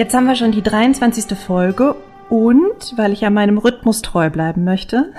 Jetzt 0.00 0.14
haben 0.14 0.26
wir 0.26 0.34
schon 0.34 0.50
die 0.50 0.62
23. 0.62 1.36
Folge 1.36 1.94
und 2.30 2.96
weil 2.96 3.12
ich 3.12 3.20
ja 3.20 3.28
meinem 3.28 3.58
Rhythmus 3.58 4.00
treu 4.00 4.30
bleiben 4.30 4.64
möchte, 4.64 5.12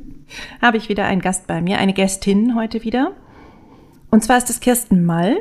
habe 0.60 0.76
ich 0.76 0.88
wieder 0.88 1.04
einen 1.04 1.20
Gast 1.20 1.46
bei 1.46 1.60
mir, 1.62 1.78
eine 1.78 1.92
Gästin 1.92 2.56
heute 2.56 2.82
wieder. 2.82 3.12
Und 4.10 4.24
zwar 4.24 4.36
ist 4.36 4.50
es 4.50 4.58
Kirsten 4.58 5.04
Mall. 5.04 5.36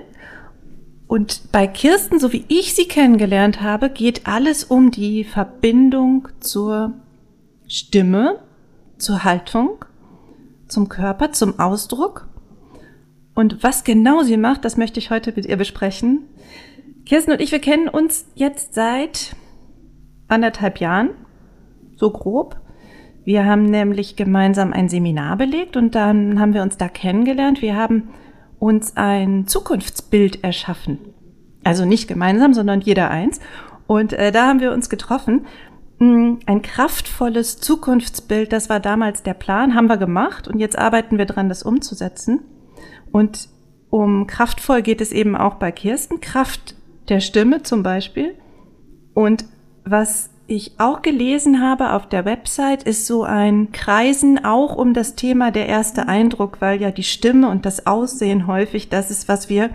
Und 1.07 1.51
bei 1.51 1.65
Kirsten, 1.65 2.19
so 2.19 2.31
wie 2.33 2.45
ich 2.49 2.75
sie 2.75 2.87
kennengelernt 2.87 3.61
habe, 3.61 3.89
geht 3.89 4.27
alles 4.27 4.63
um 4.63 4.91
die 4.91 5.23
Verbindung 5.23 6.27
zur 6.39 6.93
Stimme, 7.67 8.41
zur 8.99 9.23
Haltung, 9.23 9.85
zum 10.67 10.87
Körper, 10.87 11.31
zum 11.31 11.59
Ausdruck. 11.59 12.27
Und 13.33 13.63
was 13.63 13.85
genau 13.85 14.21
sie 14.21 14.37
macht, 14.37 14.63
das 14.63 14.77
möchte 14.77 14.99
ich 14.99 15.09
heute 15.09 15.33
mit 15.35 15.47
ihr 15.47 15.57
besprechen. 15.57 16.27
Kirsten 17.05 17.31
und 17.31 17.41
ich, 17.41 17.51
wir 17.51 17.59
kennen 17.59 17.89
uns 17.89 18.25
jetzt 18.35 18.73
seit 18.73 19.35
anderthalb 20.27 20.79
Jahren, 20.79 21.09
so 21.95 22.11
grob. 22.11 22.57
Wir 23.25 23.45
haben 23.45 23.65
nämlich 23.65 24.15
gemeinsam 24.15 24.73
ein 24.73 24.89
Seminar 24.89 25.37
belegt 25.37 25.77
und 25.77 25.95
dann 25.95 26.39
haben 26.39 26.53
wir 26.53 26.61
uns 26.61 26.77
da 26.77 26.87
kennengelernt. 26.89 27.61
Wir 27.61 27.75
haben 27.75 28.09
uns 28.59 28.97
ein 28.97 29.47
Zukunftsbild 29.47 30.43
erschaffen. 30.43 30.99
Also 31.63 31.85
nicht 31.85 32.07
gemeinsam, 32.07 32.53
sondern 32.53 32.81
jeder 32.81 33.09
eins. 33.09 33.39
Und 33.87 34.13
äh, 34.13 34.31
da 34.31 34.47
haben 34.47 34.59
wir 34.59 34.73
uns 34.73 34.89
getroffen. 34.89 35.45
Hm, 35.99 36.39
ein 36.45 36.61
kraftvolles 36.61 37.59
Zukunftsbild, 37.59 38.51
das 38.51 38.69
war 38.69 38.79
damals 38.79 39.23
der 39.23 39.33
Plan, 39.33 39.75
haben 39.75 39.87
wir 39.87 39.97
gemacht 39.97 40.47
und 40.47 40.59
jetzt 40.59 40.77
arbeiten 40.77 41.17
wir 41.17 41.25
dran, 41.25 41.49
das 41.49 41.63
umzusetzen. 41.63 42.41
Und 43.11 43.49
um 43.89 44.27
kraftvoll 44.27 44.81
geht 44.81 45.01
es 45.01 45.11
eben 45.11 45.35
auch 45.35 45.55
bei 45.55 45.71
Kirsten. 45.71 46.19
Kraft 46.19 46.75
der 47.09 47.19
Stimme 47.19 47.63
zum 47.63 47.83
Beispiel. 47.83 48.35
Und 49.13 49.45
was 49.85 50.29
ich 50.47 50.79
auch 50.79 51.01
gelesen 51.01 51.61
habe 51.61 51.93
auf 51.93 52.07
der 52.07 52.25
Website, 52.25 52.83
ist 52.83 53.07
so 53.07 53.23
ein 53.23 53.71
Kreisen 53.71 54.43
auch 54.43 54.75
um 54.75 54.93
das 54.93 55.15
Thema 55.15 55.51
der 55.51 55.67
erste 55.67 56.07
Eindruck, 56.07 56.59
weil 56.59 56.81
ja 56.81 56.91
die 56.91 57.03
Stimme 57.03 57.49
und 57.49 57.65
das 57.65 57.87
Aussehen 57.87 58.47
häufig 58.47 58.89
das 58.89 59.09
ist, 59.09 59.27
was 59.27 59.49
wir 59.49 59.69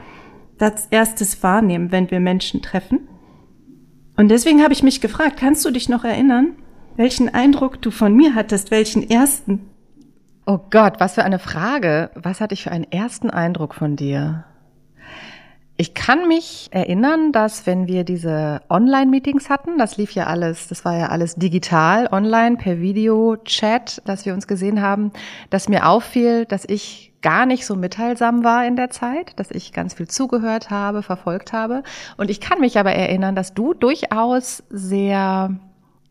als 0.58 0.86
erstes 0.90 1.42
wahrnehmen, 1.42 1.92
wenn 1.92 2.10
wir 2.10 2.20
Menschen 2.20 2.62
treffen. 2.62 3.08
Und 4.16 4.28
deswegen 4.28 4.62
habe 4.62 4.72
ich 4.72 4.82
mich 4.82 5.00
gefragt, 5.00 5.36
kannst 5.38 5.64
du 5.64 5.70
dich 5.70 5.88
noch 5.88 6.04
erinnern, 6.04 6.56
welchen 6.96 7.32
Eindruck 7.32 7.80
du 7.80 7.92
von 7.92 8.14
mir 8.14 8.34
hattest, 8.34 8.70
welchen 8.72 9.08
ersten? 9.08 9.70
Oh 10.46 10.58
Gott, 10.70 10.94
was 10.98 11.14
für 11.14 11.24
eine 11.24 11.38
Frage. 11.38 12.10
Was 12.14 12.40
hatte 12.40 12.54
ich 12.54 12.64
für 12.64 12.72
einen 12.72 12.90
ersten 12.90 13.30
Eindruck 13.30 13.74
von 13.74 13.94
dir? 13.94 14.44
Ich 15.80 15.94
kann 15.94 16.26
mich 16.26 16.66
erinnern, 16.72 17.30
dass 17.30 17.64
wenn 17.64 17.86
wir 17.86 18.02
diese 18.02 18.62
Online-Meetings 18.68 19.48
hatten, 19.48 19.78
das 19.78 19.96
lief 19.96 20.10
ja 20.10 20.26
alles, 20.26 20.66
das 20.66 20.84
war 20.84 20.98
ja 20.98 21.06
alles 21.06 21.36
digital, 21.36 22.08
online, 22.10 22.56
per 22.56 22.80
Video, 22.80 23.36
Chat, 23.44 24.02
dass 24.04 24.26
wir 24.26 24.34
uns 24.34 24.48
gesehen 24.48 24.82
haben, 24.82 25.12
dass 25.50 25.68
mir 25.68 25.86
auffiel, 25.86 26.46
dass 26.46 26.64
ich 26.64 27.12
gar 27.22 27.46
nicht 27.46 27.64
so 27.64 27.76
mitteilsam 27.76 28.42
war 28.42 28.66
in 28.66 28.74
der 28.74 28.90
Zeit, 28.90 29.38
dass 29.38 29.52
ich 29.52 29.72
ganz 29.72 29.94
viel 29.94 30.08
zugehört 30.08 30.68
habe, 30.68 31.04
verfolgt 31.04 31.52
habe. 31.52 31.84
Und 32.16 32.28
ich 32.28 32.40
kann 32.40 32.58
mich 32.58 32.76
aber 32.76 32.90
erinnern, 32.90 33.36
dass 33.36 33.54
du 33.54 33.72
durchaus 33.72 34.64
sehr 34.70 35.54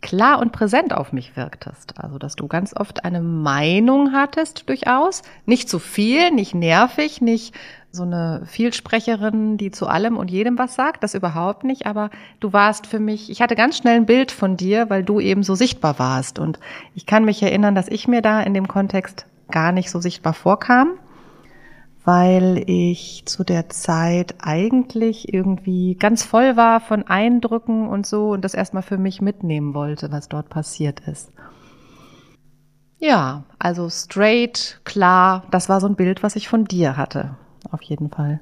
klar 0.02 0.40
und 0.40 0.52
präsent 0.52 0.94
auf 0.94 1.12
mich 1.12 1.36
wirktest. 1.36 1.96
Also, 1.98 2.18
dass 2.18 2.36
du 2.36 2.48
ganz 2.48 2.74
oft 2.74 3.04
eine 3.04 3.22
Meinung 3.22 4.14
hattest, 4.14 4.70
durchaus. 4.70 5.24
Nicht 5.46 5.70
zu 5.70 5.80
viel, 5.80 6.32
nicht 6.32 6.56
nervig, 6.56 7.20
nicht 7.20 7.54
so 7.92 8.04
eine 8.04 8.44
Vielsprecherin, 8.46 9.58
die 9.58 9.72
zu 9.72 9.88
allem 9.88 10.18
und 10.18 10.30
jedem 10.30 10.58
was 10.58 10.76
sagt, 10.76 11.04
das 11.04 11.16
überhaupt 11.16 11.64
nicht, 11.64 11.86
aber 11.86 12.10
du 12.40 12.54
warst 12.54 12.88
für 12.88 13.00
mich, 13.00 13.30
ich 13.30 13.42
hatte 13.42 13.56
ganz 13.56 13.78
schnell 13.78 13.96
ein 13.96 14.06
Bild 14.06 14.32
von 14.32 14.58
dir, 14.58 14.90
weil 14.90 15.04
du 15.04 15.20
eben 15.20 15.44
so 15.44 15.56
sichtbar 15.56 16.00
warst. 16.00 16.40
Und 16.40 16.60
ich 16.96 17.06
kann 17.06 17.26
mich 17.26 17.42
erinnern, 17.42 17.76
dass 17.76 17.88
ich 17.88 18.08
mir 18.08 18.22
da 18.22 18.42
in 18.42 18.54
dem 18.54 18.68
Kontext 18.68 19.26
gar 19.50 19.72
nicht 19.72 19.90
so 19.90 20.00
sichtbar 20.00 20.34
vorkam, 20.34 20.92
weil 22.04 22.64
ich 22.68 23.24
zu 23.26 23.44
der 23.44 23.70
Zeit 23.70 24.36
eigentlich 24.40 25.34
irgendwie 25.34 25.96
ganz 25.96 26.24
voll 26.24 26.56
war 26.56 26.80
von 26.80 27.04
Eindrücken 27.04 27.88
und 27.88 28.06
so 28.06 28.32
und 28.32 28.44
das 28.44 28.54
erstmal 28.54 28.84
für 28.84 28.98
mich 28.98 29.22
mitnehmen 29.22 29.74
wollte, 29.74 30.12
was 30.12 30.28
dort 30.28 30.50
passiert 30.50 31.02
ist. 31.08 31.32
Ja, 33.00 33.44
also 33.60 33.90
straight, 33.90 34.82
klar, 34.84 35.44
das 35.52 35.70
war 35.70 35.80
so 35.80 35.88
ein 35.88 35.96
Bild, 35.96 36.24
was 36.24 36.36
ich 36.36 36.48
von 36.50 36.66
dir 36.66 36.98
hatte 36.98 37.38
auf 37.72 37.82
jeden 37.84 38.10
Fall. 38.10 38.40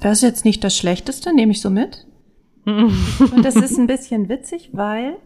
Das 0.00 0.18
ist 0.18 0.22
jetzt 0.22 0.44
nicht 0.44 0.64
das 0.64 0.76
Schlechteste, 0.76 1.34
nehme 1.34 1.52
ich 1.52 1.60
so 1.60 1.70
mit. 1.70 2.06
Und 2.64 3.44
das 3.44 3.56
ist 3.56 3.78
ein 3.78 3.86
bisschen 3.86 4.28
witzig, 4.28 4.70
weil 4.72 5.16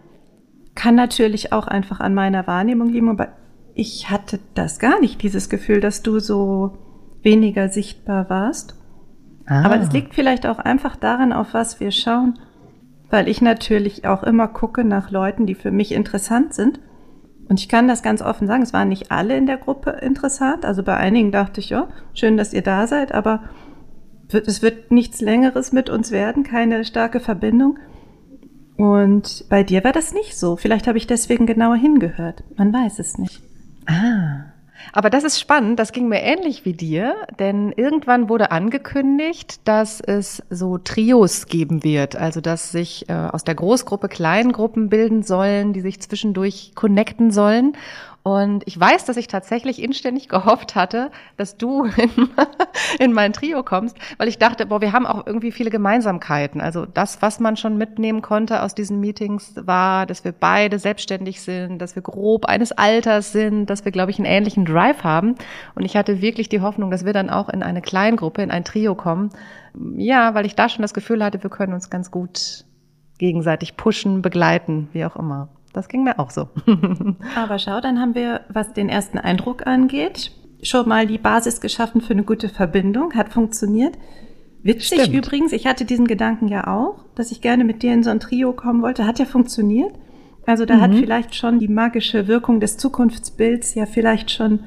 kann 0.74 0.94
natürlich 0.94 1.52
auch 1.52 1.66
einfach 1.66 2.00
an 2.00 2.14
meiner 2.14 2.46
Wahrnehmung 2.46 2.90
liegen, 2.90 3.08
aber 3.08 3.28
ich 3.74 4.10
hatte 4.10 4.38
das 4.54 4.78
gar 4.78 5.00
nicht, 5.00 5.22
dieses 5.22 5.48
Gefühl, 5.48 5.80
dass 5.80 6.02
du 6.02 6.18
so 6.20 6.78
weniger 7.22 7.68
sichtbar 7.68 8.30
warst. 8.30 8.76
Ah. 9.46 9.64
Aber 9.64 9.78
das 9.78 9.92
liegt 9.92 10.14
vielleicht 10.14 10.46
auch 10.46 10.58
einfach 10.58 10.96
daran, 10.96 11.32
auf 11.32 11.54
was 11.54 11.80
wir 11.80 11.90
schauen, 11.90 12.38
weil 13.10 13.28
ich 13.28 13.42
natürlich 13.42 14.06
auch 14.06 14.22
immer 14.22 14.48
gucke 14.48 14.84
nach 14.84 15.10
Leuten, 15.10 15.46
die 15.46 15.54
für 15.54 15.70
mich 15.70 15.92
interessant 15.92 16.54
sind. 16.54 16.80
Und 17.48 17.60
ich 17.60 17.68
kann 17.68 17.86
das 17.86 18.02
ganz 18.02 18.22
offen 18.22 18.46
sagen, 18.46 18.62
es 18.62 18.72
waren 18.72 18.88
nicht 18.88 19.12
alle 19.12 19.36
in 19.36 19.46
der 19.46 19.56
Gruppe 19.56 19.90
interessant. 20.02 20.64
Also 20.64 20.82
bei 20.82 20.96
einigen 20.96 21.30
dachte 21.30 21.60
ich, 21.60 21.70
ja, 21.70 21.88
schön, 22.12 22.36
dass 22.36 22.52
ihr 22.52 22.62
da 22.62 22.86
seid, 22.86 23.12
aber 23.12 23.44
es 24.32 24.62
wird 24.62 24.90
nichts 24.90 25.20
Längeres 25.20 25.72
mit 25.72 25.88
uns 25.88 26.10
werden, 26.10 26.42
keine 26.42 26.84
starke 26.84 27.20
Verbindung. 27.20 27.78
Und 28.76 29.46
bei 29.48 29.62
dir 29.62 29.84
war 29.84 29.92
das 29.92 30.12
nicht 30.12 30.36
so. 30.36 30.56
Vielleicht 30.56 30.86
habe 30.86 30.98
ich 30.98 31.06
deswegen 31.06 31.46
genauer 31.46 31.76
hingehört. 31.76 32.42
Man 32.56 32.72
weiß 32.72 32.98
es 32.98 33.16
nicht. 33.16 33.40
Ah. 33.86 34.55
Aber 34.92 35.10
das 35.10 35.24
ist 35.24 35.40
spannend, 35.40 35.78
das 35.78 35.92
ging 35.92 36.08
mir 36.08 36.20
ähnlich 36.20 36.64
wie 36.64 36.72
dir, 36.72 37.14
denn 37.38 37.72
irgendwann 37.76 38.28
wurde 38.28 38.50
angekündigt, 38.50 39.60
dass 39.64 40.00
es 40.00 40.42
so 40.50 40.78
Trios 40.78 41.46
geben 41.46 41.84
wird, 41.84 42.16
also 42.16 42.40
dass 42.40 42.72
sich 42.72 43.08
äh, 43.08 43.12
aus 43.12 43.44
der 43.44 43.54
Großgruppe 43.54 44.08
Kleingruppen 44.08 44.88
bilden 44.88 45.22
sollen, 45.22 45.72
die 45.72 45.80
sich 45.80 46.00
zwischendurch 46.00 46.72
connecten 46.74 47.30
sollen. 47.30 47.76
Und 48.26 48.64
ich 48.66 48.78
weiß, 48.78 49.04
dass 49.04 49.16
ich 49.16 49.28
tatsächlich 49.28 49.80
inständig 49.80 50.28
gehofft 50.28 50.74
hatte, 50.74 51.12
dass 51.36 51.58
du 51.58 51.84
in, 51.96 52.10
in, 52.98 53.12
mein 53.12 53.32
Trio 53.32 53.62
kommst, 53.62 53.96
weil 54.18 54.26
ich 54.26 54.38
dachte, 54.38 54.66
boah, 54.66 54.80
wir 54.80 54.90
haben 54.90 55.06
auch 55.06 55.28
irgendwie 55.28 55.52
viele 55.52 55.70
Gemeinsamkeiten. 55.70 56.60
Also 56.60 56.86
das, 56.86 57.22
was 57.22 57.38
man 57.38 57.56
schon 57.56 57.78
mitnehmen 57.78 58.22
konnte 58.22 58.64
aus 58.64 58.74
diesen 58.74 58.98
Meetings, 58.98 59.54
war, 59.54 60.06
dass 60.06 60.24
wir 60.24 60.32
beide 60.32 60.80
selbstständig 60.80 61.40
sind, 61.40 61.78
dass 61.78 61.94
wir 61.94 62.02
grob 62.02 62.46
eines 62.46 62.72
Alters 62.72 63.30
sind, 63.30 63.66
dass 63.66 63.84
wir, 63.84 63.92
glaube 63.92 64.10
ich, 64.10 64.18
einen 64.18 64.26
ähnlichen 64.26 64.64
Drive 64.64 65.04
haben. 65.04 65.36
Und 65.76 65.84
ich 65.84 65.96
hatte 65.96 66.20
wirklich 66.20 66.48
die 66.48 66.62
Hoffnung, 66.62 66.90
dass 66.90 67.04
wir 67.04 67.12
dann 67.12 67.30
auch 67.30 67.48
in 67.48 67.62
eine 67.62 67.80
Kleingruppe, 67.80 68.42
in 68.42 68.50
ein 68.50 68.64
Trio 68.64 68.96
kommen. 68.96 69.30
Ja, 69.96 70.34
weil 70.34 70.46
ich 70.46 70.56
da 70.56 70.68
schon 70.68 70.82
das 70.82 70.94
Gefühl 70.94 71.22
hatte, 71.22 71.44
wir 71.44 71.50
können 71.50 71.74
uns 71.74 71.90
ganz 71.90 72.10
gut 72.10 72.64
gegenseitig 73.18 73.76
pushen, 73.76 74.20
begleiten, 74.20 74.88
wie 74.92 75.04
auch 75.04 75.14
immer. 75.14 75.48
Das 75.76 75.88
ging 75.88 76.04
mir 76.04 76.18
auch 76.18 76.30
so. 76.30 76.48
Aber 77.36 77.58
schau, 77.58 77.80
dann 77.80 78.00
haben 78.00 78.14
wir, 78.14 78.40
was 78.48 78.72
den 78.72 78.88
ersten 78.88 79.18
Eindruck 79.18 79.66
angeht, 79.66 80.32
schon 80.62 80.88
mal 80.88 81.06
die 81.06 81.18
Basis 81.18 81.60
geschaffen 81.60 82.00
für 82.00 82.14
eine 82.14 82.22
gute 82.22 82.48
Verbindung. 82.48 83.12
Hat 83.14 83.28
funktioniert. 83.28 83.98
Witzig 84.62 85.02
Stimmt. 85.02 85.14
übrigens, 85.14 85.52
ich 85.52 85.66
hatte 85.66 85.84
diesen 85.84 86.06
Gedanken 86.06 86.48
ja 86.48 86.66
auch, 86.66 87.04
dass 87.14 87.30
ich 87.30 87.42
gerne 87.42 87.64
mit 87.64 87.82
dir 87.82 87.92
in 87.92 88.02
so 88.02 88.10
ein 88.10 88.20
Trio 88.20 88.54
kommen 88.54 88.80
wollte. 88.80 89.06
Hat 89.06 89.18
ja 89.18 89.26
funktioniert. 89.26 89.92
Also 90.46 90.64
da 90.64 90.76
mhm. 90.76 90.80
hat 90.80 90.94
vielleicht 90.94 91.34
schon 91.34 91.58
die 91.58 91.68
magische 91.68 92.26
Wirkung 92.26 92.58
des 92.58 92.78
Zukunftsbilds 92.78 93.74
ja 93.74 93.84
vielleicht 93.84 94.30
schon 94.30 94.60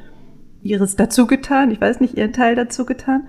ihres 0.61 0.95
dazu 0.95 1.25
getan. 1.25 1.71
Ich 1.71 1.81
weiß 1.81 2.01
nicht, 2.01 2.17
ihren 2.17 2.33
Teil 2.33 2.53
dazu 2.55 2.85
getan. 2.85 3.27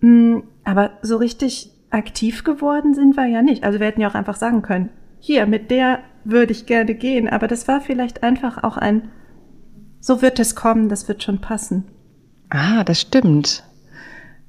Mm, 0.00 0.38
aber 0.64 0.90
so 1.02 1.18
richtig 1.18 1.70
aktiv 1.90 2.42
geworden 2.42 2.94
sind 2.94 3.16
wir 3.16 3.26
ja 3.26 3.42
nicht. 3.42 3.62
Also 3.62 3.78
wir 3.78 3.86
hätten 3.86 4.00
ja 4.00 4.08
auch 4.08 4.14
einfach 4.14 4.36
sagen 4.36 4.62
können, 4.62 4.88
hier, 5.20 5.46
mit 5.46 5.70
der 5.70 6.00
würde 6.30 6.52
ich 6.52 6.66
gerne 6.66 6.94
gehen, 6.94 7.28
aber 7.28 7.48
das 7.48 7.68
war 7.68 7.80
vielleicht 7.80 8.22
einfach 8.22 8.62
auch 8.62 8.76
ein, 8.76 9.10
so 10.00 10.22
wird 10.22 10.38
es 10.38 10.54
kommen, 10.54 10.88
das 10.88 11.08
wird 11.08 11.22
schon 11.22 11.40
passen. 11.40 11.84
Ah, 12.50 12.84
das 12.84 13.00
stimmt. 13.00 13.64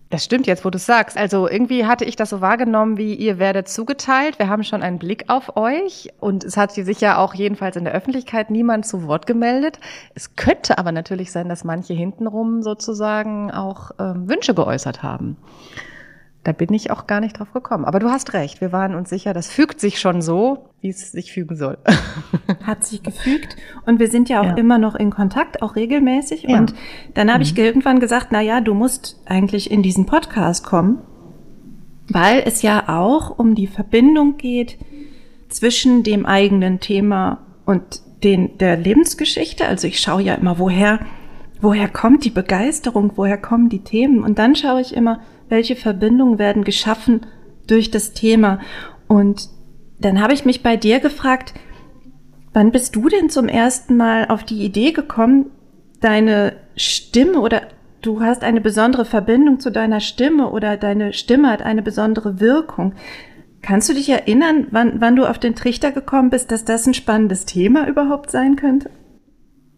Das 0.09 0.23
stimmt 0.23 0.47
jetzt, 0.47 0.63
wo 0.63 0.69
du 0.69 0.77
sagst. 0.77 1.17
Also 1.17 1.49
irgendwie 1.49 1.85
hatte 1.85 2.05
ich 2.05 2.15
das 2.15 2.29
so 2.29 2.39
wahrgenommen, 2.39 2.97
wie 2.97 3.13
ihr 3.13 3.39
werdet 3.39 3.67
zugeteilt. 3.67 4.39
Wir 4.39 4.47
haben 4.47 4.63
schon 4.63 4.81
einen 4.81 4.99
Blick 4.99 5.25
auf 5.27 5.57
euch 5.57 6.09
und 6.21 6.45
es 6.45 6.55
hat 6.55 6.71
sich 6.71 7.01
ja 7.01 7.17
auch 7.17 7.33
jedenfalls 7.33 7.75
in 7.75 7.83
der 7.83 7.93
Öffentlichkeit 7.93 8.49
niemand 8.49 8.85
zu 8.85 9.05
Wort 9.05 9.27
gemeldet. 9.27 9.79
Es 10.15 10.37
könnte 10.37 10.77
aber 10.77 10.93
natürlich 10.93 11.31
sein, 11.33 11.49
dass 11.49 11.65
manche 11.65 11.93
hintenrum 11.93 12.61
sozusagen 12.61 13.51
auch 13.51 13.91
ähm, 13.99 14.29
Wünsche 14.29 14.53
geäußert 14.53 15.03
haben. 15.03 15.35
Da 16.47 16.53
bin 16.53 16.73
ich 16.73 16.91
auch 16.91 17.07
gar 17.07 17.19
nicht 17.19 17.37
drauf 17.37 17.51
gekommen. 17.51 17.83
Aber 17.83 17.99
du 17.99 18.09
hast 18.09 18.31
recht. 18.31 18.61
Wir 18.61 18.71
waren 18.71 18.95
uns 18.95 19.09
sicher, 19.09 19.33
das 19.33 19.49
fügt 19.49 19.81
sich 19.81 19.99
schon 19.99 20.21
so, 20.21 20.69
wie 20.79 20.87
es 20.87 21.11
sich 21.11 21.33
fügen 21.33 21.57
soll. 21.57 21.77
Hat 22.63 22.85
sich 22.85 23.03
gefügt. 23.03 23.57
Und 23.85 23.99
wir 23.99 24.07
sind 24.07 24.29
ja 24.29 24.39
auch 24.39 24.45
ja. 24.45 24.55
immer 24.55 24.77
noch 24.77 24.95
in 24.95 25.09
Kontakt, 25.09 25.61
auch 25.61 25.75
regelmäßig. 25.75 26.43
Ja. 26.43 26.57
Und 26.57 26.73
dann 27.15 27.29
habe 27.29 27.39
mhm. 27.39 27.43
ich 27.43 27.57
irgendwann 27.57 27.99
gesagt, 27.99 28.27
na 28.31 28.39
ja, 28.39 28.61
du 28.61 28.73
musst 28.73 29.21
eigentlich 29.25 29.69
in 29.69 29.83
diesen 29.83 30.05
Podcast 30.05 30.63
kommen, 30.63 30.99
weil 32.07 32.41
es 32.45 32.61
ja 32.61 32.87
auch 32.87 33.37
um 33.37 33.53
die 33.53 33.67
Verbindung 33.67 34.37
geht 34.37 34.77
zwischen 35.49 36.03
dem 36.03 36.25
eigenen 36.25 36.79
Thema 36.79 37.39
und 37.65 37.83
den, 38.23 38.57
der 38.57 38.77
Lebensgeschichte. 38.77 39.67
Also 39.67 39.85
ich 39.85 39.99
schaue 39.99 40.21
ja 40.21 40.35
immer, 40.35 40.59
woher, 40.59 41.01
woher 41.59 41.89
kommt 41.89 42.23
die 42.23 42.29
Begeisterung, 42.29 43.11
woher 43.17 43.37
kommen 43.37 43.67
die 43.67 43.83
Themen? 43.83 44.23
Und 44.23 44.39
dann 44.39 44.55
schaue 44.55 44.79
ich 44.79 44.95
immer, 44.95 45.19
welche 45.49 45.75
Verbindungen 45.75 46.39
werden 46.39 46.63
geschaffen 46.63 47.25
durch 47.67 47.91
das 47.91 48.13
Thema. 48.13 48.59
Und 49.07 49.49
dann 49.99 50.21
habe 50.21 50.33
ich 50.33 50.45
mich 50.45 50.63
bei 50.63 50.77
dir 50.77 50.99
gefragt, 50.99 51.53
wann 52.53 52.71
bist 52.71 52.95
du 52.95 53.09
denn 53.09 53.29
zum 53.29 53.47
ersten 53.47 53.97
Mal 53.97 54.27
auf 54.27 54.43
die 54.43 54.63
Idee 54.63 54.91
gekommen, 54.91 55.51
deine 56.01 56.53
Stimme 56.75 57.39
oder 57.39 57.63
du 58.01 58.21
hast 58.21 58.43
eine 58.43 58.61
besondere 58.61 59.05
Verbindung 59.05 59.59
zu 59.59 59.71
deiner 59.71 59.99
Stimme 59.99 60.49
oder 60.49 60.77
deine 60.77 61.13
Stimme 61.13 61.49
hat 61.49 61.61
eine 61.61 61.81
besondere 61.81 62.39
Wirkung. 62.39 62.93
Kannst 63.61 63.89
du 63.89 63.93
dich 63.93 64.09
erinnern, 64.09 64.67
wann, 64.71 65.01
wann 65.01 65.15
du 65.15 65.25
auf 65.25 65.39
den 65.39 65.55
Trichter 65.55 65.91
gekommen 65.91 66.29
bist, 66.29 66.51
dass 66.51 66.63
das 66.63 66.85
ein 66.85 66.93
spannendes 66.93 67.45
Thema 67.45 67.87
überhaupt 67.87 68.31
sein 68.31 68.55
könnte? 68.55 68.89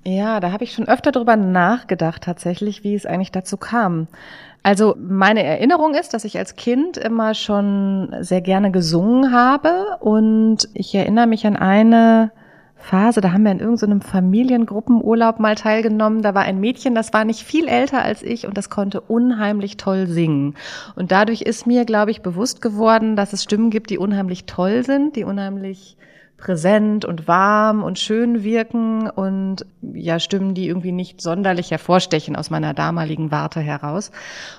Ja, 0.05 0.39
da 0.39 0.51
habe 0.51 0.63
ich 0.63 0.73
schon 0.73 0.87
öfter 0.87 1.11
drüber 1.11 1.35
nachgedacht, 1.35 2.23
tatsächlich, 2.23 2.83
wie 2.83 2.95
es 2.95 3.05
eigentlich 3.05 3.31
dazu 3.31 3.57
kam. 3.57 4.07
Also 4.69 4.95
meine 4.99 5.41
Erinnerung 5.41 5.95
ist, 5.95 6.13
dass 6.13 6.25
ich 6.25 6.37
als 6.37 6.55
Kind 6.55 6.95
immer 6.95 7.33
schon 7.33 8.15
sehr 8.19 8.41
gerne 8.41 8.69
gesungen 8.69 9.31
habe 9.31 9.97
und 9.99 10.69
ich 10.75 10.93
erinnere 10.93 11.25
mich 11.25 11.47
an 11.47 11.55
eine 11.55 12.31
Phase, 12.75 13.19
da 13.19 13.31
haben 13.31 13.45
wir 13.45 13.51
in 13.51 13.61
irgendeinem 13.61 14.01
Familiengruppenurlaub 14.01 15.39
mal 15.39 15.55
teilgenommen. 15.55 16.21
Da 16.21 16.35
war 16.35 16.43
ein 16.43 16.59
Mädchen, 16.59 16.93
das 16.93 17.13
war 17.13 17.25
nicht 17.25 17.41
viel 17.41 17.67
älter 17.67 18.03
als 18.03 18.21
ich 18.21 18.45
und 18.45 18.59
das 18.59 18.69
konnte 18.69 19.01
unheimlich 19.01 19.77
toll 19.77 20.05
singen. 20.05 20.53
Und 20.95 21.11
dadurch 21.11 21.41
ist 21.41 21.65
mir, 21.65 21.83
glaube 21.83 22.11
ich, 22.11 22.21
bewusst 22.21 22.61
geworden, 22.61 23.15
dass 23.15 23.33
es 23.33 23.41
Stimmen 23.41 23.71
gibt, 23.71 23.89
die 23.89 23.97
unheimlich 23.97 24.45
toll 24.45 24.85
sind, 24.85 25.15
die 25.15 25.23
unheimlich 25.23 25.97
präsent 26.39 27.05
und 27.05 27.27
warm 27.27 27.83
und 27.83 27.99
schön 27.99 28.43
wirken 28.43 29.09
und 29.09 29.65
ja 29.81 30.19
Stimmen, 30.19 30.53
die 30.53 30.67
irgendwie 30.67 30.91
nicht 30.91 31.21
sonderlich 31.21 31.71
hervorstechen 31.71 32.35
aus 32.35 32.49
meiner 32.49 32.73
damaligen 32.73 33.31
Warte 33.31 33.59
heraus. 33.59 34.11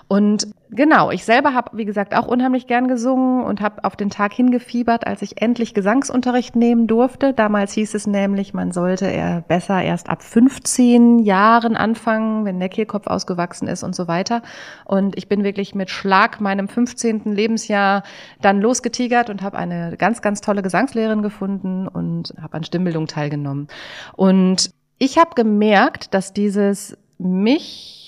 Und 0.08 0.48
genau, 0.70 1.10
ich 1.10 1.24
selber 1.24 1.54
habe, 1.54 1.76
wie 1.76 1.84
gesagt, 1.84 2.14
auch 2.14 2.26
unheimlich 2.26 2.66
gern 2.66 2.88
gesungen 2.88 3.44
und 3.44 3.60
habe 3.60 3.84
auf 3.84 3.96
den 3.96 4.10
Tag 4.10 4.32
hingefiebert, 4.32 5.06
als 5.06 5.22
ich 5.22 5.40
endlich 5.40 5.74
Gesangsunterricht 5.74 6.56
nehmen 6.56 6.86
durfte. 6.86 7.32
Damals 7.32 7.72
hieß 7.72 7.94
es 7.94 8.06
nämlich, 8.06 8.54
man 8.54 8.72
sollte 8.72 9.06
eher 9.06 9.42
besser 9.46 9.82
erst 9.82 10.08
ab 10.08 10.22
15 10.22 11.20
Jahren 11.20 11.76
anfangen, 11.76 12.44
wenn 12.44 12.58
der 12.58 12.68
Kehlkopf 12.68 13.06
ausgewachsen 13.06 13.68
ist 13.68 13.82
und 13.82 13.94
so 13.94 14.08
weiter. 14.08 14.42
Und 14.84 15.16
ich 15.16 15.28
bin 15.28 15.44
wirklich 15.44 15.74
mit 15.74 15.90
Schlag 15.90 16.40
meinem 16.40 16.68
15. 16.68 17.22
Lebensjahr 17.24 18.02
dann 18.40 18.60
losgetigert 18.60 19.30
und 19.30 19.42
habe 19.42 19.58
eine 19.58 19.96
ganz, 19.96 20.22
ganz 20.22 20.40
tolle 20.40 20.62
Gesangslehrerin 20.62 21.22
gefunden 21.22 21.69
und 21.88 22.34
habe 22.40 22.54
an 22.54 22.64
Stimmbildung 22.64 23.06
teilgenommen. 23.06 23.68
Und 24.16 24.70
ich 24.98 25.18
habe 25.18 25.34
gemerkt, 25.34 26.14
dass 26.14 26.32
dieses 26.32 26.96
mich 27.18 28.00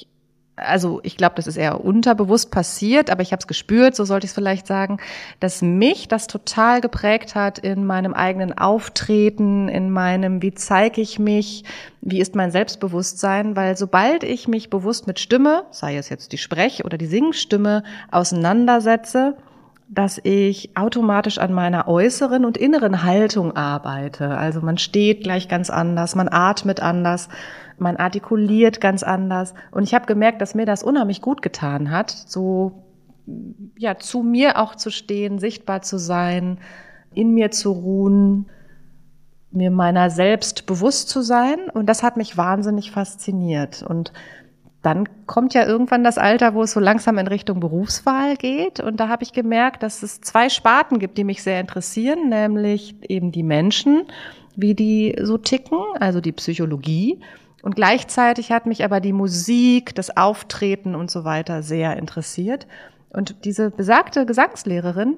also 0.57 1.01
ich 1.03 1.17
glaube, 1.17 1.35
das 1.37 1.47
ist 1.47 1.57
eher 1.57 1.85
unterbewusst 1.85 2.51
passiert, 2.51 3.11
aber 3.11 3.23
ich 3.23 3.33
habe 3.33 3.41
es 3.41 3.47
gespürt, 3.47 3.95
so 3.97 4.05
sollte 4.05 4.27
ich 4.27 4.31
es 4.31 4.35
vielleicht 4.35 4.67
sagen, 4.67 4.99
dass 5.41 5.63
mich 5.63 6.09
das 6.09 6.27
total 6.27 6.81
geprägt 6.81 7.35
hat 7.35 7.59
in 7.59 7.87
meinem 7.87 8.15
eigenen 8.15 8.57
Auftreten, 8.57 9.69
in 9.69 9.91
meinem, 9.91 10.43
wie 10.43 10.55
zeige 10.55 11.01
ich 11.01 11.19
mich, 11.19 11.65
wie 12.01 12.21
ist 12.21 12.35
mein 12.35 12.51
Selbstbewusstsein, 12.51 13.57
weil 13.57 13.77
sobald 13.77 14.25
ich 14.25 14.49
mich 14.49 14.71
bewusst 14.71 15.07
mit 15.07 15.19
Stimme, 15.19 15.65
sei 15.71 15.97
es 15.97 16.09
jetzt 16.09 16.33
die 16.33 16.39
Sprech- 16.39 16.85
oder 16.85 16.99
die 16.99 17.07
Singstimme, 17.07 17.83
auseinandersetze, 18.11 19.37
dass 19.95 20.21
ich 20.25 20.77
automatisch 20.77 21.39
an 21.39 21.53
meiner 21.53 21.87
äußeren 21.87 22.45
und 22.45 22.57
inneren 22.57 23.03
Haltung 23.03 23.55
arbeite. 23.55 24.37
Also 24.37 24.61
man 24.61 24.79
steht 24.79 25.23
gleich 25.23 25.49
ganz 25.49 25.69
anders, 25.69 26.15
man 26.15 26.29
atmet 26.31 26.81
anders 26.81 27.29
man 27.83 27.97
artikuliert 27.97 28.81
ganz 28.81 29.03
anders. 29.03 29.53
Und 29.71 29.83
ich 29.83 29.95
habe 29.95 30.07
gemerkt, 30.07 30.41
dass 30.41 30.55
mir 30.55 30.65
das 30.65 30.83
unheimlich 30.83 31.21
gut 31.21 31.43
getan 31.43 31.91
hat, 31.91 32.11
so 32.11 32.85
ja 33.77 33.99
zu 33.99 34.23
mir 34.23 34.59
auch 34.59 34.75
zu 34.75 34.91
stehen, 34.91 35.39
sichtbar 35.39 35.83
zu 35.83 35.99
sein, 35.99 36.59
in 37.15 37.33
mir 37.33 37.51
zu 37.51 37.73
ruhen, 37.73 38.47
mir 39.51 39.71
meiner 39.71 40.09
selbst 40.09 40.67
bewusst 40.67 41.09
zu 41.09 41.21
sein. 41.21 41.69
Und 41.73 41.87
das 41.87 42.03
hat 42.03 42.17
mich 42.17 42.37
wahnsinnig 42.39 42.91
fasziniert. 42.91 43.83
Und 43.83 44.13
dann 44.83 45.09
kommt 45.27 45.55
ja 45.55 45.65
irgendwann 45.65 46.05
das 46.05 46.19
Alter, 46.19 46.55
wo 46.55 46.63
es 46.63 46.73
so 46.73 46.81
langsam 46.81 47.19
in 47.19 47.29
Richtung 47.29 47.61
Berufswahl 47.61 48.37
geht. 48.37 48.81
Und 48.81 48.99
da 48.99 49.09
habe 49.09 49.23
ich 49.23 49.33
gemerkt, 49.33 49.83
dass 49.83 50.03
es 50.03 50.21
zwei 50.21 50.49
Sparten 50.49 50.99
gibt, 50.99 51.19
die 51.19 51.25
mich 51.25 51.43
sehr 51.43 51.61
interessieren, 51.61 52.29
nämlich 52.29 52.97
eben 53.09 53.31
die 53.31 53.45
Menschen, 53.45 54.05
wie 54.57 54.75
die 54.75 55.17
so 55.23 55.39
ticken, 55.39 55.79
also 56.01 56.21
die 56.21 56.33
Psychologie 56.33 57.21
und 57.63 57.77
gleichzeitig 57.77 58.51
hat 58.51 58.67
mich 58.67 58.85
aber 58.85 59.01
die 59.01 59.13
Musik, 59.13 59.95
das 59.95 60.17
Auftreten 60.17 60.95
und 60.95 61.11
so 61.11 61.25
weiter 61.25 61.63
sehr 61.63 61.97
interessiert. 61.97 62.67
Und 63.11 63.45
diese 63.45 63.71
besagte 63.71 64.27
Gesangslehrerin 64.27 65.15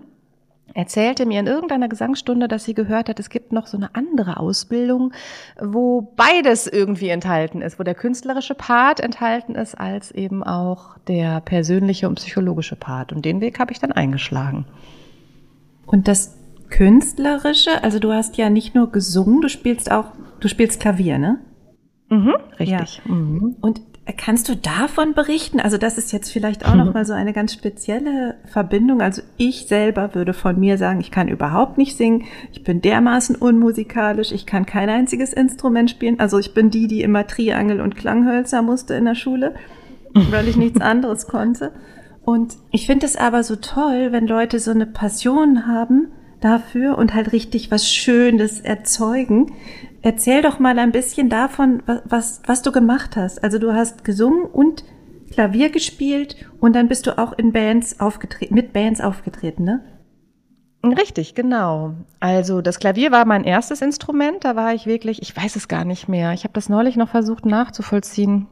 erzählte 0.72 1.26
mir 1.26 1.40
in 1.40 1.46
irgendeiner 1.46 1.88
Gesangsstunde, 1.88 2.48
dass 2.48 2.64
sie 2.64 2.74
gehört 2.74 3.08
hat, 3.08 3.20
es 3.20 3.28
gibt 3.28 3.52
noch 3.52 3.66
so 3.66 3.76
eine 3.76 3.94
andere 3.94 4.38
Ausbildung, 4.38 5.12
wo 5.60 6.00
beides 6.16 6.66
irgendwie 6.66 7.08
enthalten 7.08 7.62
ist, 7.62 7.78
wo 7.78 7.82
der 7.82 7.94
künstlerische 7.94 8.54
Part 8.54 9.00
enthalten 9.00 9.54
ist, 9.54 9.74
als 9.74 10.10
eben 10.10 10.42
auch 10.42 10.98
der 11.06 11.40
persönliche 11.40 12.08
und 12.08 12.16
psychologische 12.16 12.76
Part. 12.76 13.12
Und 13.12 13.24
den 13.24 13.40
Weg 13.40 13.58
habe 13.58 13.72
ich 13.72 13.78
dann 13.78 13.92
eingeschlagen. 13.92 14.66
Und 15.86 16.08
das 16.08 16.36
Künstlerische, 16.70 17.84
also 17.84 17.98
du 17.98 18.12
hast 18.12 18.36
ja 18.36 18.50
nicht 18.50 18.74
nur 18.74 18.90
gesungen, 18.90 19.40
du 19.40 19.48
spielst 19.48 19.92
auch, 19.92 20.06
du 20.40 20.48
spielst 20.48 20.80
Klavier, 20.80 21.18
ne? 21.18 21.38
Mhm, 22.08 22.34
richtig. 22.58 23.02
Ja. 23.04 23.14
Mhm. 23.14 23.56
Und 23.60 23.80
kannst 24.12 24.48
du 24.50 24.56
davon 24.56 25.14
berichten? 25.14 25.60
Also 25.60 25.78
das 25.78 25.96
ist 25.96 26.12
jetzt 26.12 26.30
vielleicht 26.30 26.66
auch 26.66 26.74
noch 26.74 26.92
mal 26.94 27.06
so 27.06 27.14
eine 27.14 27.32
ganz 27.32 27.54
spezielle 27.54 28.36
Verbindung. 28.44 29.00
Also 29.00 29.22
ich 29.38 29.66
selber 29.66 30.14
würde 30.14 30.34
von 30.34 30.60
mir 30.60 30.76
sagen, 30.76 31.00
ich 31.00 31.10
kann 31.10 31.28
überhaupt 31.28 31.78
nicht 31.78 31.96
singen. 31.96 32.24
Ich 32.52 32.62
bin 32.62 32.82
dermaßen 32.82 33.34
unmusikalisch. 33.36 34.32
Ich 34.32 34.44
kann 34.44 34.66
kein 34.66 34.90
einziges 34.90 35.32
Instrument 35.32 35.90
spielen. 35.90 36.20
Also 36.20 36.38
ich 36.38 36.52
bin 36.52 36.70
die, 36.70 36.86
die 36.86 37.02
immer 37.02 37.26
Triangel 37.26 37.80
und 37.80 37.96
Klanghölzer 37.96 38.60
musste 38.60 38.94
in 38.94 39.06
der 39.06 39.14
Schule, 39.14 39.54
weil 40.12 40.48
ich 40.48 40.56
nichts 40.56 40.80
anderes 40.82 41.26
konnte. 41.26 41.72
Und 42.24 42.56
ich 42.70 42.86
finde 42.86 43.06
es 43.06 43.16
aber 43.16 43.42
so 43.42 43.56
toll, 43.56 44.08
wenn 44.10 44.26
Leute 44.26 44.58
so 44.58 44.70
eine 44.70 44.86
Passion 44.86 45.66
haben 45.66 46.08
dafür 46.40 46.98
und 46.98 47.14
halt 47.14 47.32
richtig 47.32 47.70
was 47.70 47.90
Schönes 47.90 48.60
erzeugen. 48.60 49.52
Erzähl 50.04 50.42
doch 50.42 50.58
mal 50.58 50.78
ein 50.78 50.92
bisschen 50.92 51.30
davon, 51.30 51.82
was, 52.04 52.42
was 52.44 52.60
du 52.60 52.72
gemacht 52.72 53.16
hast. 53.16 53.42
Also 53.42 53.58
du 53.58 53.72
hast 53.72 54.04
gesungen 54.04 54.44
und 54.44 54.84
Klavier 55.32 55.70
gespielt 55.70 56.36
und 56.60 56.76
dann 56.76 56.88
bist 56.88 57.06
du 57.06 57.16
auch 57.16 57.32
in 57.32 57.52
Bands 57.52 58.00
aufgetreten, 58.00 58.54
mit 58.54 58.74
Bands 58.74 59.00
aufgetreten, 59.00 59.64
ne? 59.64 59.82
Richtig, 60.84 61.34
genau. 61.34 61.94
Also 62.20 62.60
das 62.60 62.78
Klavier 62.78 63.12
war 63.12 63.24
mein 63.24 63.44
erstes 63.44 63.80
Instrument. 63.80 64.44
Da 64.44 64.54
war 64.56 64.74
ich 64.74 64.84
wirklich, 64.84 65.22
ich 65.22 65.34
weiß 65.34 65.56
es 65.56 65.68
gar 65.68 65.86
nicht 65.86 66.06
mehr. 66.06 66.34
Ich 66.34 66.44
habe 66.44 66.52
das 66.52 66.68
neulich 66.68 66.96
noch 66.96 67.08
versucht 67.08 67.46
nachzuvollziehen 67.46 68.46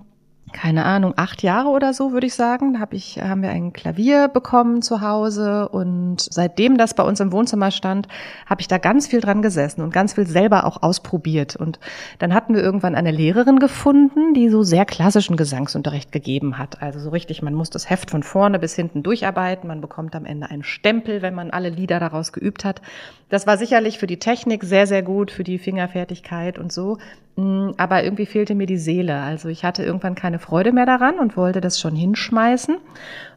keine 0.52 0.84
Ahnung, 0.84 1.14
acht 1.16 1.42
Jahre 1.42 1.68
oder 1.68 1.92
so, 1.92 2.12
würde 2.12 2.26
ich 2.26 2.34
sagen. 2.34 2.80
Hab 2.80 2.92
ich, 2.92 3.20
haben 3.20 3.42
wir 3.42 3.50
ein 3.50 3.72
Klavier 3.72 4.28
bekommen 4.28 4.82
zu 4.82 5.00
Hause 5.00 5.68
und 5.68 6.18
seitdem 6.20 6.76
das 6.76 6.94
bei 6.94 7.02
uns 7.02 7.20
im 7.20 7.32
Wohnzimmer 7.32 7.70
stand, 7.70 8.08
habe 8.46 8.60
ich 8.60 8.68
da 8.68 8.78
ganz 8.78 9.06
viel 9.06 9.20
dran 9.20 9.42
gesessen 9.42 9.82
und 9.82 9.92
ganz 9.92 10.14
viel 10.14 10.26
selber 10.26 10.64
auch 10.64 10.82
ausprobiert. 10.82 11.56
Und 11.56 11.80
dann 12.18 12.34
hatten 12.34 12.54
wir 12.54 12.62
irgendwann 12.62 12.94
eine 12.94 13.10
Lehrerin 13.10 13.58
gefunden, 13.58 14.34
die 14.34 14.48
so 14.48 14.62
sehr 14.62 14.84
klassischen 14.84 15.36
Gesangsunterricht 15.36 16.12
gegeben 16.12 16.58
hat. 16.58 16.82
Also 16.82 17.00
so 17.00 17.10
richtig, 17.10 17.42
man 17.42 17.54
muss 17.54 17.70
das 17.70 17.88
Heft 17.90 18.10
von 18.10 18.22
vorne 18.22 18.58
bis 18.58 18.74
hinten 18.74 19.02
durcharbeiten, 19.02 19.68
man 19.68 19.80
bekommt 19.80 20.14
am 20.14 20.24
Ende 20.24 20.50
einen 20.50 20.64
Stempel, 20.64 21.22
wenn 21.22 21.34
man 21.34 21.50
alle 21.50 21.70
Lieder 21.70 21.98
daraus 21.98 22.32
geübt 22.32 22.64
hat. 22.64 22.82
Das 23.28 23.46
war 23.46 23.56
sicherlich 23.56 23.98
für 23.98 24.06
die 24.06 24.18
Technik 24.18 24.62
sehr, 24.62 24.86
sehr 24.86 25.02
gut, 25.02 25.30
für 25.30 25.44
die 25.44 25.58
Fingerfertigkeit 25.58 26.58
und 26.58 26.70
so. 26.70 26.98
Mm, 27.34 27.70
aber 27.78 28.04
irgendwie 28.04 28.26
fehlte 28.26 28.54
mir 28.54 28.66
die 28.66 28.76
Seele. 28.76 29.20
Also 29.22 29.48
ich 29.48 29.64
hatte 29.64 29.82
irgendwann 29.82 30.14
keine 30.14 30.38
Freude 30.38 30.70
mehr 30.70 30.84
daran 30.84 31.18
und 31.18 31.36
wollte 31.36 31.62
das 31.62 31.80
schon 31.80 31.96
hinschmeißen. 31.96 32.76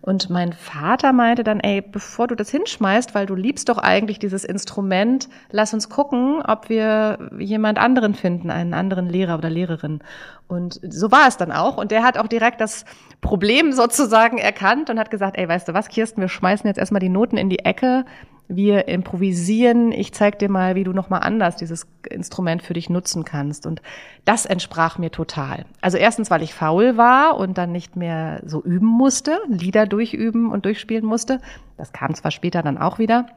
Und 0.02 0.30
mein 0.30 0.52
Vater 0.52 1.14
meinte 1.14 1.46
dann, 1.46 1.62
ey, 1.62 1.82
bevor 1.82 2.28
du 2.28 2.36
das 2.36 2.50
hinschmeißt, 2.50 3.16
weil 3.16 3.26
du 3.26 3.36
liebst 3.36 3.70
doch 3.70 3.78
eigentlich 3.78 4.20
dieses 4.20 4.44
Instrument, 4.44 5.30
lass 5.50 5.74
uns 5.74 5.90
gucken, 5.90 6.42
ob 6.46 6.68
wir 6.68 7.32
jemand 7.40 7.80
anderen 7.80 8.16
finden, 8.16 8.50
einen 8.50 8.74
anderen 8.74 9.10
Lehrer 9.10 9.38
oder 9.38 9.50
Lehrerin. 9.50 10.02
Und 10.48 10.80
so 10.88 11.12
war 11.12 11.28
es 11.30 11.38
dann 11.38 11.54
auch. 11.54 11.78
Und 11.78 11.92
der 11.92 12.04
hat 12.04 12.18
auch 12.18 12.28
direkt 12.28 12.60
das 12.60 12.84
Problem 13.22 13.72
sozusagen 13.72 14.38
erkannt 14.38 14.90
und 14.90 15.00
hat 15.00 15.10
gesagt, 15.10 15.38
ey, 15.38 15.48
weißt 15.48 15.70
du 15.70 15.74
was, 15.74 15.88
Kirsten, 15.88 16.20
wir 16.20 16.30
schmeißen 16.30 16.68
jetzt 16.68 16.78
erstmal 16.78 17.00
die 17.00 17.10
Noten 17.10 17.38
in 17.38 17.50
die 17.50 17.60
Ecke 17.60 18.04
wir 18.48 18.88
improvisieren, 18.88 19.92
ich 19.92 20.14
zeig 20.14 20.40
dir 20.40 20.50
mal, 20.50 20.76
wie 20.76 20.84
du 20.84 20.94
nochmal 20.94 21.22
anders 21.22 21.56
dieses 21.56 21.88
Instrument 22.10 22.62
für 22.62 22.74
dich 22.74 22.90
nutzen 22.90 23.26
kannst. 23.26 23.66
Und 23.66 23.82
das 24.24 24.46
entsprach 24.46 24.98
mir 24.98 25.12
total. 25.12 25.66
Also 25.82 25.98
erstens, 25.98 26.30
weil 26.30 26.44
ich 26.44 26.54
faul 26.54 26.98
war 26.98 27.38
und 27.38 27.58
dann 27.58 27.72
nicht 27.72 27.96
mehr 27.96 28.42
so 28.46 28.64
üben 28.64 28.88
musste, 28.88 29.40
Lieder 29.48 29.88
durchüben 29.88 30.52
und 30.52 30.66
durchspielen 30.66 31.06
musste. 31.06 31.42
Das 31.78 31.92
kam 31.92 32.14
zwar 32.14 32.32
später 32.32 32.62
dann 32.62 32.78
auch 32.78 33.00
wieder. 33.00 33.28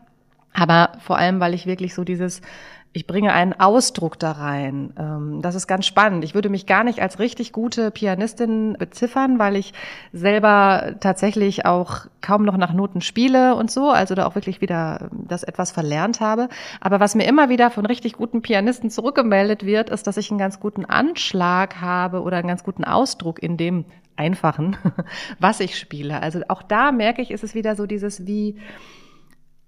Aber 0.52 0.92
vor 1.00 1.18
allem, 1.18 1.40
weil 1.40 1.54
ich 1.54 1.66
wirklich 1.66 1.94
so 1.94 2.04
dieses 2.04 2.40
ich 2.92 3.06
bringe 3.06 3.32
einen 3.32 3.52
Ausdruck 3.52 4.18
da 4.18 4.32
rein. 4.32 4.92
Ähm, 4.98 5.42
das 5.42 5.54
ist 5.54 5.66
ganz 5.66 5.86
spannend. 5.86 6.24
Ich 6.24 6.34
würde 6.34 6.48
mich 6.48 6.66
gar 6.66 6.84
nicht 6.84 7.00
als 7.00 7.18
richtig 7.18 7.52
gute 7.52 7.90
Pianistin 7.90 8.76
beziffern, 8.78 9.38
weil 9.38 9.56
ich 9.56 9.74
selber 10.12 10.94
tatsächlich 11.00 11.66
auch 11.66 12.06
kaum 12.20 12.44
noch 12.44 12.56
nach 12.56 12.72
Noten 12.72 13.00
spiele 13.00 13.54
und 13.54 13.70
so, 13.70 13.90
also 13.90 14.14
da 14.14 14.26
auch 14.26 14.34
wirklich 14.34 14.60
wieder 14.60 15.10
das 15.12 15.42
etwas 15.42 15.70
verlernt 15.70 16.20
habe. 16.20 16.48
Aber 16.80 16.98
was 16.98 17.14
mir 17.14 17.24
immer 17.24 17.48
wieder 17.48 17.70
von 17.70 17.84
richtig 17.86 18.14
guten 18.14 18.42
Pianisten 18.42 18.90
zurückgemeldet 18.90 19.66
wird, 19.66 19.90
ist, 19.90 20.06
dass 20.06 20.16
ich 20.16 20.30
einen 20.30 20.38
ganz 20.38 20.58
guten 20.58 20.84
Anschlag 20.84 21.80
habe 21.80 22.22
oder 22.22 22.38
einen 22.38 22.48
ganz 22.48 22.64
guten 22.64 22.84
Ausdruck 22.84 23.42
in 23.42 23.56
dem 23.56 23.84
Einfachen, 24.16 24.76
was 25.38 25.60
ich 25.60 25.78
spiele. 25.78 26.20
Also 26.20 26.40
auch 26.48 26.62
da 26.62 26.90
merke 26.90 27.22
ich, 27.22 27.30
ist 27.30 27.44
es 27.44 27.54
wieder 27.54 27.76
so 27.76 27.86
dieses 27.86 28.26
wie, 28.26 28.56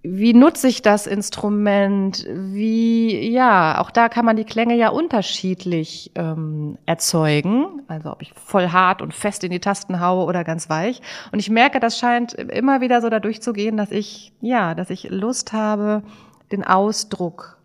wie 0.03 0.33
nutze 0.33 0.67
ich 0.69 0.81
das 0.81 1.07
Instrument? 1.07 2.27
Wie, 2.31 3.31
ja, 3.31 3.79
auch 3.81 3.91
da 3.91 4.09
kann 4.09 4.25
man 4.25 4.37
die 4.37 4.45
Klänge 4.45 4.75
ja 4.75 4.89
unterschiedlich 4.89 6.11
ähm, 6.15 6.79
erzeugen. 6.87 7.83
Also 7.87 8.11
ob 8.13 8.23
ich 8.23 8.33
voll 8.33 8.69
hart 8.69 9.03
und 9.03 9.13
fest 9.13 9.45
in 9.45 9.51
die 9.51 9.61
Tasten 9.61 10.01
haue 10.01 10.25
oder 10.25 10.43
ganz 10.43 10.71
weich. 10.71 11.03
Und 11.33 11.39
ich 11.39 11.51
merke, 11.51 11.81
das 11.81 11.99
scheint 11.99 12.33
immer 12.33 12.81
wieder 12.81 13.03
so 13.03 13.11
dadurch 13.11 13.43
zu 13.43 13.53
gehen, 13.53 13.77
dass 13.77 13.91
ich, 13.91 14.33
ja, 14.41 14.75
dass 14.75 14.89
ich 14.89 15.11
Lust 15.11 15.53
habe, 15.53 16.03
den 16.51 16.65
Ausdruck 16.65 17.60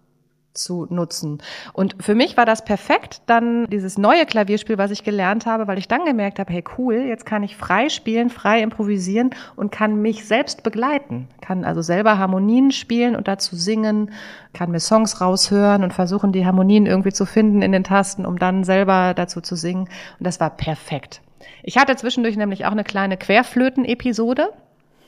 zu 0.58 0.88
nutzen. 0.90 1.40
Und 1.74 1.96
für 2.00 2.16
mich 2.16 2.38
war 2.38 2.46
das 2.46 2.66
perfekt, 2.66 3.22
dann 3.26 3.68
dieses 3.70 3.98
neue 3.98 4.26
Klavierspiel, 4.26 4.78
was 4.78 4.92
ich 4.92 5.04
gelernt 5.04 5.46
habe, 5.46 5.68
weil 5.68 5.78
ich 5.78 5.88
dann 5.88 6.06
gemerkt 6.06 6.40
habe, 6.40 6.52
hey 6.52 6.64
cool, 6.78 6.96
jetzt 6.96 7.26
kann 7.26 7.44
ich 7.44 7.56
frei 7.56 7.90
spielen, 7.90 8.30
frei 8.30 8.62
improvisieren 8.62 9.32
und 9.56 9.72
kann 9.72 10.02
mich 10.02 10.26
selbst 10.26 10.64
begleiten. 10.64 11.28
Kann 11.42 11.64
also 11.64 11.82
selber 11.82 12.18
Harmonien 12.18 12.72
spielen 12.72 13.16
und 13.16 13.28
dazu 13.28 13.56
singen, 13.56 14.12
kann 14.54 14.72
mir 14.72 14.80
Songs 14.80 15.22
raushören 15.22 15.84
und 15.84 15.94
versuchen, 15.94 16.32
die 16.32 16.46
Harmonien 16.46 16.86
irgendwie 16.86 17.14
zu 17.14 17.26
finden 17.26 17.62
in 17.62 17.72
den 17.72 17.84
Tasten, 17.84 18.26
um 18.26 18.40
dann 18.40 18.64
selber 18.64 19.14
dazu 19.14 19.42
zu 19.42 19.56
singen. 19.56 19.90
Und 20.20 20.28
das 20.28 20.40
war 20.40 20.50
perfekt. 20.50 21.22
Ich 21.64 21.78
hatte 21.78 21.96
zwischendurch 21.96 22.38
nämlich 22.38 22.66
auch 22.66 22.72
eine 22.72 22.84
kleine 22.84 23.18
Querflöten-Episode. 23.18 24.50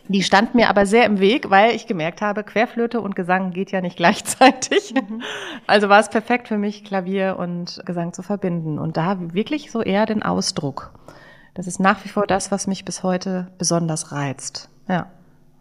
Die 0.09 0.23
stand 0.23 0.55
mir 0.55 0.69
aber 0.69 0.85
sehr 0.85 1.05
im 1.05 1.19
Weg, 1.19 1.49
weil 1.49 1.75
ich 1.75 1.87
gemerkt 1.87 2.21
habe, 2.21 2.43
Querflöte 2.43 3.01
und 3.01 3.15
Gesang 3.15 3.51
geht 3.51 3.71
ja 3.71 3.81
nicht 3.81 3.97
gleichzeitig. 3.97 4.93
Mhm. 4.93 5.21
Also 5.65 5.89
war 5.89 5.99
es 5.99 6.09
perfekt 6.09 6.47
für 6.47 6.57
mich, 6.57 6.83
Klavier 6.83 7.37
und 7.39 7.81
Gesang 7.85 8.13
zu 8.13 8.21
verbinden. 8.21 8.79
Und 8.79 8.97
da 8.97 9.17
wirklich 9.33 9.71
so 9.71 9.81
eher 9.81 10.05
den 10.05 10.23
Ausdruck. 10.23 10.93
Das 11.53 11.67
ist 11.67 11.79
nach 11.79 12.03
wie 12.05 12.09
vor 12.09 12.27
das, 12.27 12.51
was 12.51 12.67
mich 12.67 12.85
bis 12.85 13.03
heute 13.03 13.47
besonders 13.57 14.11
reizt. 14.11 14.69
Ja. 14.87 15.07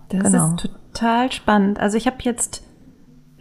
Das 0.08 0.22
genau. 0.22 0.54
ist 0.54 0.68
total 0.92 1.32
spannend. 1.32 1.80
Also 1.80 1.96
ich 1.96 2.06
habe 2.06 2.18
jetzt 2.20 2.62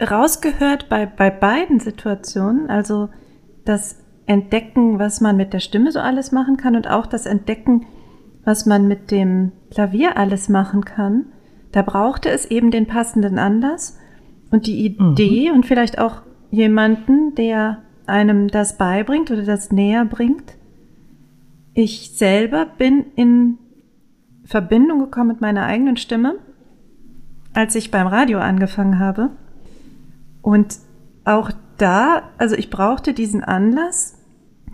rausgehört 0.01 0.89
bei, 0.89 1.05
bei 1.05 1.29
beiden 1.29 1.79
Situationen, 1.79 2.69
also 2.69 3.09
das 3.65 3.97
Entdecken, 4.25 4.99
was 4.99 5.21
man 5.21 5.37
mit 5.37 5.53
der 5.53 5.59
Stimme 5.59 5.91
so 5.91 5.99
alles 5.99 6.31
machen 6.31 6.57
kann 6.57 6.75
und 6.75 6.89
auch 6.89 7.05
das 7.05 7.25
Entdecken, 7.25 7.85
was 8.45 8.65
man 8.65 8.87
mit 8.87 9.11
dem 9.11 9.51
Klavier 9.71 10.17
alles 10.17 10.47
machen 10.47 10.85
kann, 10.85 11.25
da 11.71 11.81
brauchte 11.81 12.29
es 12.29 12.45
eben 12.45 12.71
den 12.71 12.85
passenden 12.85 13.37
Anlass 13.37 13.97
und 14.51 14.67
die 14.67 14.85
Idee 14.85 15.49
mhm. 15.49 15.55
und 15.55 15.65
vielleicht 15.65 15.99
auch 15.99 16.21
jemanden, 16.51 17.35
der 17.35 17.81
einem 18.05 18.47
das 18.47 18.77
beibringt 18.77 19.31
oder 19.31 19.43
das 19.43 19.71
näher 19.71 20.05
bringt. 20.05 20.53
Ich 21.73 22.11
selber 22.15 22.65
bin 22.77 23.05
in 23.15 23.57
Verbindung 24.45 24.99
gekommen 24.99 25.29
mit 25.29 25.41
meiner 25.41 25.65
eigenen 25.65 25.97
Stimme, 25.97 26.35
als 27.53 27.75
ich 27.75 27.91
beim 27.91 28.07
Radio 28.07 28.39
angefangen 28.39 28.99
habe. 28.99 29.31
Und 30.41 30.77
auch 31.25 31.51
da, 31.77 32.29
also 32.37 32.55
ich 32.55 32.69
brauchte 32.69 33.13
diesen 33.13 33.43
Anlass, 33.43 34.14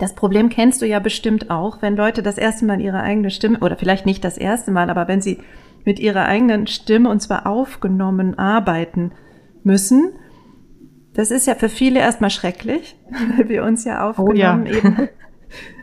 das 0.02 0.16
Problem 0.16 0.50
kennst 0.50 0.82
du 0.82 0.88
ja 0.88 0.98
bestimmt 0.98 1.52
auch, 1.52 1.84
wenn 1.84 1.96
Leute 1.96 2.24
das 2.24 2.40
erste 2.40 2.66
Mal 2.66 2.82
ihre 2.82 3.02
eigene 3.02 3.30
Stimme, 3.30 3.60
oder 3.60 3.76
vielleicht 3.76 4.08
nicht 4.08 4.24
das 4.24 4.36
erste 4.36 4.72
Mal, 4.72 4.90
aber 4.90 5.08
wenn 5.08 5.22
sie 5.22 5.38
mit 5.86 6.00
ihrer 6.00 6.26
eigenen 6.26 6.66
Stimme 6.66 7.08
und 7.08 7.22
zwar 7.22 7.46
aufgenommen 7.46 8.40
arbeiten 8.40 9.12
müssen, 9.64 10.14
das 11.14 11.30
ist 11.30 11.46
ja 11.46 11.54
für 11.54 11.70
viele 11.70 12.00
erstmal 12.00 12.32
schrecklich, 12.32 12.96
weil 13.38 13.48
wir 13.48 13.64
uns 13.64 13.86
ja 13.86 14.10
aufgenommen 14.10 14.34
oh 14.34 14.66
ja. 14.66 14.76
eben 14.76 15.10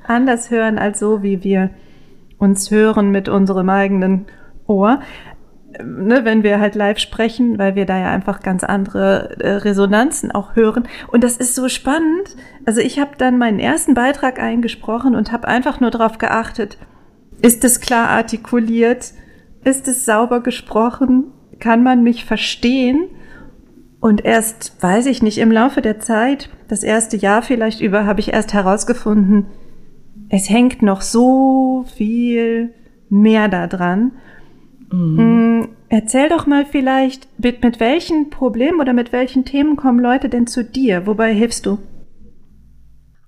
anders 0.04 0.50
hören 0.50 0.78
als 0.78 0.98
so, 0.98 1.22
wie 1.22 1.44
wir 1.44 1.70
uns 2.38 2.72
hören 2.72 3.12
mit 3.12 3.28
unserem 3.28 3.70
eigenen 3.70 4.26
Ohr 4.66 5.00
ne, 5.82 6.24
wenn 6.24 6.42
wir 6.42 6.60
halt 6.60 6.74
live 6.74 6.98
sprechen, 6.98 7.58
weil 7.58 7.74
wir 7.74 7.86
da 7.86 7.98
ja 7.98 8.10
einfach 8.10 8.40
ganz 8.40 8.64
andere 8.64 9.38
äh, 9.40 9.50
Resonanzen 9.56 10.30
auch 10.30 10.56
hören. 10.56 10.88
Und 11.08 11.24
das 11.24 11.36
ist 11.36 11.54
so 11.54 11.68
spannend. 11.68 12.36
Also 12.64 12.80
ich 12.80 12.98
habe 12.98 13.12
dann 13.18 13.38
meinen 13.38 13.58
ersten 13.58 13.94
Beitrag 13.94 14.40
eingesprochen 14.40 15.14
und 15.14 15.32
habe 15.32 15.48
einfach 15.48 15.80
nur 15.80 15.90
darauf 15.90 16.18
geachtet, 16.18 16.78
ist 17.42 17.64
es 17.64 17.80
klar 17.80 18.08
artikuliert, 18.08 19.12
ist 19.64 19.88
es 19.88 20.04
sauber 20.04 20.42
gesprochen, 20.42 21.32
kann 21.60 21.82
man 21.82 22.02
mich 22.02 22.24
verstehen? 22.24 23.08
Und 24.00 24.24
erst, 24.24 24.80
weiß 24.80 25.06
ich 25.06 25.22
nicht, 25.22 25.38
im 25.38 25.50
Laufe 25.50 25.82
der 25.82 25.98
Zeit, 25.98 26.50
das 26.68 26.84
erste 26.84 27.16
Jahr 27.16 27.42
vielleicht 27.42 27.80
über, 27.80 28.06
habe 28.06 28.20
ich 28.20 28.32
erst 28.32 28.54
herausgefunden, 28.54 29.46
es 30.28 30.48
hängt 30.48 30.82
noch 30.82 31.00
so 31.00 31.84
viel 31.96 32.74
mehr 33.08 33.48
da 33.48 33.66
dran. 33.66 34.12
Mhm. 34.90 35.60
Mm, 35.60 35.68
erzähl 35.88 36.28
doch 36.28 36.46
mal 36.46 36.64
vielleicht, 36.64 37.28
mit, 37.38 37.62
mit 37.62 37.80
welchen 37.80 38.30
Problemen 38.30 38.80
oder 38.80 38.92
mit 38.92 39.12
welchen 39.12 39.44
Themen 39.44 39.76
kommen 39.76 40.00
Leute 40.00 40.28
denn 40.28 40.46
zu 40.46 40.64
dir? 40.64 41.06
Wobei 41.06 41.34
hilfst 41.34 41.66
du? 41.66 41.78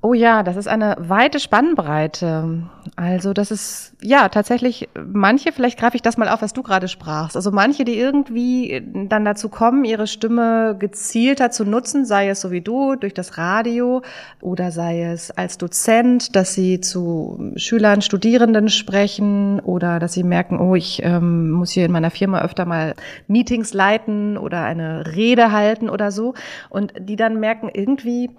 Oh 0.02 0.14
ja, 0.14 0.42
das 0.42 0.56
ist 0.56 0.66
eine 0.66 0.96
weite 0.98 1.38
Spannbreite. 1.38 2.62
Also 2.96 3.34
das 3.34 3.50
ist 3.50 3.92
ja 4.00 4.30
tatsächlich 4.30 4.88
manche, 4.94 5.52
vielleicht 5.52 5.78
greife 5.78 5.94
ich 5.94 6.00
das 6.00 6.16
mal 6.16 6.30
auf, 6.30 6.40
was 6.40 6.54
du 6.54 6.62
gerade 6.62 6.88
sprachst. 6.88 7.36
Also 7.36 7.50
manche, 7.50 7.84
die 7.84 7.98
irgendwie 7.98 8.82
dann 9.10 9.26
dazu 9.26 9.50
kommen, 9.50 9.84
ihre 9.84 10.06
Stimme 10.06 10.74
gezielter 10.78 11.50
zu 11.50 11.66
nutzen, 11.66 12.06
sei 12.06 12.30
es 12.30 12.40
so 12.40 12.50
wie 12.50 12.62
du 12.62 12.96
durch 12.96 13.12
das 13.12 13.36
Radio 13.36 14.00
oder 14.40 14.70
sei 14.70 15.04
es 15.04 15.32
als 15.32 15.58
Dozent, 15.58 16.34
dass 16.34 16.54
sie 16.54 16.80
zu 16.80 17.52
Schülern, 17.56 18.00
Studierenden 18.00 18.70
sprechen 18.70 19.60
oder 19.60 19.98
dass 19.98 20.14
sie 20.14 20.24
merken, 20.24 20.58
oh, 20.60 20.76
ich 20.76 21.02
ähm, 21.02 21.50
muss 21.50 21.72
hier 21.72 21.84
in 21.84 21.92
meiner 21.92 22.10
Firma 22.10 22.40
öfter 22.40 22.64
mal 22.64 22.94
Meetings 23.28 23.74
leiten 23.74 24.38
oder 24.38 24.62
eine 24.64 25.14
Rede 25.14 25.52
halten 25.52 25.90
oder 25.90 26.10
so 26.10 26.32
und 26.70 26.94
die 26.98 27.16
dann 27.16 27.38
merken 27.38 27.68
irgendwie 27.70 28.30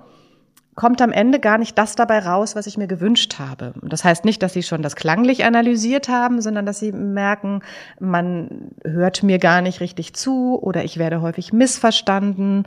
kommt 0.75 1.01
am 1.01 1.11
Ende 1.11 1.39
gar 1.39 1.57
nicht 1.57 1.77
das 1.77 1.95
dabei 1.95 2.19
raus, 2.19 2.55
was 2.55 2.65
ich 2.65 2.77
mir 2.77 2.87
gewünscht 2.87 3.39
habe. 3.39 3.73
Das 3.81 4.03
heißt 4.03 4.23
nicht, 4.23 4.41
dass 4.41 4.53
sie 4.53 4.63
schon 4.63 4.81
das 4.81 4.95
klanglich 4.95 5.43
analysiert 5.43 6.07
haben, 6.07 6.41
sondern 6.41 6.65
dass 6.65 6.79
sie 6.79 6.91
merken, 6.91 7.61
man 7.99 8.71
hört 8.85 9.23
mir 9.23 9.37
gar 9.37 9.61
nicht 9.61 9.81
richtig 9.81 10.13
zu 10.13 10.57
oder 10.61 10.83
ich 10.83 10.97
werde 10.97 11.21
häufig 11.21 11.51
missverstanden 11.51 12.65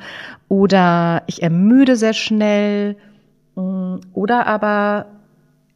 oder 0.48 1.22
ich 1.26 1.42
ermüde 1.42 1.96
sehr 1.96 2.12
schnell 2.12 2.96
mm, 3.56 3.96
oder 4.12 4.46
aber 4.46 5.06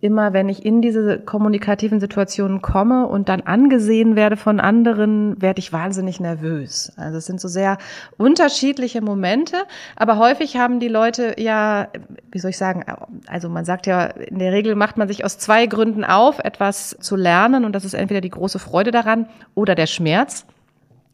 immer, 0.01 0.33
wenn 0.33 0.49
ich 0.49 0.65
in 0.65 0.81
diese 0.81 1.19
kommunikativen 1.19 1.99
Situationen 1.99 2.63
komme 2.63 3.07
und 3.07 3.29
dann 3.29 3.41
angesehen 3.41 4.15
werde 4.15 4.37
von 4.37 4.61
anderen, 4.61 5.41
werde 5.43 5.59
ich 5.59 5.73
wahnsinnig 5.73 6.21
nervös. 6.21 6.93
Also 6.97 7.19
es 7.19 7.27
sind 7.27 7.41
so 7.41 7.49
sehr 7.49 7.79
unterschiedliche 8.17 9.01
Momente, 9.01 9.57
aber 9.97 10.19
häufig 10.19 10.57
haben 10.57 10.79
die 10.79 10.89
Leute 10.89 11.35
ja, 11.39 11.89
wie 12.31 12.39
soll 12.39 12.51
ich 12.51 12.59
sagen, 12.59 12.85
also 13.27 13.49
man 13.49 13.65
sagt 13.65 13.87
ja, 13.87 14.05
in 14.05 14.39
der 14.39 14.53
Regel 14.53 14.75
macht 14.75 14.97
man 14.97 15.09
sich 15.09 15.25
aus 15.25 15.39
zwei 15.39 15.67
Gründen 15.67 16.05
auf, 16.05 16.39
etwas 16.39 16.97
zu 17.01 17.17
lernen 17.17 17.65
und 17.65 17.73
das 17.73 17.85
ist 17.85 17.95
entweder 17.95 18.21
die 18.21 18.31
große 18.31 18.59
Freude 18.59 18.91
daran 18.91 19.29
oder 19.55 19.75
der 19.75 19.87
Schmerz. 19.87 20.47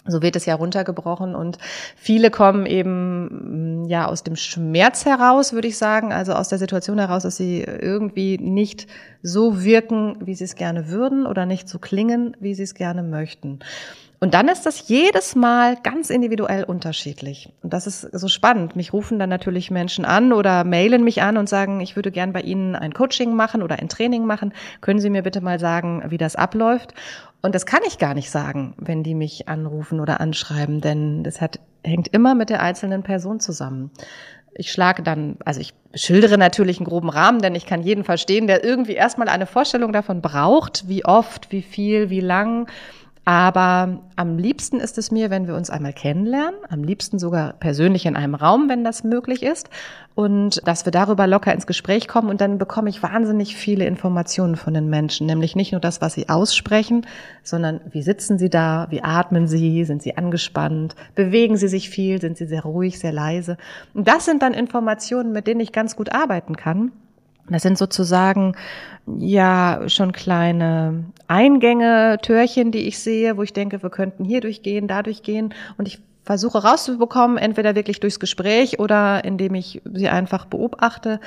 So 0.07 0.21
wird 0.21 0.37
es 0.37 0.45
ja 0.45 0.55
runtergebrochen 0.55 1.35
und 1.35 1.57
viele 1.97 2.31
kommen 2.31 2.67
eben 2.67 3.85
mm, 3.85 3.89
ja 3.89 4.07
aus 4.07 4.23
dem 4.23 4.37
Schmerz 4.37 5.07
heraus, 5.07 5.55
würde 5.55 5.69
ich 5.69 5.79
sagen, 5.79 6.13
also 6.13 6.35
aus 6.35 6.49
der 6.49 6.59
Situation 6.59 6.99
heraus, 6.99 7.23
dass 7.23 7.39
sie 7.39 7.63
irgendwie 7.63 8.37
nicht 8.37 8.87
so 9.23 9.65
wirken, 9.65 10.19
wie 10.21 10.35
sie 10.35 10.45
es 10.45 10.57
gerne 10.57 10.91
würden 10.91 11.27
oder 11.27 11.47
nicht 11.47 11.71
so 11.71 11.79
klingen, 11.79 12.37
wie 12.39 12.55
sie 12.55 12.65
es 12.65 12.75
gerne 12.75 13.03
möchten. 13.03 13.61
Und 14.25 14.33
dann 14.33 14.49
ist 14.49 14.65
das 14.65 14.89
jedes 14.89 15.37
Mal 15.37 15.77
ganz 15.83 16.09
individuell 16.09 16.65
unterschiedlich. 16.65 17.53
Und 17.63 17.75
das 17.75 17.87
ist 17.87 18.09
so 18.11 18.29
spannend. 18.29 18.75
Mich 18.75 18.95
rufen 18.95 19.19
dann 19.19 19.29
natürlich 19.29 19.71
Menschen 19.71 20.07
an 20.07 20.33
oder 20.33 20.65
mailen 20.65 21.05
mich 21.05 21.21
an 21.21 21.37
und 21.37 21.47
sagen, 21.47 21.83
ich 21.83 21.95
würde 21.95 22.11
gern 22.11 22.33
bei 22.33 22.41
Ihnen 22.41 22.75
ein 22.75 22.95
Coaching 22.95 23.37
machen 23.37 23.63
oder 23.63 23.81
ein 23.81 23.91
Training 23.91 24.25
machen. 24.25 24.55
Können 24.81 24.99
Sie 24.99 25.11
mir 25.11 25.21
bitte 25.21 25.43
mal 25.43 25.61
sagen, 25.61 26.05
wie 26.09 26.17
das 26.17 26.37
abläuft? 26.37 26.95
Und 27.43 27.55
das 27.55 27.67
kann 27.67 27.83
ich 27.87 27.99
gar 27.99 28.15
nicht 28.15 28.31
sagen, 28.31 28.73
wenn 28.79 29.03
die 29.03 29.15
mich 29.15 29.47
anrufen 29.47 30.01
oder 30.01 30.23
anschreiben, 30.23 30.81
denn 30.81 31.23
das 31.23 31.43
hat, 31.43 31.61
hängt 31.83 32.09
immer 32.09 32.35
mit 32.35 32.49
der 32.49 32.63
einzelnen 32.63 33.03
Person 33.03 33.41
zusammen. 33.41 33.91
Ich 34.55 34.73
schlage 34.73 35.03
dann, 35.03 35.37
also 35.45 35.61
ich 35.61 35.75
schildere 35.93 36.39
natürlich 36.39 36.79
einen 36.79 36.87
groben 36.87 37.11
Rahmen, 37.11 37.43
denn 37.43 37.55
ich 37.55 37.67
kann 37.67 37.83
jeden 37.83 38.05
verstehen, 38.05 38.47
der 38.47 38.65
irgendwie 38.65 38.95
erstmal 38.95 39.29
eine 39.29 39.45
Vorstellung 39.45 39.93
davon 39.93 40.23
braucht, 40.23 40.89
wie 40.89 41.05
oft, 41.05 41.53
wie 41.53 41.61
viel, 41.61 42.09
wie 42.09 42.21
lang 42.21 42.69
aber 43.25 44.03
am 44.17 44.37
liebsten 44.37 44.81
ist 44.81 44.99
es 44.99 45.11
mir, 45.11 45.31
wenn 45.31 45.47
wir 45.47 45.55
uns 45.55 45.71
einmal 45.71 45.95
kennenlernen, 45.95 46.61
am 46.69 46.85
liebsten 46.85 47.19
sogar 47.19 47.55
persönlich 47.55 48.05
in 48.05 48.17
einem 48.17 48.35
Raum, 48.35 48.69
wenn 48.69 48.85
das 48.85 49.03
möglich 49.03 49.43
ist, 49.43 49.71
und 50.15 50.61
dass 50.69 50.85
wir 50.85 50.93
darüber 50.93 51.27
locker 51.27 51.53
ins 51.53 51.67
Gespräch 51.67 52.07
kommen 52.07 52.29
und 52.29 52.41
dann 52.41 52.59
bekomme 52.59 52.91
ich 52.91 53.03
wahnsinnig 53.03 53.57
viele 53.57 53.87
Informationen 53.87 54.57
von 54.57 54.75
den 54.75 54.89
Menschen, 54.89 55.27
nämlich 55.27 55.57
nicht 55.57 55.73
nur 55.73 55.81
das, 55.81 56.01
was 56.01 56.13
sie 56.15 56.29
aussprechen, 56.29 57.07
sondern 57.43 57.81
wie 57.91 58.03
sitzen 58.03 58.39
sie 58.39 58.51
da, 58.51 58.87
wie 58.91 59.03
atmen 59.03 59.49
sie, 59.49 59.85
sind 59.85 60.03
sie 60.03 60.17
angespannt, 60.17 60.95
bewegen 61.15 61.57
sie 61.57 61.69
sich 61.69 61.89
viel, 61.89 62.21
sind 62.21 62.37
sie 62.37 62.47
sehr 62.47 62.63
ruhig, 62.63 62.99
sehr 62.99 63.13
leise. 63.13 63.57
Und 63.95 64.07
das 64.07 64.27
sind 64.27 64.43
dann 64.43 64.53
Informationen, 64.53 65.33
mit 65.33 65.47
denen 65.47 65.61
ich 65.61 65.73
ganz 65.73 65.97
gut 65.97 66.13
arbeiten 66.13 66.57
kann 66.57 66.93
das 67.49 67.63
sind 67.63 67.79
sozusagen 67.79 68.55
ja 69.19 69.83
schon 69.89 70.13
kleine 70.13 71.05
Eingänge, 71.29 72.19
Türchen, 72.23 72.71
die 72.71 72.87
ich 72.87 72.99
sehe, 72.99 73.37
wo 73.37 73.43
ich 73.43 73.53
denke, 73.53 73.83
wir 73.83 73.91
könnten 73.91 74.25
hier 74.25 74.41
durchgehen, 74.41 74.89
da 74.89 75.03
durchgehen. 75.03 75.53
Und 75.77 75.89
ich 75.89 76.01
versuche 76.25 76.63
rauszubekommen, 76.63 77.37
entweder 77.37 77.75
wirklich 77.75 78.01
durchs 78.01 78.19
Gespräch 78.19 78.79
oder 78.79 79.25
indem 79.25 79.55
ich 79.55 79.83
sie 79.93 80.09
einfach 80.09 80.47
beobachte, 80.47 81.21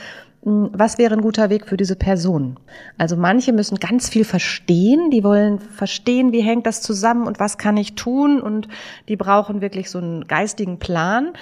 hm, 0.44 0.72
was 0.74 0.98
wäre 0.98 1.14
ein 1.14 1.22
guter 1.22 1.50
Weg 1.50 1.68
für 1.68 1.78
diese 1.78 1.96
Person? 1.96 2.58
Also 2.98 3.16
manche 3.16 3.54
müssen 3.54 3.78
ganz 3.78 4.10
viel 4.10 4.26
verstehen, 4.26 5.12
die 5.12 5.24
wollen 5.24 5.60
verstehen, 5.60 6.32
wie 6.32 6.42
hängt 6.42 6.66
das 6.66 6.82
zusammen 6.82 7.28
und 7.28 7.40
was 7.40 7.60
kann 7.60 7.78
ich 7.78 7.94
tun 7.94 8.42
und 8.42 8.68
die 9.08 9.16
brauchen 9.16 9.62
wirklich 9.62 9.92
so 9.92 10.00
einen 10.00 10.28
geistigen 10.28 10.80
Plan 10.80 11.34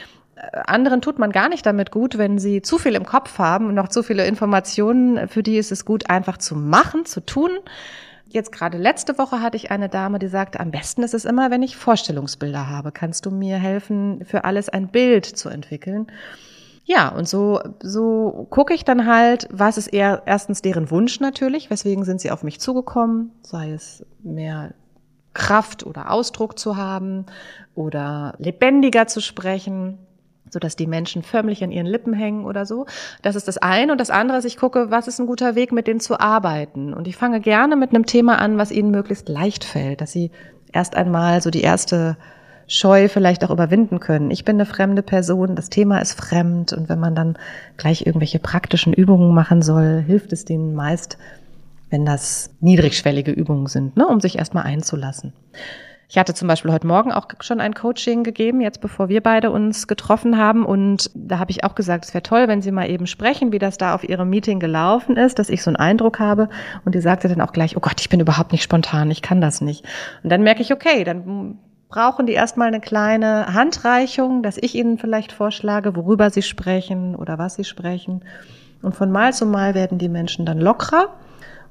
anderen 0.66 1.02
tut 1.02 1.20
man 1.20 1.32
gar 1.32 1.50
nicht 1.50 1.66
damit 1.66 1.92
gut, 1.92 2.18
wenn 2.18 2.40
sie 2.40 2.62
zu 2.62 2.78
viel 2.78 2.96
im 2.96 3.06
Kopf 3.06 3.38
haben 3.38 3.68
und 3.68 3.76
noch 3.76 3.88
zu 3.88 4.04
viele 4.04 4.26
Informationen. 4.26 5.28
Für 5.28 5.44
die 5.44 5.58
ist 5.58 5.72
es 5.72 5.86
gut, 5.86 6.10
einfach 6.10 6.38
zu 6.38 6.56
machen, 6.56 7.06
zu 7.06 7.22
tun. 7.22 7.52
Jetzt 8.28 8.52
gerade 8.52 8.78
letzte 8.78 9.18
Woche 9.18 9.42
hatte 9.42 9.56
ich 9.56 9.72
eine 9.72 9.88
Dame, 9.88 10.20
die 10.20 10.28
sagte, 10.28 10.60
am 10.60 10.72
besten 10.72 11.04
ist 11.04 11.14
es 11.14 11.26
immer, 11.26 11.52
wenn 11.52 11.64
ich 11.64 11.78
Vorstellungsbilder 11.78 12.70
habe. 12.70 12.92
Kannst 12.92 13.26
du 13.26 13.32
mir 13.32 13.58
helfen, 13.58 14.26
für 14.26 14.44
alles 14.44 14.68
ein 14.70 14.90
Bild 14.90 15.26
zu 15.26 15.50
entwickeln? 15.50 16.08
Ja, 16.84 17.10
und 17.10 17.28
so, 17.28 17.62
so 17.82 18.46
gucke 18.50 18.74
ich 18.74 18.86
dann 18.86 19.08
halt, 19.08 19.48
was 19.52 19.78
ist 19.78 19.88
eher 19.88 20.24
erstens 20.26 20.62
deren 20.62 20.92
Wunsch 20.92 21.20
natürlich, 21.20 21.70
weswegen 21.70 22.04
sind 22.04 22.22
sie 22.22 22.30
auf 22.30 22.44
mich 22.44 22.60
zugekommen, 22.60 23.32
sei 23.42 23.72
es 23.72 24.06
mehr 24.22 24.74
Kraft 25.34 25.86
oder 25.86 26.12
Ausdruck 26.12 26.60
zu 26.60 26.78
haben 26.78 27.26
oder 27.74 28.36
lebendiger 28.38 29.08
zu 29.08 29.20
sprechen 29.20 29.98
so 30.56 30.60
dass 30.60 30.78
die 30.78 30.88
Menschen 30.88 31.22
förmlich 31.22 31.64
an 31.66 31.72
ihren 31.72 31.86
Lippen 31.86 32.14
hängen 32.14 32.46
oder 32.46 32.66
so. 32.66 32.86
Das 33.22 33.36
ist 33.36 33.50
das 33.50 33.58
eine. 33.58 33.92
Und 33.92 34.00
das 34.00 34.10
andere 34.10 34.38
ist, 34.38 34.46
ich 34.46 34.56
gucke, 34.56 34.90
was 34.90 35.08
ist 35.08 35.20
ein 35.20 35.28
guter 35.28 35.54
Weg, 35.54 35.74
mit 35.74 35.86
denen 35.86 36.00
zu 36.00 36.18
arbeiten. 36.18 36.94
Und 36.94 37.10
ich 37.10 37.18
fange 37.18 37.42
gerne 37.42 37.76
mit 37.76 37.90
einem 37.90 38.06
Thema 38.06 38.40
an, 38.40 38.58
was 38.58 38.72
ihnen 38.72 38.90
möglichst 38.90 39.28
leicht 39.28 39.66
fällt, 39.66 40.00
dass 40.00 40.14
sie 40.14 40.32
erst 40.72 40.96
einmal 40.96 41.42
so 41.42 41.50
die 41.50 41.62
erste 41.62 42.16
Scheu 42.68 43.10
vielleicht 43.10 43.44
auch 43.44 43.50
überwinden 43.50 44.00
können. 44.00 44.32
Ich 44.32 44.46
bin 44.46 44.56
eine 44.56 44.66
fremde 44.66 45.04
Person, 45.04 45.58
das 45.58 45.70
Thema 45.70 46.00
ist 46.00 46.14
fremd 46.14 46.72
und 46.72 46.88
wenn 46.88 47.00
man 47.00 47.16
dann 47.16 47.38
gleich 47.76 48.06
irgendwelche 48.06 48.40
praktischen 48.40 48.94
Übungen 48.94 49.36
machen 49.36 49.62
soll, 49.62 50.02
hilft 50.08 50.32
es 50.32 50.46
denen 50.46 50.74
meist, 50.74 51.18
wenn 51.90 52.06
das 52.06 52.50
niedrigschwellige 52.62 53.32
Übungen 53.32 53.68
sind, 53.68 53.98
ne, 53.98 54.08
um 54.08 54.20
sich 54.22 54.38
erstmal 54.38 54.64
einzulassen. 54.64 55.34
Ich 56.08 56.18
hatte 56.18 56.34
zum 56.34 56.48
Beispiel 56.48 56.72
heute 56.72 56.86
Morgen 56.86 57.12
auch 57.12 57.28
schon 57.40 57.60
ein 57.60 57.74
Coaching 57.74 58.24
gegeben, 58.24 58.62
jetzt 58.62 58.80
bevor 58.80 59.10
wir 59.10 59.22
beide 59.22 59.50
uns 59.52 59.88
getroffen 59.88 60.38
haben. 60.38 60.66
Und 60.66 61.10
da 61.16 61.40
habe 61.40 61.52
ich 61.52 61.64
auch 61.64 61.74
gesagt, 61.74 62.06
es 62.06 62.14
wäre 62.14 62.22
toll, 62.22 62.48
wenn 62.48 62.62
Sie 62.62 62.72
mal 62.72 62.90
eben 62.90 63.08
sprechen, 63.08 63.52
wie 63.52 63.60
das 63.60 63.78
da 63.78 63.96
auf 63.96 64.08
Ihrem 64.08 64.30
Meeting 64.30 64.60
gelaufen 64.60 65.18
ist, 65.18 65.40
dass 65.40 65.50
ich 65.50 65.64
so 65.64 65.70
einen 65.70 65.78
Eindruck 65.78 66.20
habe. 66.20 66.50
Und 66.86 66.94
die 66.94 67.02
sagte 67.02 67.28
dann 67.28 67.42
auch 67.42 67.54
gleich, 67.54 67.76
oh 67.76 67.80
Gott, 67.80 68.00
ich 68.00 68.10
bin 68.10 68.20
überhaupt 68.20 68.52
nicht 68.52 68.64
spontan, 68.64 69.10
ich 69.10 69.22
kann 69.22 69.42
das 69.42 69.62
nicht. 69.62 69.84
Und 70.24 70.30
dann 70.30 70.44
merke 70.44 70.62
ich, 70.62 70.72
okay, 70.72 71.04
dann 71.04 71.58
brauchen 71.90 72.28
die 72.28 72.34
erstmal 72.34 72.68
eine 72.68 72.82
kleine 72.82 73.54
Handreichung, 73.54 74.44
dass 74.44 74.58
ich 74.58 74.76
ihnen 74.76 74.98
vielleicht 74.98 75.32
vorschlage, 75.32 75.96
worüber 75.96 76.30
sie 76.30 76.42
sprechen 76.42 77.16
oder 77.16 77.38
was 77.38 77.56
sie 77.56 77.64
sprechen. 77.64 78.24
Und 78.82 78.96
von 78.96 79.12
Mal 79.12 79.34
zu 79.34 79.46
Mal 79.46 79.74
werden 79.74 79.98
die 79.98 80.10
Menschen 80.10 80.46
dann 80.46 80.60
lockerer. 80.60 81.16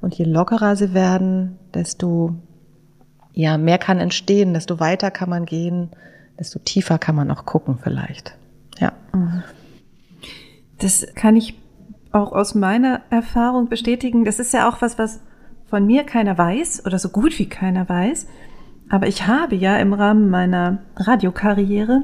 Und 0.00 0.14
je 0.16 0.24
lockerer 0.24 0.76
sie 0.76 0.92
werden, 0.92 1.58
desto 1.72 2.34
ja, 3.34 3.58
mehr 3.58 3.78
kann 3.78 3.98
entstehen, 3.98 4.54
desto 4.54 4.80
weiter 4.80 5.10
kann 5.10 5.28
man 5.28 5.44
gehen, 5.44 5.90
desto 6.38 6.58
tiefer 6.58 6.98
kann 6.98 7.16
man 7.16 7.30
auch 7.30 7.44
gucken 7.44 7.78
vielleicht. 7.82 8.36
Ja. 8.78 8.92
Das 10.78 11.06
kann 11.14 11.36
ich 11.36 11.58
auch 12.12 12.32
aus 12.32 12.54
meiner 12.54 13.02
Erfahrung 13.10 13.68
bestätigen. 13.68 14.24
Das 14.24 14.38
ist 14.38 14.54
ja 14.54 14.68
auch 14.68 14.80
was, 14.80 14.98
was 14.98 15.20
von 15.66 15.86
mir 15.86 16.04
keiner 16.04 16.38
weiß 16.38 16.86
oder 16.86 16.98
so 16.98 17.08
gut 17.08 17.38
wie 17.38 17.48
keiner 17.48 17.88
weiß. 17.88 18.28
Aber 18.88 19.08
ich 19.08 19.26
habe 19.26 19.56
ja 19.56 19.76
im 19.78 19.92
Rahmen 19.92 20.30
meiner 20.30 20.78
Radiokarriere 20.96 22.02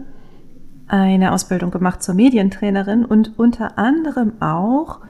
eine 0.88 1.32
Ausbildung 1.32 1.70
gemacht 1.70 2.02
zur 2.02 2.16
Medientrainerin 2.16 3.04
und 3.04 3.38
unter 3.38 3.78
anderem 3.78 4.32
auch 4.40 5.00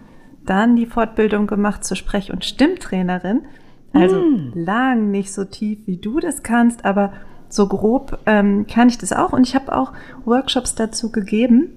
dann 0.45 0.77
die 0.77 0.87
Fortbildung 0.87 1.47
gemacht 1.47 1.85
zur 1.85 1.97
Sprech- 1.97 2.33
und 2.33 2.45
Stimmtrainerin. 2.45 3.43
Also 3.93 4.17
mm. 4.17 4.53
lang 4.55 5.11
nicht 5.11 5.33
so 5.33 5.45
tief, 5.45 5.81
wie 5.87 5.97
du 5.97 6.21
das 6.21 6.43
kannst, 6.43 6.85
aber 6.85 7.13
so 7.49 7.67
grob 7.67 8.19
ähm, 8.27 8.67
kann 8.67 8.89
ich 8.89 8.99
das 8.99 9.13
auch. 9.13 9.33
Und 9.33 9.47
ich 9.47 9.55
habe 9.55 9.77
auch 9.77 9.93
Workshops 10.25 10.75
dazu 10.75 11.11
gegeben. 11.11 11.73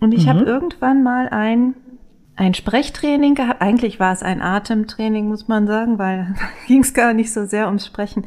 Und 0.00 0.12
ich 0.12 0.26
mhm. 0.26 0.30
habe 0.30 0.44
irgendwann 0.44 1.02
mal 1.02 1.28
ein, 1.30 1.74
ein 2.36 2.54
Sprechtraining 2.54 3.34
gehabt. 3.34 3.62
Eigentlich 3.62 3.98
war 3.98 4.12
es 4.12 4.22
ein 4.22 4.42
Atemtraining, 4.42 5.26
muss 5.26 5.48
man 5.48 5.66
sagen, 5.66 5.98
weil 5.98 6.34
da 6.38 6.46
ging 6.66 6.82
es 6.82 6.94
gar 6.94 7.14
nicht 7.14 7.32
so 7.32 7.46
sehr 7.46 7.66
ums 7.66 7.86
Sprechen, 7.86 8.26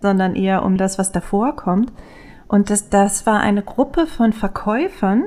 sondern 0.00 0.34
eher 0.34 0.64
um 0.64 0.76
das, 0.76 0.98
was 0.98 1.12
davor 1.12 1.54
kommt. 1.54 1.92
Und 2.48 2.70
das, 2.70 2.88
das 2.88 3.26
war 3.26 3.40
eine 3.40 3.62
Gruppe 3.62 4.06
von 4.06 4.32
Verkäufern, 4.32 5.24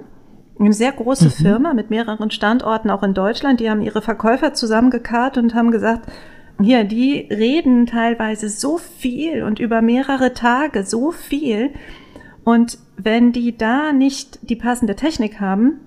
eine 0.60 0.74
sehr 0.74 0.92
große 0.92 1.26
mhm. 1.26 1.32
Firma 1.32 1.74
mit 1.74 1.90
mehreren 1.90 2.32
Standorten 2.32 2.90
auch 2.90 3.04
in 3.04 3.14
Deutschland. 3.14 3.60
Die 3.60 3.70
haben 3.70 3.82
ihre 3.82 4.02
Verkäufer 4.02 4.54
zusammengekarrt 4.54 5.38
und 5.38 5.54
haben 5.54 5.72
gesagt, 5.72 6.10
hier, 6.62 6.84
die 6.84 7.28
reden 7.30 7.86
teilweise 7.86 8.50
so 8.50 8.78
viel 8.78 9.44
und 9.44 9.60
über 9.60 9.82
mehrere 9.82 10.34
Tage 10.34 10.84
so 10.84 11.12
viel. 11.12 11.72
Und 12.44 12.78
wenn 12.98 13.32
die 13.32 13.58
da 13.58 13.92
nicht 13.92 14.50
die 14.50 14.56
passende 14.56 14.96
Technik 14.96 15.40
haben, 15.40 15.82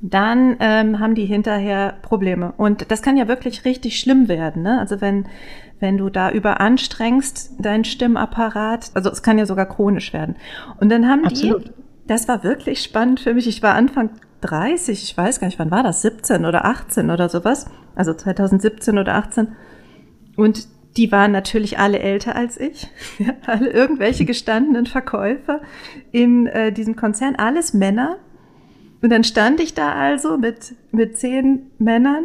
dann 0.00 0.56
ähm, 0.60 1.00
haben 1.00 1.14
die 1.14 1.26
hinterher 1.26 1.96
Probleme. 2.02 2.52
Und 2.56 2.90
das 2.90 3.02
kann 3.02 3.16
ja 3.16 3.26
wirklich 3.28 3.64
richtig 3.64 3.98
schlimm 3.98 4.28
werden. 4.28 4.62
Ne? 4.62 4.78
Also 4.78 5.00
wenn, 5.00 5.26
wenn 5.80 5.98
du 5.98 6.08
da 6.08 6.30
überanstrengst, 6.30 7.54
dein 7.58 7.84
Stimmapparat, 7.84 8.92
also 8.94 9.10
es 9.10 9.22
kann 9.22 9.38
ja 9.38 9.46
sogar 9.46 9.66
chronisch 9.66 10.12
werden. 10.12 10.36
Und 10.80 10.90
dann 10.90 11.08
haben 11.08 11.24
Absolut. 11.24 11.66
die, 11.66 11.70
das 12.06 12.28
war 12.28 12.44
wirklich 12.44 12.82
spannend 12.82 13.20
für 13.20 13.34
mich. 13.34 13.48
Ich 13.48 13.62
war 13.62 13.74
Anfang 13.74 14.10
30, 14.40 15.02
ich 15.02 15.16
weiß 15.16 15.40
gar 15.40 15.46
nicht, 15.46 15.58
wann 15.58 15.70
war 15.70 15.82
das, 15.82 16.02
17 16.02 16.44
oder 16.44 16.64
18 16.64 17.10
oder 17.10 17.28
sowas, 17.28 17.66
also 17.94 18.14
2017 18.14 18.98
oder 18.98 19.14
18. 19.14 19.48
Und 20.36 20.68
die 20.96 21.12
waren 21.12 21.32
natürlich 21.32 21.78
alle 21.78 21.98
älter 21.98 22.36
als 22.36 22.58
ich, 22.58 22.88
ja, 23.18 23.34
alle 23.46 23.70
irgendwelche 23.70 24.24
gestandenen 24.24 24.86
Verkäufer 24.86 25.60
in 26.12 26.46
äh, 26.46 26.72
diesem 26.72 26.96
Konzern, 26.96 27.36
alles 27.36 27.74
Männer. 27.74 28.16
Und 29.00 29.10
dann 29.10 29.24
stand 29.24 29.60
ich 29.60 29.74
da 29.74 29.92
also 29.92 30.38
mit, 30.38 30.74
mit 30.90 31.16
zehn 31.18 31.70
Männern 31.78 32.24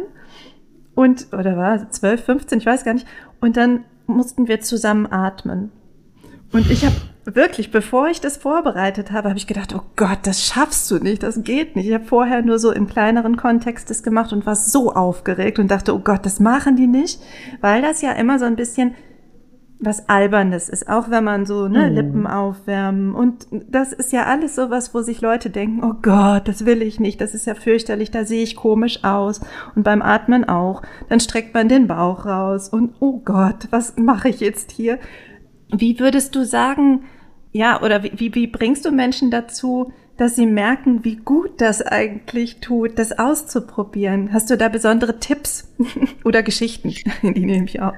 und, 0.94 1.28
oder 1.32 1.56
war 1.56 1.90
zwölf, 1.90 2.24
15, 2.24 2.58
ich 2.58 2.66
weiß 2.66 2.84
gar 2.84 2.94
nicht. 2.94 3.06
Und 3.40 3.56
dann 3.56 3.84
mussten 4.06 4.48
wir 4.48 4.60
zusammen 4.60 5.10
atmen. 5.10 5.70
Und 6.52 6.70
ich 6.70 6.84
habe 6.84 6.94
wirklich, 7.24 7.70
bevor 7.70 8.08
ich 8.08 8.20
das 8.20 8.36
vorbereitet 8.36 9.12
habe, 9.12 9.28
habe 9.28 9.38
ich 9.38 9.46
gedacht, 9.46 9.74
oh 9.74 9.82
Gott, 9.96 10.18
das 10.24 10.44
schaffst 10.44 10.90
du 10.90 10.98
nicht, 10.98 11.22
das 11.22 11.42
geht 11.42 11.76
nicht. 11.76 11.88
Ich 11.88 11.94
habe 11.94 12.04
vorher 12.04 12.42
nur 12.42 12.58
so 12.58 12.70
im 12.72 12.86
kleineren 12.86 13.36
Kontext 13.36 13.90
das 13.90 14.02
gemacht 14.02 14.32
und 14.32 14.46
war 14.46 14.56
so 14.56 14.92
aufgeregt 14.92 15.58
und 15.58 15.70
dachte, 15.70 15.94
oh 15.94 16.00
Gott, 16.00 16.26
das 16.26 16.40
machen 16.40 16.76
die 16.76 16.86
nicht, 16.86 17.20
weil 17.60 17.82
das 17.82 18.02
ja 18.02 18.12
immer 18.12 18.38
so 18.38 18.44
ein 18.44 18.56
bisschen 18.56 18.94
was 19.80 20.08
Albernes 20.08 20.68
ist, 20.68 20.88
auch 20.88 21.10
wenn 21.10 21.24
man 21.24 21.46
so 21.46 21.68
ne, 21.68 21.90
mm. 21.90 21.94
Lippen 21.94 22.26
aufwärmen. 22.26 23.14
Und 23.14 23.46
das 23.68 23.92
ist 23.92 24.12
ja 24.12 24.24
alles 24.24 24.54
sowas, 24.54 24.94
wo 24.94 25.02
sich 25.02 25.20
Leute 25.20 25.50
denken, 25.50 25.84
oh 25.84 25.94
Gott, 26.00 26.48
das 26.48 26.64
will 26.64 26.82
ich 26.82 27.00
nicht, 27.00 27.20
das 27.20 27.34
ist 27.34 27.46
ja 27.46 27.54
fürchterlich, 27.54 28.10
da 28.10 28.24
sehe 28.24 28.42
ich 28.42 28.56
komisch 28.56 29.04
aus. 29.04 29.40
Und 29.74 29.82
beim 29.82 30.02
Atmen 30.02 30.44
auch. 30.44 30.82
Dann 31.08 31.20
streckt 31.20 31.54
man 31.54 31.68
den 31.68 31.86
Bauch 31.86 32.24
raus 32.24 32.68
und 32.68 32.94
oh 33.00 33.20
Gott, 33.24 33.68
was 33.70 33.96
mache 33.96 34.28
ich 34.28 34.40
jetzt 34.40 34.70
hier? 34.70 34.98
Wie 35.70 35.98
würdest 35.98 36.34
du 36.34 36.44
sagen, 36.44 37.04
ja, 37.54 37.80
oder 37.80 38.02
wie, 38.02 38.34
wie, 38.34 38.46
bringst 38.48 38.84
du 38.84 38.90
Menschen 38.90 39.30
dazu, 39.30 39.92
dass 40.16 40.34
sie 40.34 40.46
merken, 40.46 41.04
wie 41.04 41.16
gut 41.16 41.60
das 41.60 41.82
eigentlich 41.82 42.58
tut, 42.60 42.98
das 42.98 43.16
auszuprobieren? 43.16 44.32
Hast 44.32 44.50
du 44.50 44.56
da 44.56 44.68
besondere 44.68 45.20
Tipps 45.20 45.72
oder 46.24 46.42
Geschichten? 46.42 46.92
Die 47.22 47.46
nehme 47.46 47.66
ich 47.66 47.80
auch. 47.80 47.94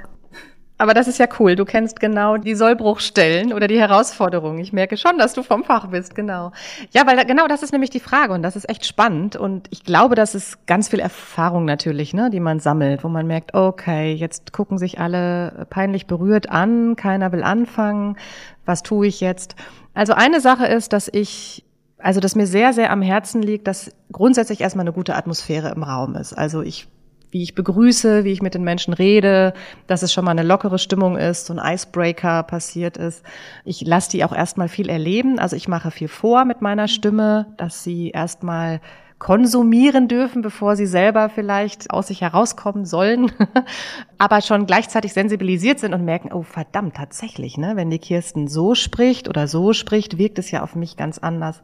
Aber 0.79 0.93
das 0.93 1.09
ist 1.09 1.19
ja 1.19 1.27
cool. 1.39 1.57
Du 1.57 1.65
kennst 1.65 2.01
genau 2.01 2.37
die 2.37 2.55
Sollbruchstellen 2.55 3.55
oder 3.55 3.67
die 3.67 3.79
Herausforderungen. 3.79 4.59
Ich 4.59 4.75
merke 4.75 4.99
schon, 4.99 5.17
dass 5.17 5.33
du 5.33 5.43
vom 5.43 5.65
Fach 5.65 5.87
bist, 5.89 6.15
genau. 6.15 6.53
Ja, 6.91 7.07
weil 7.07 7.25
genau 7.25 7.49
das 7.49 7.63
ist 7.63 7.73
nämlich 7.73 7.89
die 7.89 8.01
Frage 8.01 8.35
und 8.35 8.43
das 8.43 8.57
ist 8.57 8.69
echt 8.69 8.85
spannend. 8.85 9.37
Und 9.37 9.69
ich 9.71 9.85
glaube, 9.85 10.15
das 10.17 10.35
ist 10.35 10.67
ganz 10.67 10.89
viel 10.89 11.01
Erfahrung 11.01 11.65
natürlich, 11.65 12.13
ne, 12.13 12.29
die 12.29 12.41
man 12.41 12.61
sammelt, 12.61 13.05
wo 13.05 13.09
man 13.09 13.27
merkt, 13.27 13.55
okay, 13.55 14.13
jetzt 14.13 14.53
gucken 14.53 14.77
sich 14.77 15.01
alle 15.01 15.67
peinlich 15.71 16.07
berührt 16.07 16.51
an, 16.51 16.95
keiner 16.95 17.33
will 17.33 17.43
anfangen. 17.43 18.19
Was 18.67 18.83
tue 18.83 19.07
ich 19.07 19.21
jetzt? 19.21 19.57
Also 19.95 20.13
eine 20.13 20.41
Sache 20.41 20.67
ist, 20.67 20.93
dass 20.93 21.09
ich 21.09 21.63
also, 21.99 22.21
dass 22.21 22.37
mir 22.37 22.47
sehr, 22.47 22.75
sehr 22.75 22.91
am 22.93 23.01
Herzen 23.01 23.43
liegt, 23.43 23.67
dass 23.67 23.91
grundsätzlich 24.13 24.61
erstmal 24.61 24.85
eine 24.85 24.93
gute 24.93 25.17
Atmosphäre 25.17 25.71
im 25.71 25.83
Raum 25.83 26.15
ist. 26.15 26.35
Also 26.35 26.61
ich 26.61 26.89
wie 27.31 27.43
ich 27.43 27.55
begrüße, 27.55 28.25
wie 28.25 28.33
ich 28.33 28.43
mit 28.43 28.55
den 28.55 28.65
Menschen 28.65 28.95
rede, 28.95 29.53
dass 29.87 30.03
es 30.03 30.13
schon 30.13 30.25
mal 30.25 30.31
eine 30.31 30.43
lockere 30.43 30.79
Stimmung 30.79 31.17
ist, 31.17 31.47
so 31.47 31.55
ein 31.55 31.75
Icebreaker 31.75 32.43
passiert 32.43 32.97
ist. 32.97 33.23
Ich 33.65 33.81
lasse 33.83 34.11
die 34.11 34.25
auch 34.25 34.35
erstmal 34.35 34.69
viel 34.69 34.89
erleben. 34.89 35.39
Also 35.39 35.57
ich 35.57 35.69
mache 35.69 35.91
viel 35.91 36.09
vor 36.09 36.45
mit 36.45 36.63
meiner 36.63 36.89
Stimme, 36.89 37.47
dass 37.57 37.83
sie 37.85 38.11
erstmal 38.11 38.81
konsumieren 39.19 40.09
dürfen, 40.09 40.43
bevor 40.43 40.77
sie 40.77 40.85
selber 40.85 41.31
vielleicht 41.31 41.91
aus 41.91 42.09
sich 42.09 42.21
herauskommen 42.21 42.85
sollen, 42.85 43.33
aber 44.19 44.43
schon 44.43 44.67
gleichzeitig 44.67 45.15
sensibilisiert 45.15 45.79
sind 45.79 45.95
und 45.95 46.05
merken, 46.05 46.33
oh 46.33 46.43
verdammt, 46.43 46.97
tatsächlich, 46.97 47.57
ne, 47.57 47.73
wenn 47.77 47.89
die 47.89 47.99
Kirsten 47.99 48.47
so 48.47 48.75
spricht 48.75 49.27
oder 49.29 49.49
so 49.49 49.73
spricht, 49.73 50.19
wirkt 50.19 50.39
es 50.39 50.51
ja 50.51 50.63
auf 50.63 50.75
mich 50.75 50.99
ganz 50.99 51.17
anders. 51.17 51.63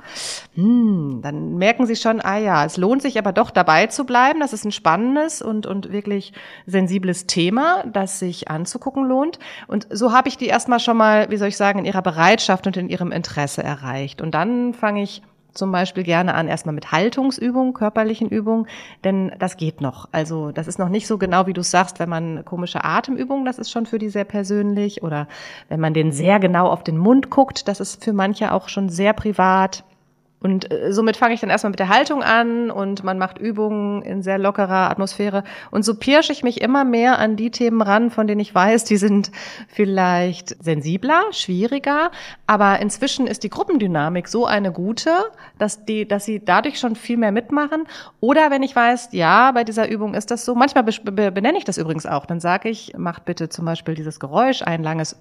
Hm, 0.54 1.20
dann 1.22 1.56
merken 1.56 1.84
sie 1.86 1.96
schon, 1.96 2.22
ah 2.22 2.38
ja, 2.38 2.64
es 2.64 2.78
lohnt 2.78 3.02
sich 3.02 3.18
aber 3.18 3.32
doch 3.32 3.50
dabei 3.50 3.86
zu 3.86 4.04
bleiben. 4.04 4.40
Das 4.40 4.54
ist 4.54 4.64
ein 4.64 4.72
spannendes 4.72 5.42
und, 5.42 5.66
und 5.66 5.92
wirklich 5.92 6.32
sensibles 6.66 7.26
Thema, 7.26 7.84
das 7.92 8.18
sich 8.18 8.48
anzugucken 8.48 9.04
lohnt. 9.04 9.38
Und 9.66 9.86
so 9.90 10.12
habe 10.12 10.28
ich 10.28 10.38
die 10.38 10.46
erstmal 10.46 10.80
schon 10.80 10.96
mal, 10.96 11.28
wie 11.30 11.36
soll 11.36 11.48
ich 11.48 11.58
sagen, 11.58 11.80
in 11.80 11.84
ihrer 11.84 12.02
Bereitschaft 12.02 12.66
und 12.66 12.78
in 12.78 12.88
ihrem 12.88 13.12
Interesse 13.12 13.62
erreicht. 13.62 14.22
Und 14.22 14.34
dann 14.34 14.72
fange 14.72 15.02
ich 15.02 15.22
zum 15.54 15.72
Beispiel 15.72 16.02
gerne 16.02 16.34
an, 16.34 16.48
erstmal 16.48 16.74
mit 16.74 16.92
Haltungsübungen, 16.92 17.74
körperlichen 17.74 18.28
Übungen, 18.28 18.66
denn 19.04 19.32
das 19.38 19.56
geht 19.56 19.80
noch. 19.80 20.08
Also 20.12 20.52
das 20.52 20.66
ist 20.66 20.78
noch 20.78 20.88
nicht 20.88 21.06
so 21.06 21.18
genau, 21.18 21.46
wie 21.46 21.52
du 21.52 21.62
sagst, 21.62 21.98
wenn 21.98 22.08
man 22.08 22.44
komische 22.44 22.84
Atemübungen, 22.84 23.44
das 23.44 23.58
ist 23.58 23.70
schon 23.70 23.86
für 23.86 23.98
die 23.98 24.08
sehr 24.08 24.24
persönlich, 24.24 25.02
oder 25.02 25.28
wenn 25.68 25.80
man 25.80 25.94
den 25.94 26.12
sehr 26.12 26.40
genau 26.40 26.68
auf 26.68 26.84
den 26.84 26.98
Mund 26.98 27.30
guckt, 27.30 27.68
das 27.68 27.80
ist 27.80 28.02
für 28.02 28.12
manche 28.12 28.52
auch 28.52 28.68
schon 28.68 28.88
sehr 28.88 29.12
privat. 29.12 29.84
Und 30.42 30.70
äh, 30.72 30.92
somit 30.92 31.16
fange 31.16 31.34
ich 31.34 31.40
dann 31.40 31.50
erstmal 31.50 31.70
mit 31.70 31.78
der 31.78 31.88
Haltung 31.88 32.22
an 32.22 32.70
und 32.70 33.04
man 33.04 33.18
macht 33.18 33.38
Übungen 33.38 34.02
in 34.02 34.22
sehr 34.22 34.38
lockerer 34.38 34.90
Atmosphäre. 34.90 35.44
Und 35.70 35.84
so 35.84 35.94
pirsche 35.94 36.32
ich 36.32 36.42
mich 36.42 36.60
immer 36.60 36.84
mehr 36.84 37.18
an 37.18 37.36
die 37.36 37.50
Themen 37.50 37.80
ran, 37.80 38.10
von 38.10 38.26
denen 38.26 38.40
ich 38.40 38.54
weiß, 38.54 38.84
die 38.84 38.96
sind 38.96 39.30
vielleicht 39.68 40.62
sensibler, 40.62 41.22
schwieriger. 41.30 42.10
Aber 42.46 42.80
inzwischen 42.80 43.26
ist 43.26 43.44
die 43.44 43.50
Gruppendynamik 43.50 44.28
so 44.28 44.46
eine 44.46 44.72
gute, 44.72 45.12
dass 45.58 45.84
die, 45.84 46.06
dass 46.06 46.24
sie 46.24 46.44
dadurch 46.44 46.78
schon 46.78 46.96
viel 46.96 47.16
mehr 47.16 47.32
mitmachen. 47.32 47.86
Oder 48.20 48.50
wenn 48.50 48.62
ich 48.62 48.74
weiß, 48.74 49.10
ja, 49.12 49.52
bei 49.52 49.64
dieser 49.64 49.88
Übung 49.88 50.14
ist 50.14 50.30
das 50.30 50.44
so. 50.44 50.54
Manchmal 50.54 50.84
benenne 50.84 51.58
ich 51.58 51.64
das 51.64 51.78
übrigens 51.78 52.06
auch. 52.06 52.26
Dann 52.26 52.40
sage 52.40 52.68
ich, 52.68 52.94
macht 52.96 53.24
bitte 53.24 53.48
zum 53.48 53.64
Beispiel 53.64 53.94
dieses 53.94 54.18
Geräusch, 54.18 54.62
ein 54.62 54.82
langes 54.82 55.16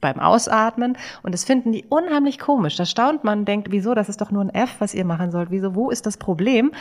beim 0.00 0.18
Ausatmen. 0.20 0.96
Und 1.22 1.32
das 1.32 1.44
finden 1.44 1.72
die 1.72 1.84
unheimlich 1.88 2.38
komisch. 2.38 2.76
Da 2.76 2.86
staunt 2.86 3.24
man, 3.24 3.44
denkt, 3.44 3.70
wieso, 3.70 3.94
das 3.94 4.08
ist 4.08 4.20
doch 4.20 4.30
nur 4.30 4.42
ein 4.42 4.50
F, 4.50 4.76
was 4.78 4.94
ihr 4.94 5.04
machen 5.04 5.30
sollt. 5.30 5.50
Wieso, 5.50 5.74
wo 5.74 5.90
ist 5.90 6.06
das 6.06 6.16
Problem? 6.16 6.72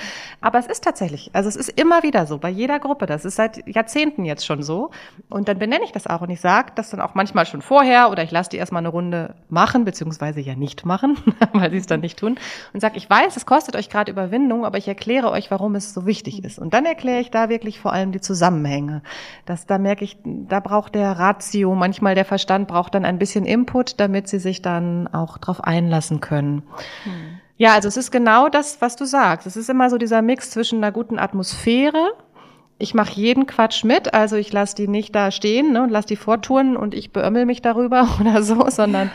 Aber 0.41 0.59
es 0.59 0.67
ist 0.67 0.83
tatsächlich, 0.83 1.29
also 1.33 1.49
es 1.49 1.55
ist 1.55 1.69
immer 1.79 2.03
wieder 2.03 2.25
so, 2.25 2.37
bei 2.37 2.49
jeder 2.49 2.79
Gruppe. 2.79 3.05
Das 3.05 3.25
ist 3.25 3.35
seit 3.35 3.67
Jahrzehnten 3.67 4.25
jetzt 4.25 4.45
schon 4.45 4.63
so. 4.63 4.91
Und 5.29 5.47
dann 5.47 5.59
benenne 5.59 5.83
ich 5.85 5.91
das 5.91 6.07
auch 6.07 6.21
und 6.21 6.29
ich 6.29 6.41
sage 6.41 6.71
das 6.75 6.89
dann 6.89 7.01
auch 7.01 7.15
manchmal 7.15 7.45
schon 7.45 7.61
vorher 7.61 8.09
oder 8.11 8.23
ich 8.23 8.31
lasse 8.31 8.49
die 8.49 8.57
erstmal 8.57 8.81
eine 8.81 8.89
Runde 8.89 9.35
machen, 9.49 9.85
beziehungsweise 9.85 10.41
ja 10.41 10.55
nicht 10.55 10.85
machen, 10.85 11.17
weil 11.53 11.71
sie 11.71 11.77
es 11.77 11.87
dann 11.87 12.01
nicht 12.01 12.19
tun. 12.19 12.37
Und 12.73 12.79
sage, 12.79 12.97
ich 12.97 13.09
weiß, 13.09 13.37
es 13.37 13.45
kostet 13.45 13.75
euch 13.75 13.89
gerade 13.89 14.11
Überwindung, 14.11 14.65
aber 14.65 14.77
ich 14.77 14.87
erkläre 14.87 15.31
euch, 15.31 15.49
warum 15.51 15.75
es 15.75 15.93
so 15.93 16.05
wichtig 16.05 16.43
ist. 16.43 16.59
Und 16.59 16.73
dann 16.73 16.85
erkläre 16.85 17.21
ich 17.21 17.31
da 17.31 17.49
wirklich 17.49 17.79
vor 17.79 17.93
allem 17.93 18.11
die 18.11 18.21
Zusammenhänge. 18.21 19.01
Dass 19.45 19.65
da 19.65 19.77
merke 19.77 20.03
ich, 20.03 20.17
da 20.23 20.59
braucht 20.59 20.95
der 20.95 21.11
Ratio, 21.13 21.73
manchmal 21.75 22.15
der 22.15 22.25
Verstand 22.25 22.67
braucht 22.67 22.82
dann 22.89 23.05
ein 23.05 23.19
bisschen 23.19 23.45
Input, 23.45 23.99
damit 23.99 24.27
sie 24.27 24.39
sich 24.39 24.61
dann 24.61 25.07
auch 25.07 25.37
darauf 25.37 25.63
einlassen 25.63 26.19
können. 26.19 26.63
Hm. 27.03 27.39
Ja, 27.57 27.73
also 27.73 27.87
es 27.87 27.97
ist 27.97 28.11
genau 28.11 28.49
das, 28.49 28.81
was 28.81 28.95
du 28.95 29.05
sagst. 29.05 29.47
Es 29.47 29.55
ist 29.55 29.69
immer 29.69 29.89
so 29.89 29.97
dieser 29.97 30.21
Mix 30.21 30.51
zwischen 30.51 30.83
einer 30.83 30.91
guten 30.91 31.19
Atmosphäre. 31.19 32.11
Ich 32.79 32.93
mache 32.93 33.13
jeden 33.13 33.45
Quatsch 33.45 33.83
mit, 33.83 34.13
also 34.13 34.35
ich 34.35 34.51
lasse 34.51 34.75
die 34.75 34.87
nicht 34.87 35.15
da 35.15 35.31
stehen 35.31 35.73
ne, 35.73 35.83
und 35.83 35.89
lasse 35.89 36.07
die 36.07 36.15
vortouren 36.15 36.75
und 36.75 36.93
ich 36.93 37.13
beömmel 37.13 37.45
mich 37.45 37.61
darüber 37.61 38.07
oder 38.19 38.43
so, 38.43 38.69
sondern 38.69 39.11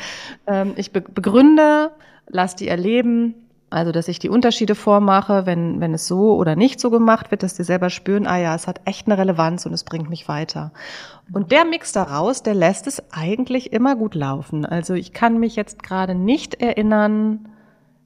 ähm, 0.46 0.74
ich 0.76 0.92
be 0.92 1.00
begründe, 1.00 1.90
lasse 2.28 2.56
die 2.56 2.68
erleben, 2.68 3.34
also, 3.70 3.92
dass 3.92 4.08
ich 4.08 4.18
die 4.18 4.30
Unterschiede 4.30 4.74
vormache, 4.74 5.44
wenn, 5.44 5.80
wenn 5.80 5.92
es 5.92 6.06
so 6.06 6.34
oder 6.36 6.56
nicht 6.56 6.80
so 6.80 6.90
gemacht 6.90 7.30
wird, 7.30 7.42
dass 7.42 7.54
die 7.54 7.64
selber 7.64 7.90
spüren, 7.90 8.26
ah 8.26 8.38
ja, 8.38 8.54
es 8.54 8.66
hat 8.66 8.80
echt 8.86 9.06
eine 9.06 9.18
Relevanz 9.18 9.66
und 9.66 9.74
es 9.74 9.84
bringt 9.84 10.08
mich 10.08 10.26
weiter. 10.26 10.72
Und 11.32 11.52
der 11.52 11.66
Mix 11.66 11.92
daraus, 11.92 12.42
der 12.42 12.54
lässt 12.54 12.86
es 12.86 13.02
eigentlich 13.12 13.72
immer 13.72 13.94
gut 13.94 14.14
laufen. 14.14 14.64
Also, 14.64 14.94
ich 14.94 15.12
kann 15.12 15.38
mich 15.38 15.54
jetzt 15.54 15.82
gerade 15.82 16.14
nicht 16.14 16.54
erinnern, 16.54 17.48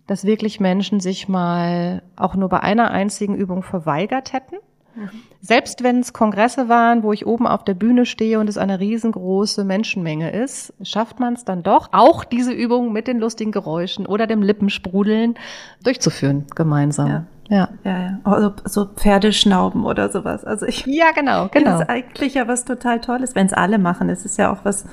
dass 0.09 0.25
wirklich 0.25 0.59
Menschen 0.59 0.99
sich 0.99 1.29
mal 1.29 2.03
auch 2.17 2.35
nur 2.35 2.49
bei 2.49 2.61
einer 2.61 2.91
einzigen 2.91 3.37
Übung 3.37 3.63
verweigert 3.63 4.33
hätten. 4.33 4.57
Selbst 5.41 5.83
wenn 5.83 6.01
es 6.01 6.13
Kongresse 6.13 6.69
waren, 6.69 7.03
wo 7.03 7.13
ich 7.13 7.27
oben 7.27 7.47
auf 7.47 7.65
der 7.65 7.75
Bühne 7.75 8.07
stehe 8.07 8.39
und 8.39 8.49
es 8.49 8.59
eine 8.59 8.81
riesengroße 8.81 9.65
Menschenmenge 9.65 10.31
ist, 10.31 10.73
schafft 10.83 11.21
man 11.21 11.35
es 11.35 11.45
dann 11.45 11.63
doch, 11.63 11.89
auch 11.93 12.25
diese 12.25 12.53
Übung 12.53 12.93
mit 12.93 13.07
den 13.07 13.19
lustigen 13.19 13.53
Geräuschen 13.53 14.07
oder 14.07 14.27
dem 14.27 14.43
Lippensprudeln 14.43 15.35
durchzuführen, 15.83 16.47
gemeinsam. 16.55 17.09
Ja. 17.09 17.25
Ja, 17.49 17.69
ja, 17.85 17.99
ja. 17.99 18.19
Also 18.25 18.53
so 18.65 18.87
Pferdeschnauben 18.87 19.85
oder 19.85 20.09
sowas. 20.11 20.43
Also 20.43 20.65
ich. 20.65 20.87
Ja, 20.87 21.11
genau, 21.13 21.49
genau. 21.49 21.73
Das 21.73 21.81
ist 21.83 21.91
eigentlich 21.91 22.35
ja 22.35 22.49
was 22.49 22.65
total 22.65 23.01
Tolles, 23.01 23.35
wenn 23.35 23.47
es 23.47 23.53
alle 23.53 23.79
machen. 23.79 24.09
Es 24.09 24.25
ist 24.25 24.39
ja 24.39 24.51
auch 24.51 24.65
was, 24.65 24.87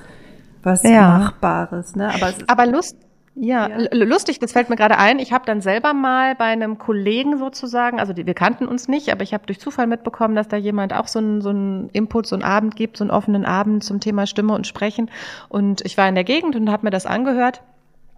was 0.61 0.83
ja. 0.83 1.19
Machbares, 1.19 1.95
ne? 1.95 2.13
Aber, 2.13 2.33
aber 2.47 2.65
Lust, 2.65 2.97
ja, 3.41 3.69
ja, 3.69 3.87
lustig, 3.93 4.39
das 4.39 4.51
fällt 4.51 4.69
mir 4.69 4.75
gerade 4.75 4.97
ein. 4.97 5.17
Ich 5.17 5.31
habe 5.31 5.45
dann 5.45 5.61
selber 5.61 5.93
mal 5.93 6.35
bei 6.35 6.45
einem 6.45 6.77
Kollegen 6.77 7.37
sozusagen, 7.37 7.99
also 7.99 8.11
die, 8.11 8.25
wir 8.25 8.33
kannten 8.33 8.67
uns 8.67 8.89
nicht, 8.89 9.11
aber 9.13 9.23
ich 9.23 9.33
habe 9.33 9.45
durch 9.45 9.61
Zufall 9.61 9.87
mitbekommen, 9.87 10.35
dass 10.35 10.49
da 10.49 10.57
jemand 10.57 10.93
auch 10.93 11.07
so 11.07 11.19
einen 11.19 11.41
so 11.41 11.49
einen 11.49 11.89
Input, 11.89 12.27
so 12.27 12.35
einen 12.35 12.43
Abend 12.43 12.75
gibt, 12.75 12.97
so 12.97 13.05
einen 13.05 13.11
offenen 13.11 13.45
Abend 13.45 13.83
zum 13.83 14.01
Thema 14.01 14.27
Stimme 14.27 14.53
und 14.53 14.67
Sprechen. 14.67 15.09
Und 15.47 15.85
ich 15.85 15.97
war 15.97 16.09
in 16.09 16.15
der 16.15 16.25
Gegend 16.25 16.57
und 16.57 16.69
habe 16.69 16.85
mir 16.85 16.91
das 16.91 17.05
angehört 17.05 17.61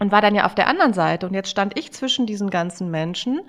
und 0.01 0.11
war 0.11 0.19
dann 0.19 0.33
ja 0.33 0.45
auf 0.45 0.55
der 0.55 0.67
anderen 0.67 0.93
Seite. 0.93 1.27
Und 1.27 1.35
jetzt 1.35 1.49
stand 1.51 1.77
ich 1.77 1.91
zwischen 1.93 2.25
diesen 2.25 2.49
ganzen 2.49 2.89
Menschen 2.89 3.41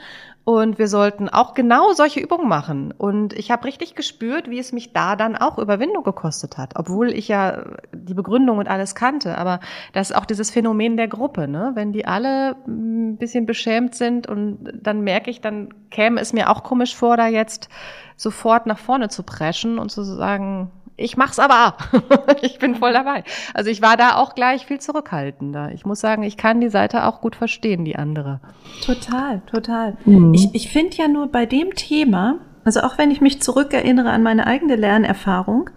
und 0.45 0.79
wir 0.79 0.87
sollten 0.87 1.31
auch 1.31 1.55
genau 1.55 1.95
solche 1.95 2.21
Übungen 2.21 2.47
machen. 2.47 2.93
Und 2.93 3.33
ich 3.33 3.51
habe 3.51 3.65
richtig 3.65 3.95
gespürt, 3.95 4.51
wie 4.51 4.59
es 4.59 4.71
mich 4.71 4.93
da 4.93 5.17
dann 5.17 5.35
auch 5.35 5.57
Überwindung 5.57 6.05
gekostet 6.05 6.59
hat, 6.59 6.75
obwohl 6.77 7.11
ich 7.11 7.27
ja 7.27 7.65
die 7.95 8.13
Begründung 8.13 8.59
und 8.59 8.69
alles 8.69 8.95
kannte. 8.95 9.39
Aber 9.39 9.61
das 9.95 10.11
ist 10.11 10.17
auch 10.17 10.27
dieses 10.27 10.51
Phänomen 10.51 10.99
der 10.99 11.09
Gruppe, 11.09 11.49
ne? 11.49 11.73
Wenn 11.75 11.95
die 11.95 12.05
alle 12.05 12.55
ein 12.69 13.17
bisschen 13.17 13.47
beschämt 13.47 13.95
sind 13.95 14.27
und 14.27 14.59
dann 14.75 15.01
merke 15.01 15.31
ich, 15.31 15.41
dann 15.41 15.71
käme 15.91 16.21
es 16.21 16.35
mir 16.35 16.51
auch 16.51 16.65
komisch 16.65 16.95
vor, 16.95 17.17
da 17.17 17.29
jetzt 17.29 17.71
sofort 18.17 18.67
nach 18.67 18.79
vorne 18.79 19.09
zu 19.09 19.23
preschen 19.23 19.79
und 19.79 19.91
zu 19.91 20.03
sagen, 20.03 20.71
ich 21.03 21.17
mach's 21.17 21.39
aber. 21.39 21.77
ich 22.43 22.59
bin 22.59 22.77
voll 22.77 22.93
dabei. 22.93 23.25
Also 23.55 23.71
ich 23.71 23.83
war 23.83 23.97
da 23.97 24.17
auch 24.17 24.35
gleich 24.35 24.67
viel 24.67 24.81
zurückhaltender. 24.81 25.71
Ich 25.75 25.85
muss 25.85 26.01
sagen, 26.01 26.23
ich 26.23 26.37
kann 26.37 26.61
die 26.61 26.69
Seite 26.69 27.07
auch 27.07 27.21
gut 27.21 27.37
verstehen, 27.37 27.85
die 27.85 27.97
andere. 27.97 28.41
Total, 28.85 29.43
total. 29.47 29.97
Mhm. 30.05 30.35
Ich, 30.35 30.55
ich 30.55 30.69
finde 30.71 30.97
ja 30.97 31.09
nur 31.09 31.29
bei 31.29 31.47
dem 31.47 31.75
Thema, 31.75 32.39
also 32.65 32.81
auch 32.81 32.99
wenn 32.99 33.11
ich 33.11 33.21
mich 33.21 33.43
zurückerinnere 33.43 34.11
an 34.11 34.23
meine 34.23 34.47
eigene 34.47 34.77
Lernerfahrung, 34.77 35.71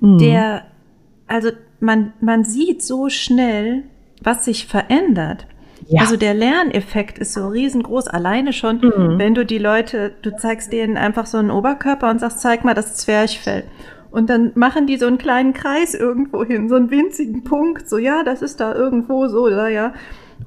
mhm. 0.00 0.18
der, 0.18 0.64
also 1.26 1.50
man, 1.80 2.12
man 2.20 2.44
sieht 2.44 2.82
so 2.82 3.08
schnell, 3.08 3.84
was 4.22 4.44
sich 4.44 4.66
verändert. 4.66 5.46
Ja. 5.86 6.02
Also 6.02 6.16
der 6.16 6.34
Lerneffekt 6.34 7.18
ist 7.18 7.32
so 7.32 7.48
riesengroß, 7.48 8.08
alleine 8.08 8.52
schon, 8.52 8.76
mhm. 8.76 9.18
wenn 9.18 9.34
du 9.34 9.44
die 9.44 9.58
Leute, 9.58 10.12
du 10.22 10.36
zeigst 10.36 10.72
denen 10.72 10.96
einfach 10.96 11.26
so 11.26 11.38
einen 11.38 11.50
Oberkörper 11.50 12.10
und 12.10 12.20
sagst, 12.20 12.40
zeig 12.40 12.64
mal 12.64 12.74
das 12.74 12.96
Zwerchfell. 12.96 13.64
Und 14.10 14.28
dann 14.28 14.52
machen 14.54 14.86
die 14.86 14.96
so 14.96 15.06
einen 15.06 15.18
kleinen 15.18 15.52
Kreis 15.52 15.94
irgendwo 15.94 16.44
hin, 16.44 16.68
so 16.68 16.74
einen 16.74 16.90
winzigen 16.90 17.44
Punkt, 17.44 17.88
so 17.88 17.96
ja, 17.98 18.22
das 18.24 18.42
ist 18.42 18.60
da 18.60 18.74
irgendwo 18.74 19.28
so, 19.28 19.48
da 19.48 19.68
ja. 19.68 19.92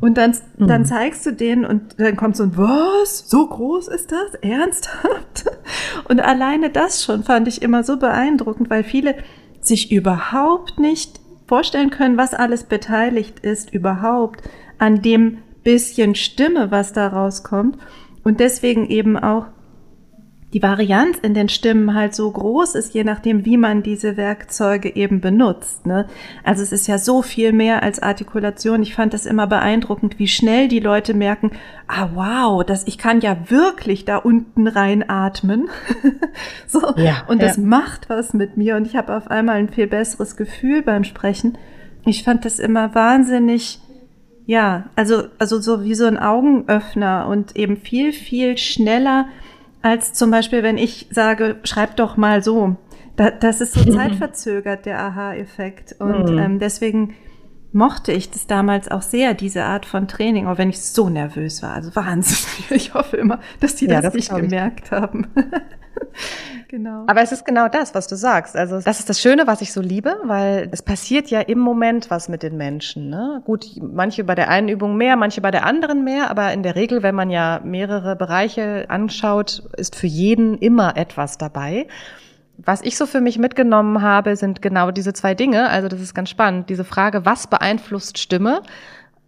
Und 0.01 0.17
dann, 0.17 0.35
mhm. 0.57 0.67
dann 0.67 0.85
zeigst 0.85 1.25
du 1.25 1.31
denen 1.31 1.65
und 1.65 1.99
dann 1.99 2.17
kommt 2.17 2.35
so 2.35 2.43
ein, 2.43 2.57
was? 2.57 3.29
So 3.29 3.47
groß 3.47 3.87
ist 3.87 4.11
das? 4.11 4.33
Ernsthaft? 4.41 5.45
Und 6.09 6.19
alleine 6.19 6.69
das 6.69 7.03
schon 7.03 7.23
fand 7.23 7.47
ich 7.47 7.61
immer 7.61 7.83
so 7.83 7.97
beeindruckend, 7.97 8.69
weil 8.69 8.83
viele 8.83 9.15
sich 9.61 9.91
überhaupt 9.91 10.79
nicht 10.79 11.21
vorstellen 11.47 11.89
können, 11.89 12.17
was 12.17 12.33
alles 12.33 12.63
beteiligt 12.63 13.39
ist 13.39 13.73
überhaupt 13.73 14.41
an 14.77 15.01
dem 15.01 15.37
bisschen 15.63 16.15
Stimme, 16.15 16.71
was 16.71 16.91
da 16.91 17.07
rauskommt. 17.07 17.77
Und 18.23 18.39
deswegen 18.39 18.87
eben 18.87 19.17
auch 19.17 19.45
die 20.53 20.61
Varianz 20.61 21.17
in 21.17 21.33
den 21.33 21.49
Stimmen 21.49 21.95
halt 21.95 22.13
so 22.13 22.29
groß 22.29 22.75
ist, 22.75 22.93
je 22.93 23.03
nachdem, 23.03 23.43
wie 23.43 23.57
man 23.57 23.81
diese 23.81 24.17
Werkzeuge 24.17 24.95
eben 24.95 25.19
benutzt. 25.19 25.87
Ne? 25.87 26.05
Also 26.43 26.61
es 26.61 26.71
ist 26.71 26.87
ja 26.87 26.99
so 26.99 27.23
viel 27.23 27.51
mehr 27.51 27.81
als 27.81 28.01
Artikulation. 28.01 28.83
Ich 28.83 28.93
fand 28.93 29.13
das 29.15 29.25
immer 29.25 29.47
beeindruckend, 29.47 30.19
wie 30.19 30.27
schnell 30.27 30.67
die 30.67 30.79
Leute 30.79 31.15
merken, 31.15 31.51
ah 31.87 32.09
wow, 32.13 32.63
das, 32.63 32.85
ich 32.87 32.99
kann 32.99 33.21
ja 33.21 33.49
wirklich 33.49 34.05
da 34.05 34.17
unten 34.17 34.67
reinatmen. 34.67 35.69
so. 36.67 36.81
Ja, 36.97 37.23
und 37.27 37.41
das 37.41 37.57
ja. 37.57 37.63
macht 37.63 38.09
was 38.09 38.33
mit 38.33 38.55
mir 38.55 38.75
und 38.75 38.85
ich 38.85 38.95
habe 38.95 39.15
auf 39.17 39.31
einmal 39.31 39.55
ein 39.55 39.69
viel 39.69 39.87
besseres 39.87 40.35
Gefühl 40.35 40.83
beim 40.83 41.03
Sprechen. 41.03 41.57
Ich 42.05 42.23
fand 42.23 42.45
das 42.45 42.59
immer 42.59 42.93
wahnsinnig 42.93 43.79
ja, 44.45 44.89
also, 44.97 45.23
also 45.39 45.61
so 45.61 45.85
wie 45.85 45.95
so 45.95 46.05
ein 46.05 46.17
Augenöffner 46.17 47.27
und 47.27 47.55
eben 47.55 47.77
viel, 47.77 48.11
viel 48.11 48.57
schneller 48.57 49.27
als 49.83 50.13
zum 50.13 50.31
Beispiel, 50.31 50.63
wenn 50.63 50.77
ich 50.77 51.07
sage, 51.11 51.57
schreib 51.63 51.97
doch 51.97 52.17
mal 52.17 52.41
so. 52.41 52.77
Da, 53.15 53.29
das 53.29 53.61
ist 53.61 53.73
so 53.73 53.83
zeitverzögert, 53.93 54.87
der 54.87 54.99
Aha-Effekt. 54.99 55.95
Und 55.99 56.31
mhm. 56.31 56.39
ähm, 56.39 56.59
deswegen 56.59 57.13
mochte 57.73 58.11
ich 58.11 58.31
das 58.31 58.47
damals 58.47 58.89
auch 58.89 59.01
sehr, 59.01 59.33
diese 59.33 59.65
Art 59.65 59.85
von 59.85 60.07
Training, 60.07 60.47
auch 60.47 60.57
wenn 60.57 60.69
ich 60.69 60.81
so 60.81 61.09
nervös 61.09 61.61
war. 61.61 61.73
Also 61.73 61.95
Wahnsinn. 61.95 62.37
Ich 62.69 62.93
hoffe 62.93 63.17
immer, 63.17 63.39
dass 63.59 63.75
die 63.75 63.85
ja, 63.85 64.01
das, 64.01 64.05
das 64.05 64.13
nicht 64.13 64.35
gemerkt 64.35 64.91
haben. 64.91 65.27
genau. 66.67 67.03
Aber 67.07 67.21
es 67.21 67.31
ist 67.31 67.45
genau 67.45 67.67
das, 67.67 67.95
was 67.95 68.07
du 68.07 68.15
sagst. 68.15 68.55
Also 68.55 68.79
das 68.79 68.99
ist 68.99 69.09
das 69.09 69.19
Schöne, 69.19 69.47
was 69.47 69.61
ich 69.61 69.73
so 69.73 69.81
liebe, 69.81 70.17
weil 70.23 70.69
es 70.71 70.81
passiert 70.81 71.29
ja 71.29 71.41
im 71.41 71.59
Moment 71.59 72.09
was 72.09 72.29
mit 72.29 72.43
den 72.43 72.57
Menschen. 72.57 73.09
Ne? 73.09 73.41
Gut, 73.45 73.65
manche 73.81 74.23
bei 74.23 74.35
der 74.35 74.49
einen 74.49 74.69
Übung 74.69 74.97
mehr, 74.97 75.15
manche 75.15 75.41
bei 75.41 75.51
der 75.51 75.65
anderen 75.65 76.03
mehr, 76.03 76.29
aber 76.29 76.53
in 76.53 76.63
der 76.63 76.75
Regel, 76.75 77.03
wenn 77.03 77.15
man 77.15 77.29
ja 77.29 77.61
mehrere 77.63 78.15
Bereiche 78.15 78.85
anschaut, 78.89 79.63
ist 79.77 79.95
für 79.95 80.07
jeden 80.07 80.57
immer 80.57 80.97
etwas 80.97 81.37
dabei. 81.37 81.87
Was 82.57 82.81
ich 82.81 82.97
so 82.97 83.07
für 83.07 83.19
mich 83.19 83.39
mitgenommen 83.39 84.01
habe, 84.01 84.35
sind 84.35 84.61
genau 84.61 84.91
diese 84.91 85.13
zwei 85.13 85.33
Dinge. 85.33 85.69
Also 85.69 85.87
das 85.87 85.99
ist 85.99 86.13
ganz 86.13 86.29
spannend. 86.29 86.69
Diese 86.69 86.83
Frage, 86.83 87.25
was 87.25 87.47
beeinflusst 87.47 88.19
Stimme? 88.19 88.61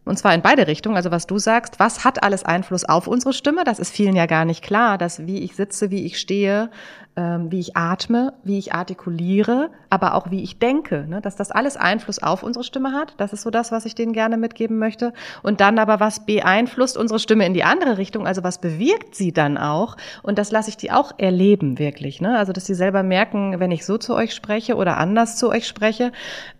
Und 0.06 0.18
zwar 0.18 0.34
in 0.36 0.41
beide 0.41 0.68
Richtungen. 0.68 0.96
Also 0.96 1.12
was 1.12 1.28
du 1.28 1.39
sagst, 1.39 1.80
was 1.80 2.04
hat 2.04 2.24
alles 2.24 2.46
Einfluss 2.46 2.86
auf 2.86 3.08
unsere 3.08 3.34
Stimme? 3.34 3.63
Das 3.63 3.80
ist 3.80 3.91
vielen 3.91 4.15
ja 4.15 4.28
gar 4.28 4.46
nicht 4.46 4.63
klar, 4.63 4.98
dass 4.98 5.26
wie 5.26 5.39
ich 5.39 5.56
sitze, 5.56 5.91
wie 5.91 6.06
ich 6.06 6.20
stehe, 6.20 6.70
wie 7.15 7.60
ich 7.60 7.78
atme, 7.78 8.34
wie 8.43 8.58
ich 8.58 8.73
artikuliere, 8.73 9.69
aber 9.89 10.15
auch 10.15 10.32
wie 10.32 10.43
ich 10.43 10.60
denke, 10.60 11.06
ne? 11.08 11.21
dass 11.21 11.38
das 11.38 11.49
alles 11.49 11.78
Einfluss 11.78 12.21
auf 12.21 12.43
unsere 12.43 12.65
Stimme 12.65 12.91
hat. 12.91 13.13
Das 13.17 13.32
ist 13.32 13.43
so 13.43 13.49
das, 13.49 13.71
was 13.71 13.86
ich 13.86 13.95
denen 13.95 14.12
gerne 14.12 14.36
mitgeben 14.36 14.78
möchte. 14.78 15.13
Und 15.41 15.62
dann 15.62 15.80
aber, 15.80 16.01
was 16.01 16.25
beeinflusst 16.25 16.97
unsere 16.97 17.19
Stimme 17.19 17.45
in 17.45 17.54
die 17.54 17.63
andere 17.63 17.97
Richtung, 17.97 18.28
also 18.28 18.43
was 18.43 18.60
bewirkt 18.60 19.15
sie 19.15 19.32
dann 19.32 19.58
auch? 19.58 19.95
Und 20.23 20.38
das 20.38 20.51
lasse 20.51 20.69
ich 20.69 20.75
die 20.75 20.91
auch 20.91 21.13
erleben, 21.17 21.80
wirklich. 21.80 22.19
Ne? 22.19 22.38
Also, 22.38 22.51
dass 22.51 22.65
sie 22.65 22.75
selber 22.75 23.01
merken, 23.01 23.62
wenn 23.62 23.71
ich 23.71 23.86
so 23.86 23.97
zu 23.97 24.13
euch 24.13 24.34
spreche 24.34 24.75
oder 24.75 24.97
anders 24.97 25.38
zu 25.38 25.49
euch 25.49 25.67
spreche, 25.67 26.12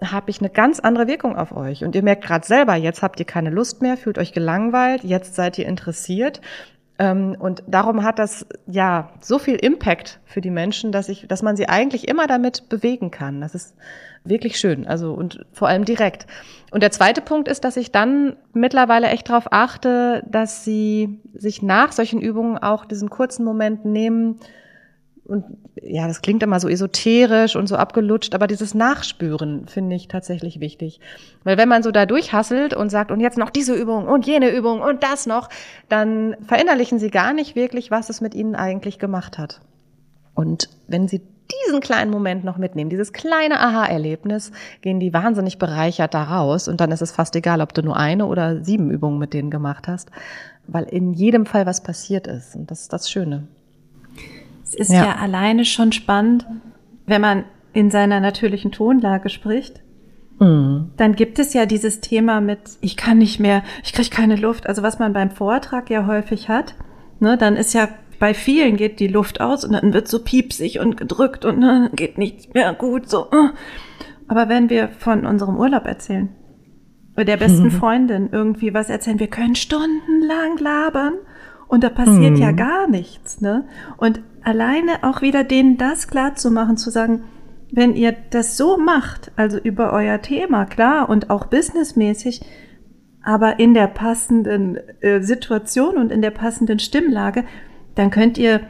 habe 0.02 0.30
ich 0.30 0.40
eine 0.40 0.50
ganz 0.50 0.80
andere 0.80 1.08
Wirkung 1.08 1.36
auf 1.36 1.56
euch. 1.56 1.84
Und 1.84 1.96
ihr 1.96 2.04
merkt 2.04 2.24
gerade 2.24 2.46
selber, 2.46 2.76
jetzt 2.76 3.02
habt 3.02 3.20
ihr 3.20 3.26
keine 3.26 3.50
Lust 3.50 3.82
mehr, 3.82 3.98
fühlt 3.98 4.18
euch 4.18 4.32
gelangweilt, 4.32 5.04
jetzt 5.04 5.36
seid 5.36 5.58
ihr 5.58 5.66
interessiert. 5.66 6.40
Ähm, 6.98 7.36
und 7.38 7.64
darum 7.68 8.04
hat 8.04 8.20
das 8.20 8.46
ja 8.68 9.12
so 9.20 9.38
viel 9.38 9.56
Impact 9.56 10.20
für 10.26 10.42
die 10.42 10.50
Menschen, 10.50 10.92
dass 10.92 11.10
ich, 11.10 11.28
dass 11.28 11.42
man 11.42 11.58
sie 11.58 11.68
eigentlich 11.68 12.08
immer 12.08 12.28
damit 12.28 12.70
bewegen 12.70 13.12
kann. 13.12 13.42
Das 13.42 13.54
ist 13.54 13.76
wirklich 14.24 14.58
schön. 14.58 14.88
Also 14.88 15.14
und 15.14 15.46
vor 15.52 15.68
allem 15.68 15.86
direkt. 15.86 16.26
Und 16.72 16.82
der 16.82 16.92
zweite 16.92 17.22
Punkt 17.22 17.48
ist, 17.48 17.64
dass 17.64 17.78
ich 17.78 17.92
dann 17.92 18.38
mittlerweile 18.54 19.08
echt 19.08 19.30
darauf 19.30 19.52
achte, 19.52 20.24
dass 20.28 20.64
sie 20.64 21.20
sich 21.34 21.62
nach 21.62 21.92
solchen 21.92 22.22
Übungen 22.22 22.58
auch 22.58 22.86
diesen 22.86 23.10
kurzen 23.10 23.44
Moment 23.44 23.86
nehmen, 23.86 24.40
und 25.26 25.44
ja, 25.82 26.08
das 26.08 26.22
klingt 26.22 26.44
immer 26.44 26.60
so 26.60 26.70
esoterisch 26.70 27.56
und 27.56 27.68
so 27.68 27.76
abgelutscht, 27.76 28.36
aber 28.36 28.46
dieses 28.48 28.76
Nachspüren 28.76 29.68
finde 29.68 29.96
ich 29.96 30.08
tatsächlich 30.08 30.60
wichtig. 30.60 31.00
Weil 31.44 31.58
wenn 31.58 31.68
man 31.68 31.84
so 31.84 31.92
da 31.92 32.06
durchhasselt 32.06 32.76
und 32.76 32.90
sagt, 32.90 33.12
und 33.12 33.20
jetzt 33.20 33.38
noch 33.38 33.50
diese 33.50 33.74
Übung 33.74 34.08
und 34.08 34.28
jene 34.28 34.56
Übung 34.56 34.82
und 34.82 35.04
das 35.04 35.26
noch, 35.26 35.50
dann 35.90 36.36
verinnerlichen 36.48 37.00
sie 37.00 37.10
gar 37.10 37.34
nicht 37.34 37.56
wirklich, 37.56 37.90
was 37.90 38.10
es 38.10 38.22
mit 38.22 38.36
ihnen 38.36 38.56
eigentlich 38.56 39.00
gemacht 39.00 39.38
hat. 39.40 39.62
Und 40.36 40.70
wenn 40.88 41.08
sie 41.08 41.22
diesen 41.66 41.80
kleinen 41.80 42.12
Moment 42.12 42.44
noch 42.44 42.58
mitnehmen, 42.58 42.90
dieses 42.90 43.14
kleine 43.14 43.60
Aha-Erlebnis, 43.60 44.52
gehen 44.82 45.00
die 45.00 45.14
wahnsinnig 45.14 45.58
bereichert 45.58 46.14
da 46.14 46.24
raus 46.24 46.68
und 46.68 46.82
dann 46.82 46.92
ist 46.92 47.02
es 47.02 47.12
fast 47.12 47.36
egal, 47.36 47.62
ob 47.62 47.74
du 47.74 47.82
nur 47.82 47.98
eine 47.98 48.26
oder 48.26 48.64
sieben 48.64 48.92
Übungen 48.92 49.20
mit 49.20 49.34
denen 49.34 49.52
gemacht 49.52 49.88
hast, 49.88 50.12
weil 50.68 50.86
in 50.86 51.14
jedem 51.14 51.46
Fall 51.46 51.66
was 51.66 51.82
passiert 51.82 52.28
ist 52.28 52.56
und 52.56 52.70
das 52.70 52.82
ist 52.82 52.94
das 52.94 53.10
Schöne. 53.10 53.48
Ist 54.76 54.92
ja. 54.92 55.06
ja 55.06 55.16
alleine 55.16 55.66
schon 55.66 55.92
spannend, 55.92 56.46
wenn 57.06 57.22
man 57.22 57.46
in 57.74 57.92
seiner 57.92 58.20
natürlichen 58.20 58.72
Tonlage 58.72 59.30
spricht. 59.30 59.82
Mhm. 60.40 60.92
Dann 60.98 61.16
gibt 61.16 61.40
es 61.40 61.54
ja 61.54 61.66
dieses 61.66 62.02
Thema 62.02 62.42
mit, 62.42 62.60
ich 62.82 62.98
kann 62.98 63.18
nicht 63.18 63.40
mehr, 63.40 63.64
ich 63.84 63.94
kriege 63.94 64.10
keine 64.10 64.36
Luft. 64.36 64.68
Also 64.68 64.82
was 64.84 65.00
man 65.00 65.14
beim 65.14 65.32
Vortrag 65.32 65.90
ja 65.90 66.08
häufig 66.08 66.50
hat, 66.50 66.76
ne, 67.20 67.38
dann 67.38 67.56
ist 67.56 67.74
ja 67.74 67.90
bei 68.20 68.34
vielen 68.34 68.78
geht 68.78 69.00
die 69.00 69.08
Luft 69.08 69.42
aus 69.42 69.66
und 69.66 69.74
dann 69.74 69.94
wird 69.94 70.08
so 70.08 70.24
piepsig 70.24 70.80
und 70.80 70.96
gedrückt 70.96 71.44
und 71.44 71.60
ne, 71.60 71.92
geht 71.96 72.18
nicht 72.18 72.54
mehr 72.54 72.74
gut 72.74 73.10
so. 73.10 73.26
Uh. 73.26 73.50
Aber 74.28 74.50
wenn 74.50 74.70
wir 74.70 74.88
von 74.88 75.26
unserem 75.26 75.58
Urlaub 75.58 75.86
erzählen, 75.86 76.30
oder 77.16 77.26
der 77.26 77.38
besten 77.38 77.72
Freundin 77.80 78.30
irgendwie 78.32 78.74
was 78.74 78.90
erzählen, 78.90 79.20
wir 79.20 79.28
können 79.28 79.56
stundenlang 79.56 80.58
labern 80.60 81.14
und 81.68 81.84
da 81.84 81.90
passiert 81.90 82.34
mhm. 82.34 82.42
ja 82.42 82.52
gar 82.52 82.88
nichts. 82.88 83.42
Ne? 83.42 83.66
Und 83.98 84.22
alleine 84.46 85.04
auch 85.04 85.22
wieder 85.22 85.44
denen 85.44 85.78
das 85.78 86.08
klar 86.08 86.36
zu 86.36 86.52
machen, 86.52 86.78
zu 86.78 86.90
sagen, 86.90 87.24
wenn 87.72 87.96
ihr 87.96 88.16
das 88.30 88.58
so 88.58 88.78
macht, 88.78 89.32
also 89.36 89.58
über 89.58 89.92
euer 89.92 90.22
Thema, 90.22 90.66
klar, 90.66 91.10
und 91.10 91.30
auch 91.30 91.48
businessmäßig, 91.48 92.42
aber 93.24 93.60
in 93.60 93.74
der 93.74 93.88
passenden 93.88 94.78
äh, 95.02 95.22
Situation 95.22 95.98
und 95.98 96.12
in 96.12 96.22
der 96.22 96.32
passenden 96.32 96.80
Stimmlage, 96.80 97.44
dann 97.96 98.12
könnt 98.12 98.38
ihr 98.38 98.62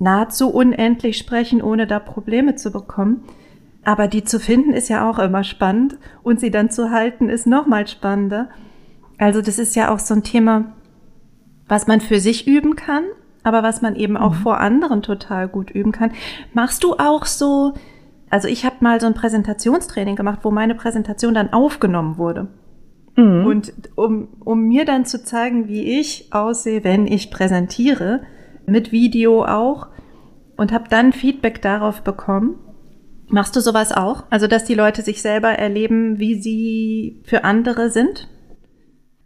nahezu 0.00 0.50
unendlich 0.50 1.18
sprechen, 1.18 1.62
ohne 1.62 1.86
da 1.86 1.98
Probleme 1.98 2.54
zu 2.54 2.72
bekommen. 2.72 3.24
Aber 3.84 4.08
die 4.08 4.24
zu 4.24 4.40
finden 4.40 4.72
ist 4.72 4.88
ja 4.88 5.08
auch 5.08 5.18
immer 5.18 5.44
spannend 5.44 5.98
und 6.22 6.40
sie 6.40 6.50
dann 6.50 6.70
zu 6.70 6.90
halten 6.90 7.28
ist 7.28 7.46
noch 7.46 7.66
mal 7.66 7.86
spannender. 7.86 8.48
Also 9.18 9.42
das 9.42 9.58
ist 9.58 9.76
ja 9.76 9.92
auch 9.92 9.98
so 9.98 10.14
ein 10.14 10.22
Thema, 10.22 10.72
was 11.68 11.86
man 11.86 12.00
für 12.00 12.18
sich 12.18 12.46
üben 12.46 12.76
kann, 12.76 13.04
aber 13.44 13.62
was 13.62 13.82
man 13.82 13.94
eben 13.94 14.16
auch 14.16 14.32
mhm. 14.32 14.38
vor 14.38 14.58
anderen 14.58 15.02
total 15.02 15.46
gut 15.48 15.70
üben 15.70 15.92
kann. 15.92 16.10
Machst 16.52 16.82
du 16.82 16.94
auch 16.94 17.26
so, 17.26 17.74
also 18.30 18.48
ich 18.48 18.64
habe 18.64 18.76
mal 18.80 19.00
so 19.00 19.06
ein 19.06 19.14
Präsentationstraining 19.14 20.16
gemacht, 20.16 20.40
wo 20.42 20.50
meine 20.50 20.74
Präsentation 20.74 21.34
dann 21.34 21.52
aufgenommen 21.52 22.18
wurde. 22.18 22.48
Mhm. 23.16 23.46
Und 23.46 23.72
um, 23.94 24.28
um 24.40 24.62
mir 24.66 24.84
dann 24.84 25.04
zu 25.04 25.22
zeigen, 25.22 25.68
wie 25.68 26.00
ich 26.00 26.32
aussehe, 26.32 26.82
wenn 26.82 27.06
ich 27.06 27.30
präsentiere, 27.30 28.22
mit 28.66 28.92
Video 28.92 29.44
auch, 29.44 29.88
und 30.56 30.72
habe 30.72 30.88
dann 30.88 31.12
Feedback 31.12 31.62
darauf 31.62 32.02
bekommen. 32.02 32.56
Machst 33.28 33.56
du 33.56 33.60
sowas 33.60 33.92
auch? 33.92 34.24
Also, 34.30 34.46
dass 34.46 34.64
die 34.64 34.74
Leute 34.74 35.02
sich 35.02 35.20
selber 35.20 35.50
erleben, 35.50 36.18
wie 36.18 36.40
sie 36.40 37.22
für 37.24 37.44
andere 37.44 37.90
sind? 37.90 38.28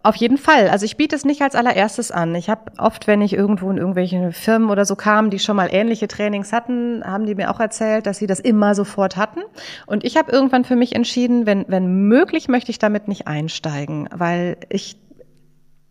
Auf 0.08 0.16
jeden 0.16 0.38
Fall. 0.38 0.70
Also 0.70 0.86
ich 0.86 0.96
biete 0.96 1.14
es 1.14 1.26
nicht 1.26 1.42
als 1.42 1.54
allererstes 1.54 2.10
an. 2.10 2.34
Ich 2.34 2.48
habe 2.48 2.72
oft, 2.78 3.06
wenn 3.06 3.20
ich 3.20 3.34
irgendwo 3.34 3.70
in 3.70 3.76
irgendwelche 3.76 4.32
Firmen 4.32 4.70
oder 4.70 4.86
so 4.86 4.96
kam, 4.96 5.28
die 5.28 5.38
schon 5.38 5.54
mal 5.54 5.68
ähnliche 5.70 6.08
Trainings 6.08 6.50
hatten, 6.50 7.02
haben 7.04 7.26
die 7.26 7.34
mir 7.34 7.50
auch 7.50 7.60
erzählt, 7.60 8.06
dass 8.06 8.16
sie 8.16 8.26
das 8.26 8.40
immer 8.40 8.74
sofort 8.74 9.18
hatten. 9.18 9.40
Und 9.84 10.04
ich 10.04 10.16
habe 10.16 10.32
irgendwann 10.32 10.64
für 10.64 10.76
mich 10.76 10.94
entschieden, 10.94 11.44
wenn, 11.44 11.66
wenn 11.68 12.08
möglich, 12.08 12.48
möchte 12.48 12.70
ich 12.70 12.78
damit 12.78 13.06
nicht 13.06 13.26
einsteigen, 13.26 14.08
weil 14.10 14.56
ich 14.70 14.96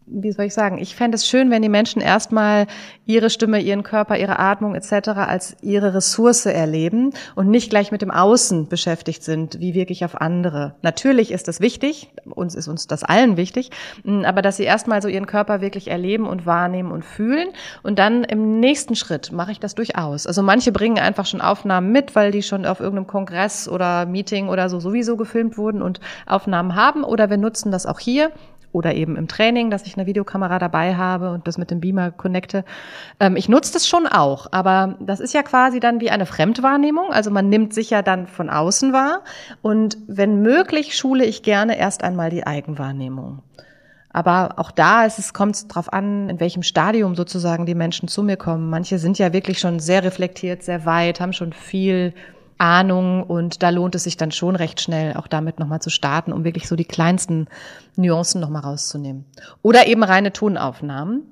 wie 0.09 0.31
soll 0.31 0.45
ich 0.45 0.53
sagen, 0.53 0.77
ich 0.77 0.95
fände 0.95 1.15
es 1.15 1.27
schön, 1.27 1.51
wenn 1.51 1.61
die 1.61 1.69
Menschen 1.69 2.01
erstmal 2.01 2.67
ihre 3.05 3.29
Stimme, 3.29 3.59
ihren 3.61 3.83
Körper, 3.83 4.17
ihre 4.17 4.39
Atmung 4.39 4.73
etc. 4.73 5.09
als 5.09 5.57
ihre 5.61 5.93
Ressource 5.93 6.45
erleben 6.45 7.11
und 7.35 7.49
nicht 7.49 7.69
gleich 7.69 7.91
mit 7.91 8.01
dem 8.01 8.11
Außen 8.11 8.67
beschäftigt 8.67 9.23
sind, 9.23 9.59
wie 9.59 9.73
wirklich 9.73 10.05
auf 10.05 10.19
andere. 10.19 10.75
Natürlich 10.81 11.31
ist 11.31 11.47
das 11.47 11.59
wichtig, 11.59 12.09
uns 12.25 12.55
ist 12.55 12.67
uns 12.67 12.87
das 12.87 13.03
allen 13.03 13.37
wichtig, 13.37 13.69
mm, 14.03 14.23
aber 14.23 14.41
dass 14.41 14.57
sie 14.57 14.63
erstmal 14.63 15.01
so 15.01 15.09
ihren 15.09 15.27
Körper 15.27 15.61
wirklich 15.61 15.89
erleben 15.89 16.25
und 16.25 16.45
wahrnehmen 16.45 16.91
und 16.91 17.03
fühlen 17.03 17.49
und 17.83 17.99
dann 17.99 18.23
im 18.23 18.59
nächsten 18.59 18.95
Schritt 18.95 19.31
mache 19.31 19.51
ich 19.51 19.59
das 19.59 19.75
durchaus. 19.75 20.25
Also 20.25 20.41
manche 20.41 20.71
bringen 20.71 20.99
einfach 20.99 21.25
schon 21.25 21.41
Aufnahmen 21.41 21.91
mit, 21.91 22.15
weil 22.15 22.31
die 22.31 22.43
schon 22.43 22.65
auf 22.65 22.79
irgendeinem 22.79 23.07
Kongress 23.07 23.67
oder 23.67 24.05
Meeting 24.05 24.47
oder 24.47 24.69
so 24.69 24.79
sowieso 24.79 25.17
gefilmt 25.17 25.57
wurden 25.57 25.81
und 25.81 25.99
Aufnahmen 26.25 26.75
haben 26.75 27.03
oder 27.03 27.29
wir 27.29 27.37
nutzen 27.37 27.71
das 27.71 27.85
auch 27.85 27.99
hier 27.99 28.31
oder 28.71 28.93
eben 28.93 29.15
im 29.15 29.27
Training, 29.27 29.69
dass 29.71 29.87
ich 29.87 29.97
eine 29.97 30.05
Videokamera 30.05 30.59
dabei 30.59 30.95
habe 30.95 31.31
und 31.31 31.47
das 31.47 31.57
mit 31.57 31.71
dem 31.71 31.79
Beamer 31.79 32.11
connecte. 32.11 32.63
Ähm, 33.19 33.35
ich 33.35 33.49
nutze 33.49 33.73
das 33.73 33.87
schon 33.87 34.07
auch, 34.07 34.47
aber 34.51 34.95
das 34.99 35.19
ist 35.19 35.33
ja 35.33 35.43
quasi 35.43 35.79
dann 35.79 36.01
wie 36.01 36.11
eine 36.11 36.25
Fremdwahrnehmung. 36.25 37.11
Also 37.11 37.31
man 37.31 37.49
nimmt 37.49 37.73
sich 37.73 37.89
ja 37.89 38.01
dann 38.01 38.27
von 38.27 38.49
außen 38.49 38.93
wahr 38.93 39.21
und 39.61 39.97
wenn 40.07 40.41
möglich 40.41 40.95
schule 40.97 41.25
ich 41.25 41.43
gerne 41.43 41.77
erst 41.77 42.03
einmal 42.03 42.29
die 42.29 42.45
Eigenwahrnehmung. 42.45 43.41
Aber 44.09 44.53
auch 44.57 44.71
da 44.71 45.05
ist 45.05 45.19
es, 45.19 45.33
kommt 45.33 45.55
es 45.55 45.67
darauf 45.67 45.93
an, 45.93 46.29
in 46.29 46.39
welchem 46.39 46.63
Stadium 46.63 47.15
sozusagen 47.15 47.67
die 47.67 47.75
Menschen 47.75 48.07
zu 48.07 48.23
mir 48.23 48.35
kommen. 48.37 48.69
Manche 48.69 48.97
sind 48.97 49.19
ja 49.19 49.31
wirklich 49.31 49.59
schon 49.59 49.79
sehr 49.79 50.03
reflektiert, 50.03 50.63
sehr 50.63 50.85
weit, 50.85 51.19
haben 51.19 51.33
schon 51.33 51.53
viel 51.53 52.13
Ahnung 52.57 53.23
und 53.23 53.63
da 53.63 53.69
lohnt 53.69 53.95
es 53.95 54.03
sich 54.03 54.17
dann 54.17 54.31
schon 54.31 54.55
recht 54.55 54.81
schnell 54.81 55.15
auch 55.15 55.27
damit 55.27 55.59
nochmal 55.59 55.81
zu 55.81 55.89
starten, 55.89 56.33
um 56.33 56.43
wirklich 56.43 56.67
so 56.67 56.75
die 56.75 56.85
kleinsten 56.85 57.47
Nuancen 57.95 58.41
nochmal 58.41 58.63
rauszunehmen. 58.63 59.25
Oder 59.61 59.87
eben 59.87 60.03
reine 60.03 60.33
Tonaufnahmen. 60.33 61.23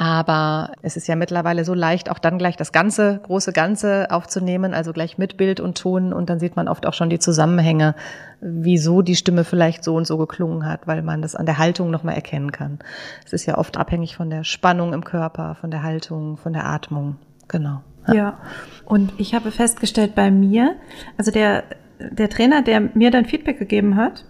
Aber 0.00 0.72
es 0.80 0.96
ist 0.96 1.08
ja 1.08 1.16
mittlerweile 1.16 1.62
so 1.64 1.74
leicht, 1.74 2.10
auch 2.10 2.18
dann 2.18 2.38
gleich 2.38 2.56
das 2.56 2.72
ganze, 2.72 3.20
große 3.22 3.52
Ganze 3.52 4.06
aufzunehmen, 4.10 4.72
also 4.72 4.94
gleich 4.94 5.18
mit 5.18 5.36
Bild 5.36 5.60
und 5.60 5.76
Ton. 5.76 6.14
Und 6.14 6.30
dann 6.30 6.40
sieht 6.40 6.56
man 6.56 6.68
oft 6.68 6.86
auch 6.86 6.94
schon 6.94 7.10
die 7.10 7.18
Zusammenhänge, 7.18 7.94
wieso 8.40 9.02
die 9.02 9.16
Stimme 9.16 9.44
vielleicht 9.44 9.84
so 9.84 9.94
und 9.96 10.06
so 10.06 10.16
geklungen 10.16 10.64
hat, 10.64 10.86
weil 10.86 11.02
man 11.02 11.20
das 11.20 11.34
an 11.34 11.44
der 11.44 11.58
Haltung 11.58 11.90
nochmal 11.90 12.14
erkennen 12.14 12.50
kann. 12.50 12.78
Es 13.26 13.34
ist 13.34 13.44
ja 13.44 13.58
oft 13.58 13.76
abhängig 13.76 14.16
von 14.16 14.30
der 14.30 14.44
Spannung 14.44 14.94
im 14.94 15.04
Körper, 15.04 15.54
von 15.60 15.70
der 15.70 15.82
Haltung, 15.82 16.38
von 16.38 16.54
der 16.54 16.64
Atmung. 16.64 17.16
Genau. 17.48 17.82
Ja. 18.06 18.14
ja. 18.14 18.38
Und 18.84 19.12
ich 19.18 19.34
habe 19.34 19.50
festgestellt 19.50 20.14
bei 20.14 20.30
mir, 20.30 20.76
also 21.16 21.30
der, 21.30 21.64
der 21.98 22.28
Trainer, 22.28 22.62
der 22.62 22.90
mir 22.94 23.10
dann 23.10 23.24
Feedback 23.24 23.58
gegeben 23.58 23.96
hat 23.96 24.24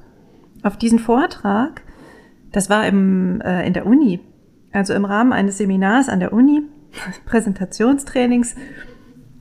auf 0.62 0.76
diesen 0.76 0.98
Vortrag, 0.98 1.82
das 2.52 2.68
war 2.68 2.86
im, 2.86 3.40
äh, 3.40 3.66
in 3.66 3.72
der 3.72 3.86
Uni, 3.86 4.20
also 4.72 4.92
im 4.94 5.04
Rahmen 5.04 5.32
eines 5.32 5.58
Seminars 5.58 6.08
an 6.08 6.20
der 6.20 6.32
Uni, 6.32 6.62
Präsentationstrainings. 7.26 8.54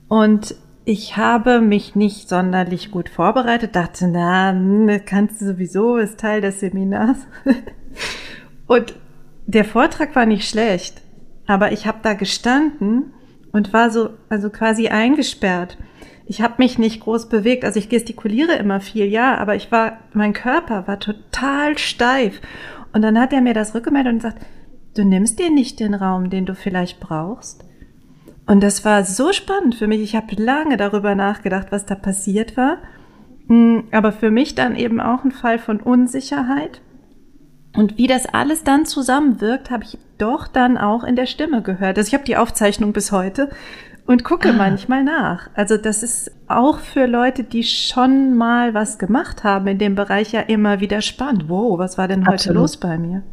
Und 0.08 0.56
ich 0.86 1.18
habe 1.18 1.62
mich 1.62 1.96
nicht 1.96 2.30
sonderlich 2.30 2.90
gut 2.90 3.10
vorbereitet, 3.10 3.76
dachte, 3.76 4.08
na, 4.08 4.52
hm, 4.52 5.02
kannst 5.06 5.42
du 5.42 5.46
sowieso, 5.46 5.98
ist 5.98 6.20
Teil 6.20 6.42
des 6.42 6.60
Seminars. 6.60 7.18
Und 8.68 8.96
der 9.46 9.66
Vortrag 9.66 10.16
war 10.16 10.26
nicht 10.26 10.48
schlecht, 10.48 11.02
aber 11.48 11.72
ich 11.72 11.88
habe 11.88 12.00
da 12.04 12.14
gestanden 12.14 13.14
und 13.52 13.74
war 13.74 13.90
so, 13.90 14.12
also 14.30 14.50
quasi 14.50 14.88
eingesperrt. 14.88 15.78
Ich 16.26 16.42
habe 16.42 16.56
mich 16.58 16.78
nicht 16.78 17.02
groß 17.02 17.30
bewegt, 17.30 17.66
also 17.66 17.80
ich 17.80 17.90
gestikuliere 17.90 18.54
immer 18.54 18.82
viel, 18.82 19.06
ja, 19.06 19.38
aber 19.38 19.56
ich 19.56 19.72
war, 19.72 20.00
mein 20.14 20.34
Körper 20.34 20.88
war 20.88 21.00
total 21.00 21.78
steif. 21.78 22.40
Und 22.94 23.02
dann 23.02 23.20
hat 23.20 23.34
er 23.34 23.42
mir 23.42 23.54
das 23.54 23.74
rückgemeldet 23.74 24.14
und 24.14 24.20
gesagt, 24.20 24.46
du 24.96 25.04
nimmst 25.04 25.40
dir 25.40 25.50
nicht 25.50 25.80
den 25.80 25.94
Raum, 25.94 26.30
den 26.30 26.46
du 26.46 26.54
vielleicht 26.54 27.00
brauchst. 27.00 27.66
Und 28.46 28.62
das 28.62 28.84
war 28.84 29.04
so 29.04 29.32
spannend 29.32 29.76
für 29.76 29.88
mich. 29.88 30.02
Ich 30.02 30.16
habe 30.16 30.36
lange 30.36 30.78
darüber 30.78 31.14
nachgedacht, 31.14 31.68
was 31.72 31.86
da 31.86 31.96
passiert 31.96 32.58
war. 32.58 32.78
Hm, 33.48 33.86
aber 33.92 34.12
für 34.12 34.32
mich 34.32 34.56
dann 34.56 34.76
eben 34.76 35.00
auch 35.00 35.24
ein 35.24 35.32
Fall 35.32 35.60
von 35.60 35.80
Unsicherheit. 35.80 36.82
Und 37.76 37.98
wie 37.98 38.08
das 38.08 38.26
alles 38.26 38.64
dann 38.64 38.86
zusammenwirkt, 38.86 39.70
habe 39.70 39.84
ich 39.84 39.98
doch 40.18 40.48
dann 40.48 40.78
auch 40.78 41.04
in 41.04 41.16
der 41.16 41.28
Stimme 41.28 41.62
gehört. 41.62 41.98
Also 41.98 42.08
ich 42.08 42.14
habe 42.14 42.24
die 42.24 42.38
Aufzeichnung 42.38 42.94
bis 42.94 43.12
heute 43.12 43.50
und 44.06 44.24
gucke 44.24 44.50
ah. 44.50 44.54
manchmal 44.54 45.04
nach. 45.04 45.50
Also 45.54 45.78
das 45.78 46.02
ist 46.02 46.32
auch 46.48 46.80
für 46.80 47.06
Leute, 47.06 47.44
die 47.44 47.64
schon 47.64 48.36
mal 48.36 48.74
was 48.74 48.98
gemacht 48.98 49.44
haben 49.44 49.68
in 49.68 49.78
dem 49.78 49.96
Bereich 49.96 50.32
ja 50.32 50.42
immer 50.42 50.80
wieder 50.80 51.02
spannend. 51.02 51.48
Wow, 51.48 51.78
was 51.78 51.98
war 51.98 52.08
denn 52.08 52.22
heute 52.22 52.34
Absolut. 52.34 52.62
los 52.62 52.78
bei 52.78 52.98
mir? 52.98 53.24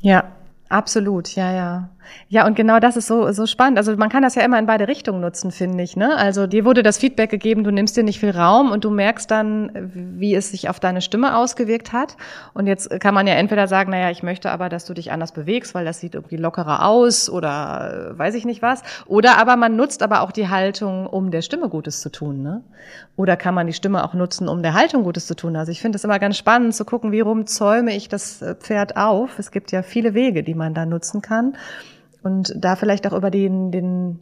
Ja, 0.00 0.32
Absolut, 0.68 1.34
ja, 1.34 1.52
ja. 1.52 1.88
Ja, 2.28 2.46
und 2.46 2.56
genau 2.56 2.78
das 2.78 2.96
ist 2.96 3.06
so, 3.06 3.30
so 3.32 3.46
spannend. 3.46 3.78
Also 3.78 3.96
man 3.96 4.08
kann 4.08 4.22
das 4.22 4.34
ja 4.34 4.42
immer 4.42 4.58
in 4.58 4.66
beide 4.66 4.88
Richtungen 4.88 5.20
nutzen, 5.20 5.50
finde 5.50 5.82
ich. 5.82 5.96
Ne? 5.96 6.16
Also 6.16 6.46
dir 6.46 6.64
wurde 6.64 6.82
das 6.82 6.98
Feedback 6.98 7.30
gegeben, 7.30 7.64
du 7.64 7.70
nimmst 7.70 7.96
dir 7.96 8.02
nicht 8.02 8.20
viel 8.20 8.30
Raum 8.30 8.70
und 8.70 8.84
du 8.84 8.90
merkst 8.90 9.30
dann, 9.30 9.90
wie 9.94 10.34
es 10.34 10.50
sich 10.50 10.68
auf 10.68 10.80
deine 10.80 11.00
Stimme 11.00 11.36
ausgewirkt 11.36 11.92
hat. 11.92 12.16
Und 12.54 12.66
jetzt 12.66 13.00
kann 13.00 13.14
man 13.14 13.26
ja 13.26 13.34
entweder 13.34 13.66
sagen, 13.66 13.90
naja, 13.90 14.10
ich 14.10 14.22
möchte 14.22 14.50
aber, 14.50 14.68
dass 14.68 14.84
du 14.84 14.94
dich 14.94 15.10
anders 15.10 15.32
bewegst, 15.32 15.74
weil 15.74 15.84
das 15.84 16.00
sieht 16.00 16.14
irgendwie 16.14 16.36
lockerer 16.36 16.84
aus 16.84 17.30
oder 17.30 18.10
äh, 18.12 18.18
weiß 18.18 18.34
ich 18.34 18.44
nicht 18.44 18.62
was. 18.62 18.82
Oder 19.06 19.38
aber 19.38 19.56
man 19.56 19.76
nutzt 19.76 20.02
aber 20.02 20.22
auch 20.22 20.32
die 20.32 20.48
Haltung, 20.48 21.06
um 21.06 21.30
der 21.30 21.42
Stimme 21.42 21.68
Gutes 21.68 22.00
zu 22.00 22.10
tun. 22.10 22.42
Ne? 22.42 22.62
Oder 23.16 23.36
kann 23.36 23.54
man 23.54 23.66
die 23.66 23.72
Stimme 23.72 24.04
auch 24.04 24.14
nutzen, 24.14 24.48
um 24.48 24.62
der 24.62 24.74
Haltung 24.74 25.02
Gutes 25.02 25.26
zu 25.26 25.34
tun? 25.34 25.56
Also 25.56 25.72
ich 25.72 25.80
finde 25.80 25.96
es 25.96 26.04
immer 26.04 26.18
ganz 26.18 26.36
spannend 26.36 26.74
zu 26.74 26.84
gucken, 26.84 27.12
wie 27.12 27.20
rum 27.20 27.46
zäume 27.46 27.96
ich 27.96 28.08
das 28.08 28.42
äh, 28.42 28.54
Pferd 28.54 28.96
auf. 28.96 29.38
Es 29.38 29.50
gibt 29.50 29.72
ja 29.72 29.82
viele 29.82 30.14
Wege, 30.14 30.42
die 30.42 30.54
man 30.54 30.74
da 30.74 30.86
nutzen 30.86 31.22
kann. 31.22 31.56
Und 32.28 32.52
da 32.54 32.76
vielleicht 32.76 33.06
auch 33.06 33.14
über 33.14 33.30
den, 33.30 33.70
den, 33.70 34.20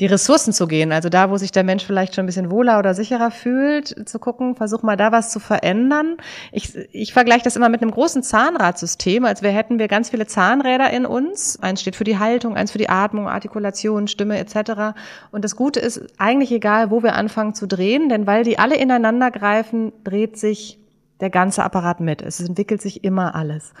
die 0.00 0.06
Ressourcen 0.06 0.52
zu 0.52 0.66
gehen. 0.66 0.90
Also 0.90 1.08
da, 1.08 1.30
wo 1.30 1.36
sich 1.36 1.52
der 1.52 1.62
Mensch 1.62 1.84
vielleicht 1.84 2.16
schon 2.16 2.24
ein 2.24 2.26
bisschen 2.26 2.50
wohler 2.50 2.80
oder 2.80 2.94
sicherer 2.94 3.30
fühlt, 3.30 4.08
zu 4.08 4.18
gucken, 4.18 4.56
versuch 4.56 4.82
mal 4.82 4.96
da 4.96 5.12
was 5.12 5.30
zu 5.30 5.38
verändern. 5.38 6.16
Ich, 6.50 6.76
ich 6.90 7.12
vergleiche 7.12 7.44
das 7.44 7.54
immer 7.54 7.68
mit 7.68 7.80
einem 7.80 7.92
großen 7.92 8.24
Zahnradsystem, 8.24 9.24
als 9.24 9.42
wir 9.42 9.50
hätten 9.50 9.78
wir 9.78 9.86
ganz 9.86 10.10
viele 10.10 10.26
Zahnräder 10.26 10.90
in 10.90 11.06
uns. 11.06 11.60
Eins 11.62 11.80
steht 11.80 11.94
für 11.94 12.02
die 12.02 12.18
Haltung, 12.18 12.56
eins 12.56 12.72
für 12.72 12.78
die 12.78 12.88
Atmung, 12.88 13.28
Artikulation, 13.28 14.08
Stimme 14.08 14.36
etc. 14.38 14.98
Und 15.30 15.44
das 15.44 15.54
Gute 15.54 15.78
ist 15.78 16.00
eigentlich 16.18 16.50
egal, 16.50 16.90
wo 16.90 17.04
wir 17.04 17.14
anfangen 17.14 17.54
zu 17.54 17.68
drehen, 17.68 18.08
denn 18.08 18.26
weil 18.26 18.42
die 18.42 18.58
alle 18.58 18.76
ineinander 18.76 19.30
greifen, 19.30 19.92
dreht 20.02 20.36
sich 20.36 20.80
der 21.20 21.30
ganze 21.30 21.62
Apparat 21.62 22.00
mit. 22.00 22.20
Es 22.20 22.40
entwickelt 22.40 22.82
sich 22.82 23.04
immer 23.04 23.36
alles. 23.36 23.72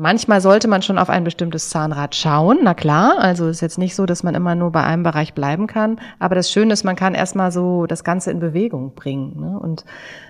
Manchmal 0.00 0.40
sollte 0.40 0.66
man 0.66 0.80
schon 0.80 0.96
auf 0.96 1.10
ein 1.10 1.24
bestimmtes 1.24 1.68
Zahnrad 1.68 2.14
schauen, 2.14 2.60
na 2.62 2.72
klar. 2.72 3.18
Also 3.18 3.48
ist 3.48 3.60
jetzt 3.60 3.76
nicht 3.76 3.94
so, 3.94 4.06
dass 4.06 4.22
man 4.22 4.34
immer 4.34 4.54
nur 4.54 4.72
bei 4.72 4.82
einem 4.82 5.02
Bereich 5.02 5.34
bleiben 5.34 5.66
kann. 5.66 6.00
Aber 6.18 6.34
das 6.34 6.50
Schöne 6.50 6.72
ist, 6.72 6.84
man 6.84 6.96
kann 6.96 7.14
erstmal 7.14 7.52
so 7.52 7.84
das 7.84 8.02
Ganze 8.02 8.30
in 8.30 8.40
Bewegung 8.40 8.94
bringen. 8.94 9.38
Ne? 9.38 9.58
Und 9.58 9.84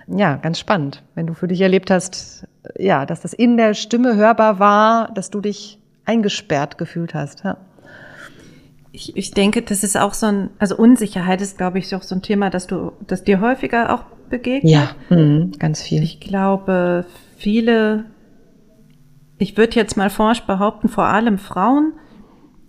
ja, 0.07 0.35
ganz 0.35 0.59
spannend, 0.59 1.03
wenn 1.15 1.25
du 1.25 1.33
für 1.33 1.47
dich 1.47 1.61
erlebt 1.61 1.89
hast, 1.89 2.45
ja, 2.77 3.05
dass 3.05 3.21
das 3.21 3.31
in 3.31 3.55
der 3.55 3.73
Stimme 3.73 4.17
hörbar 4.17 4.59
war, 4.59 5.09
dass 5.13 5.29
du 5.29 5.39
dich 5.39 5.79
eingesperrt 6.03 6.77
gefühlt 6.77 7.13
hast. 7.13 7.45
Ja. 7.45 7.55
Ich, 8.91 9.15
ich 9.15 9.31
denke, 9.31 9.61
das 9.61 9.85
ist 9.85 9.97
auch 9.97 10.13
so 10.13 10.25
ein, 10.25 10.49
also 10.59 10.75
Unsicherheit 10.75 11.39
ist, 11.39 11.57
glaube 11.57 11.79
ich, 11.79 11.95
auch 11.95 12.03
so 12.03 12.13
ein 12.13 12.21
Thema, 12.21 12.49
dass 12.49 12.67
du, 12.67 12.91
dass 13.07 13.23
dir 13.23 13.39
häufiger 13.39 13.93
auch 13.93 14.03
begegnet. 14.29 14.69
Ja, 14.69 14.89
mhm, 15.09 15.53
ganz 15.59 15.81
viel. 15.81 16.03
Ich 16.03 16.19
glaube, 16.19 17.05
viele 17.37 18.03
ich 19.41 19.57
würde 19.57 19.75
jetzt 19.75 19.97
mal 19.97 20.11
forsch 20.11 20.41
behaupten, 20.41 20.87
vor 20.87 21.05
allem 21.05 21.39
Frauen, 21.39 21.93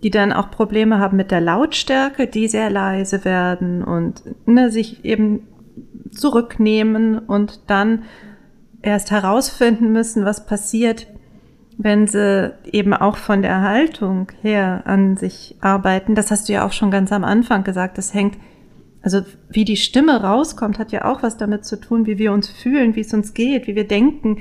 die 0.01 0.09
dann 0.09 0.33
auch 0.33 0.49
Probleme 0.49 0.97
haben 0.97 1.15
mit 1.17 1.29
der 1.29 1.39
Lautstärke, 1.39 2.25
die 2.25 2.47
sehr 2.47 2.71
leise 2.71 3.23
werden 3.25 3.83
und 3.83 4.23
ne, 4.47 4.71
sich 4.71 5.05
eben 5.05 5.47
zurücknehmen 6.11 7.19
und 7.19 7.61
dann 7.67 8.03
erst 8.81 9.11
herausfinden 9.11 9.91
müssen, 9.91 10.25
was 10.25 10.47
passiert, 10.47 11.05
wenn 11.77 12.07
sie 12.07 12.53
eben 12.65 12.95
auch 12.95 13.17
von 13.17 13.43
der 13.43 13.61
Haltung 13.61 14.31
her 14.41 14.81
an 14.85 15.15
sich 15.15 15.55
arbeiten. 15.61 16.15
Das 16.15 16.31
hast 16.31 16.49
du 16.49 16.53
ja 16.53 16.65
auch 16.65 16.73
schon 16.73 16.89
ganz 16.89 17.11
am 17.11 17.23
Anfang 17.23 17.63
gesagt. 17.63 17.99
Das 17.99 18.15
hängt, 18.15 18.37
also 19.03 19.21
wie 19.49 19.63
die 19.63 19.77
Stimme 19.77 20.23
rauskommt, 20.23 20.79
hat 20.79 20.91
ja 20.91 21.05
auch 21.05 21.21
was 21.21 21.37
damit 21.37 21.65
zu 21.65 21.79
tun, 21.79 22.07
wie 22.07 22.17
wir 22.17 22.33
uns 22.33 22.49
fühlen, 22.49 22.95
wie 22.95 23.01
es 23.01 23.13
uns 23.13 23.35
geht, 23.35 23.67
wie 23.67 23.75
wir 23.75 23.87
denken, 23.87 24.39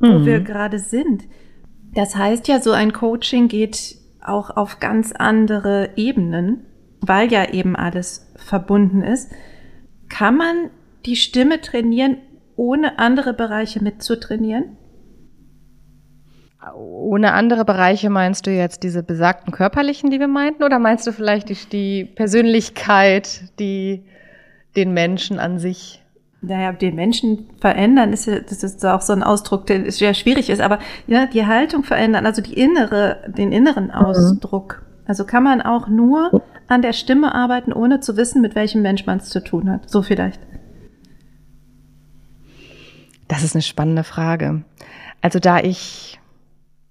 wo 0.00 0.18
mhm. 0.18 0.26
wir 0.26 0.40
gerade 0.40 0.80
sind. 0.80 1.22
Das 1.94 2.16
heißt 2.16 2.48
ja, 2.48 2.60
so 2.60 2.72
ein 2.72 2.92
Coaching 2.92 3.48
geht 3.48 3.96
auch 4.22 4.50
auf 4.50 4.80
ganz 4.80 5.12
andere 5.12 5.90
Ebenen, 5.96 6.66
weil 7.00 7.30
ja 7.32 7.50
eben 7.50 7.76
alles 7.76 8.32
verbunden 8.36 9.02
ist. 9.02 9.30
Kann 10.08 10.36
man 10.36 10.70
die 11.06 11.16
Stimme 11.16 11.60
trainieren, 11.60 12.18
ohne 12.56 12.98
andere 12.98 13.34
Bereiche 13.34 13.82
mitzutrainieren? 13.82 14.76
Ohne 16.74 17.34
andere 17.34 17.64
Bereiche 17.64 18.08
meinst 18.08 18.46
du 18.46 18.50
jetzt 18.50 18.82
diese 18.82 19.02
besagten 19.02 19.52
körperlichen, 19.52 20.10
die 20.10 20.18
wir 20.18 20.28
meinten, 20.28 20.64
oder 20.64 20.78
meinst 20.78 21.06
du 21.06 21.12
vielleicht 21.12 21.50
die, 21.50 21.58
die 21.70 22.04
Persönlichkeit, 22.06 23.58
die 23.58 24.04
den 24.74 24.94
Menschen 24.94 25.38
an 25.38 25.58
sich 25.58 26.03
naja, 26.46 26.72
den 26.72 26.94
Menschen 26.94 27.48
verändern 27.60 28.12
ist 28.12 28.26
ja, 28.26 28.40
das 28.40 28.62
ist 28.62 28.84
auch 28.84 29.00
so 29.00 29.12
ein 29.12 29.22
Ausdruck, 29.22 29.66
der 29.66 29.90
sehr 29.90 30.14
schwierig 30.14 30.50
ist, 30.50 30.60
aber 30.60 30.78
ja, 31.06 31.26
die 31.26 31.46
Haltung 31.46 31.84
verändern, 31.84 32.26
also 32.26 32.42
die 32.42 32.54
innere, 32.54 33.18
den 33.28 33.52
inneren 33.52 33.86
mhm. 33.86 33.92
Ausdruck. 33.92 34.82
Also 35.06 35.24
kann 35.24 35.42
man 35.42 35.60
auch 35.60 35.88
nur 35.88 36.42
an 36.66 36.82
der 36.82 36.92
Stimme 36.92 37.34
arbeiten, 37.34 37.72
ohne 37.72 38.00
zu 38.00 38.16
wissen, 38.16 38.40
mit 38.40 38.54
welchem 38.54 38.82
Mensch 38.82 39.06
man 39.06 39.18
es 39.18 39.28
zu 39.28 39.42
tun 39.42 39.70
hat. 39.70 39.88
So 39.88 40.02
vielleicht. 40.02 40.40
Das 43.28 43.42
ist 43.42 43.54
eine 43.54 43.62
spannende 43.62 44.04
Frage. 44.04 44.64
Also 45.20 45.38
da 45.38 45.60
ich, 45.60 46.20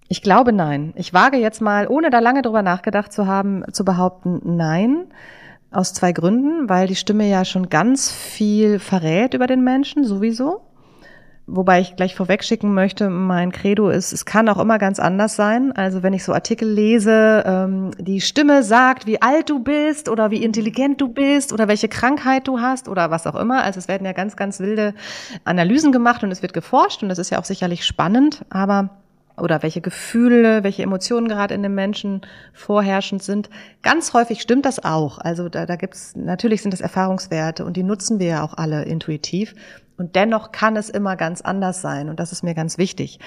ich 0.07 0.21
glaube 0.21 0.53
nein. 0.53 0.93
Ich 0.95 1.13
wage 1.13 1.37
jetzt 1.37 1.61
mal, 1.61 1.87
ohne 1.87 2.09
da 2.09 2.19
lange 2.19 2.41
drüber 2.41 2.61
nachgedacht 2.61 3.11
zu 3.11 3.27
haben, 3.27 3.63
zu 3.71 3.85
behaupten 3.85 4.41
nein. 4.43 5.05
Aus 5.73 5.93
zwei 5.93 6.11
Gründen, 6.11 6.69
weil 6.69 6.87
die 6.87 6.95
Stimme 6.95 7.27
ja 7.27 7.45
schon 7.45 7.69
ganz 7.69 8.11
viel 8.11 8.79
verrät 8.79 9.33
über 9.33 9.47
den 9.47 9.63
Menschen, 9.63 10.05
sowieso. 10.05 10.61
Wobei 11.45 11.81
ich 11.81 11.97
gleich 11.97 12.15
vorwegschicken 12.15 12.73
möchte, 12.73 13.09
mein 13.09 13.51
Credo 13.51 13.89
ist, 13.89 14.13
es 14.13 14.23
kann 14.23 14.47
auch 14.47 14.59
immer 14.59 14.77
ganz 14.77 14.97
anders 14.99 15.35
sein. 15.35 15.73
Also 15.73 16.01
wenn 16.01 16.13
ich 16.13 16.23
so 16.23 16.31
Artikel 16.31 16.69
lese, 16.69 17.43
ähm, 17.45 17.91
die 17.97 18.21
Stimme 18.21 18.63
sagt, 18.63 19.07
wie 19.07 19.21
alt 19.21 19.49
du 19.49 19.59
bist 19.59 20.07
oder 20.07 20.31
wie 20.31 20.41
intelligent 20.41 21.01
du 21.01 21.09
bist 21.09 21.51
oder 21.51 21.67
welche 21.67 21.89
Krankheit 21.89 22.47
du 22.47 22.61
hast 22.61 22.87
oder 22.87 23.11
was 23.11 23.27
auch 23.27 23.35
immer. 23.35 23.61
Also 23.63 23.79
es 23.79 23.89
werden 23.89 24.05
ja 24.05 24.13
ganz, 24.13 24.37
ganz 24.37 24.61
wilde 24.61 24.93
Analysen 25.43 25.91
gemacht 25.91 26.23
und 26.23 26.31
es 26.31 26.41
wird 26.41 26.53
geforscht 26.53 27.03
und 27.03 27.09
das 27.09 27.19
ist 27.19 27.29
ja 27.29 27.39
auch 27.39 27.45
sicherlich 27.45 27.85
spannend, 27.85 28.45
aber 28.49 29.02
oder 29.37 29.63
welche 29.63 29.81
Gefühle, 29.81 30.63
welche 30.63 30.83
Emotionen 30.83 31.27
gerade 31.27 31.53
in 31.53 31.63
dem 31.63 31.75
Menschen 31.75 32.21
vorherrschend 32.53 33.23
sind. 33.23 33.49
Ganz 33.81 34.13
häufig 34.13 34.41
stimmt 34.41 34.65
das 34.65 34.83
auch. 34.83 35.17
Also 35.17 35.49
da, 35.49 35.65
da 35.65 35.75
gibt 35.75 35.95
es, 35.95 36.15
natürlich 36.15 36.61
sind 36.61 36.71
das 36.71 36.81
Erfahrungswerte 36.81 37.65
und 37.65 37.75
die 37.75 37.83
nutzen 37.83 38.19
wir 38.19 38.27
ja 38.27 38.43
auch 38.43 38.53
alle 38.55 38.83
intuitiv. 38.83 39.55
Und 39.95 40.15
dennoch 40.15 40.51
kann 40.51 40.75
es 40.75 40.89
immer 40.89 41.15
ganz 41.15 41.41
anders 41.41 41.81
sein. 41.81 42.09
Und 42.09 42.19
das 42.19 42.31
ist 42.31 42.43
mir 42.43 42.55
ganz 42.55 42.77
wichtig. 42.79 43.19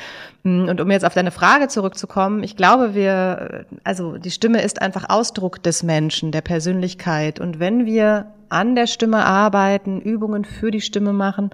Und 0.43 0.81
um 0.81 0.91
jetzt 0.91 1.05
auf 1.05 1.15
deine 1.15 1.31
Frage 1.31 1.69
zurückzukommen, 1.69 2.43
ich 2.43 2.57
glaube, 2.57 2.95
wir, 2.95 3.67
also 3.85 4.19
die 4.19 4.33
Stimme 4.33 4.63
ist 4.63 4.83
einfach 4.83 5.09
Ausdruck 5.09 5.63
des 5.63 5.85
Menschen, 5.85 6.33
der 6.33 6.41
Persönlichkeit. 6.41 7.39
Und 7.39 7.61
wenn 7.61 7.87
wir 7.87 8.27
an 8.49 8.75
der 8.75 8.89
Stimme 8.89 9.25
arbeiten, 9.25 10.01
Übungen 10.01 10.45
für 10.45 10.73
die 10.73 10.81
Stimme 10.81 11.13
machen, 11.13 11.51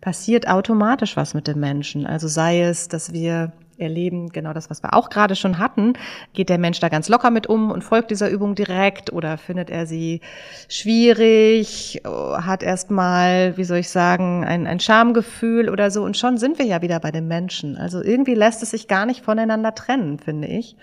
passiert 0.00 0.48
automatisch 0.48 1.16
was 1.16 1.32
mit 1.34 1.46
dem 1.46 1.60
Menschen. 1.60 2.06
Also 2.06 2.26
sei 2.28 2.62
es, 2.62 2.88
dass 2.88 3.12
wir 3.12 3.52
erleben, 3.78 4.28
genau 4.30 4.52
das, 4.52 4.70
was 4.70 4.82
wir 4.82 4.94
auch 4.94 5.10
gerade 5.10 5.36
schon 5.36 5.58
hatten. 5.58 5.94
Geht 6.32 6.48
der 6.48 6.58
Mensch 6.58 6.80
da 6.80 6.88
ganz 6.88 7.08
locker 7.08 7.30
mit 7.30 7.46
um 7.46 7.70
und 7.70 7.82
folgt 7.82 8.10
dieser 8.10 8.30
Übung 8.30 8.54
direkt 8.54 9.12
oder 9.12 9.38
findet 9.38 9.70
er 9.70 9.86
sie 9.86 10.20
schwierig, 10.68 12.02
hat 12.04 12.62
erstmal, 12.62 13.56
wie 13.56 13.64
soll 13.64 13.78
ich 13.78 13.90
sagen, 13.90 14.44
ein, 14.44 14.66
ein 14.66 14.80
Schamgefühl 14.80 15.68
oder 15.68 15.90
so 15.90 16.04
und 16.04 16.16
schon 16.16 16.38
sind 16.38 16.58
wir 16.58 16.66
ja 16.66 16.82
wieder 16.82 17.00
bei 17.00 17.10
dem 17.10 17.28
Menschen. 17.28 17.76
Also 17.76 18.02
irgendwie 18.02 18.34
lässt 18.34 18.62
es 18.62 18.70
sich 18.70 18.88
gar 18.88 19.06
nicht 19.06 19.24
voneinander 19.24 19.74
trennen, 19.74 20.18
finde 20.18 20.48
ich. 20.48 20.76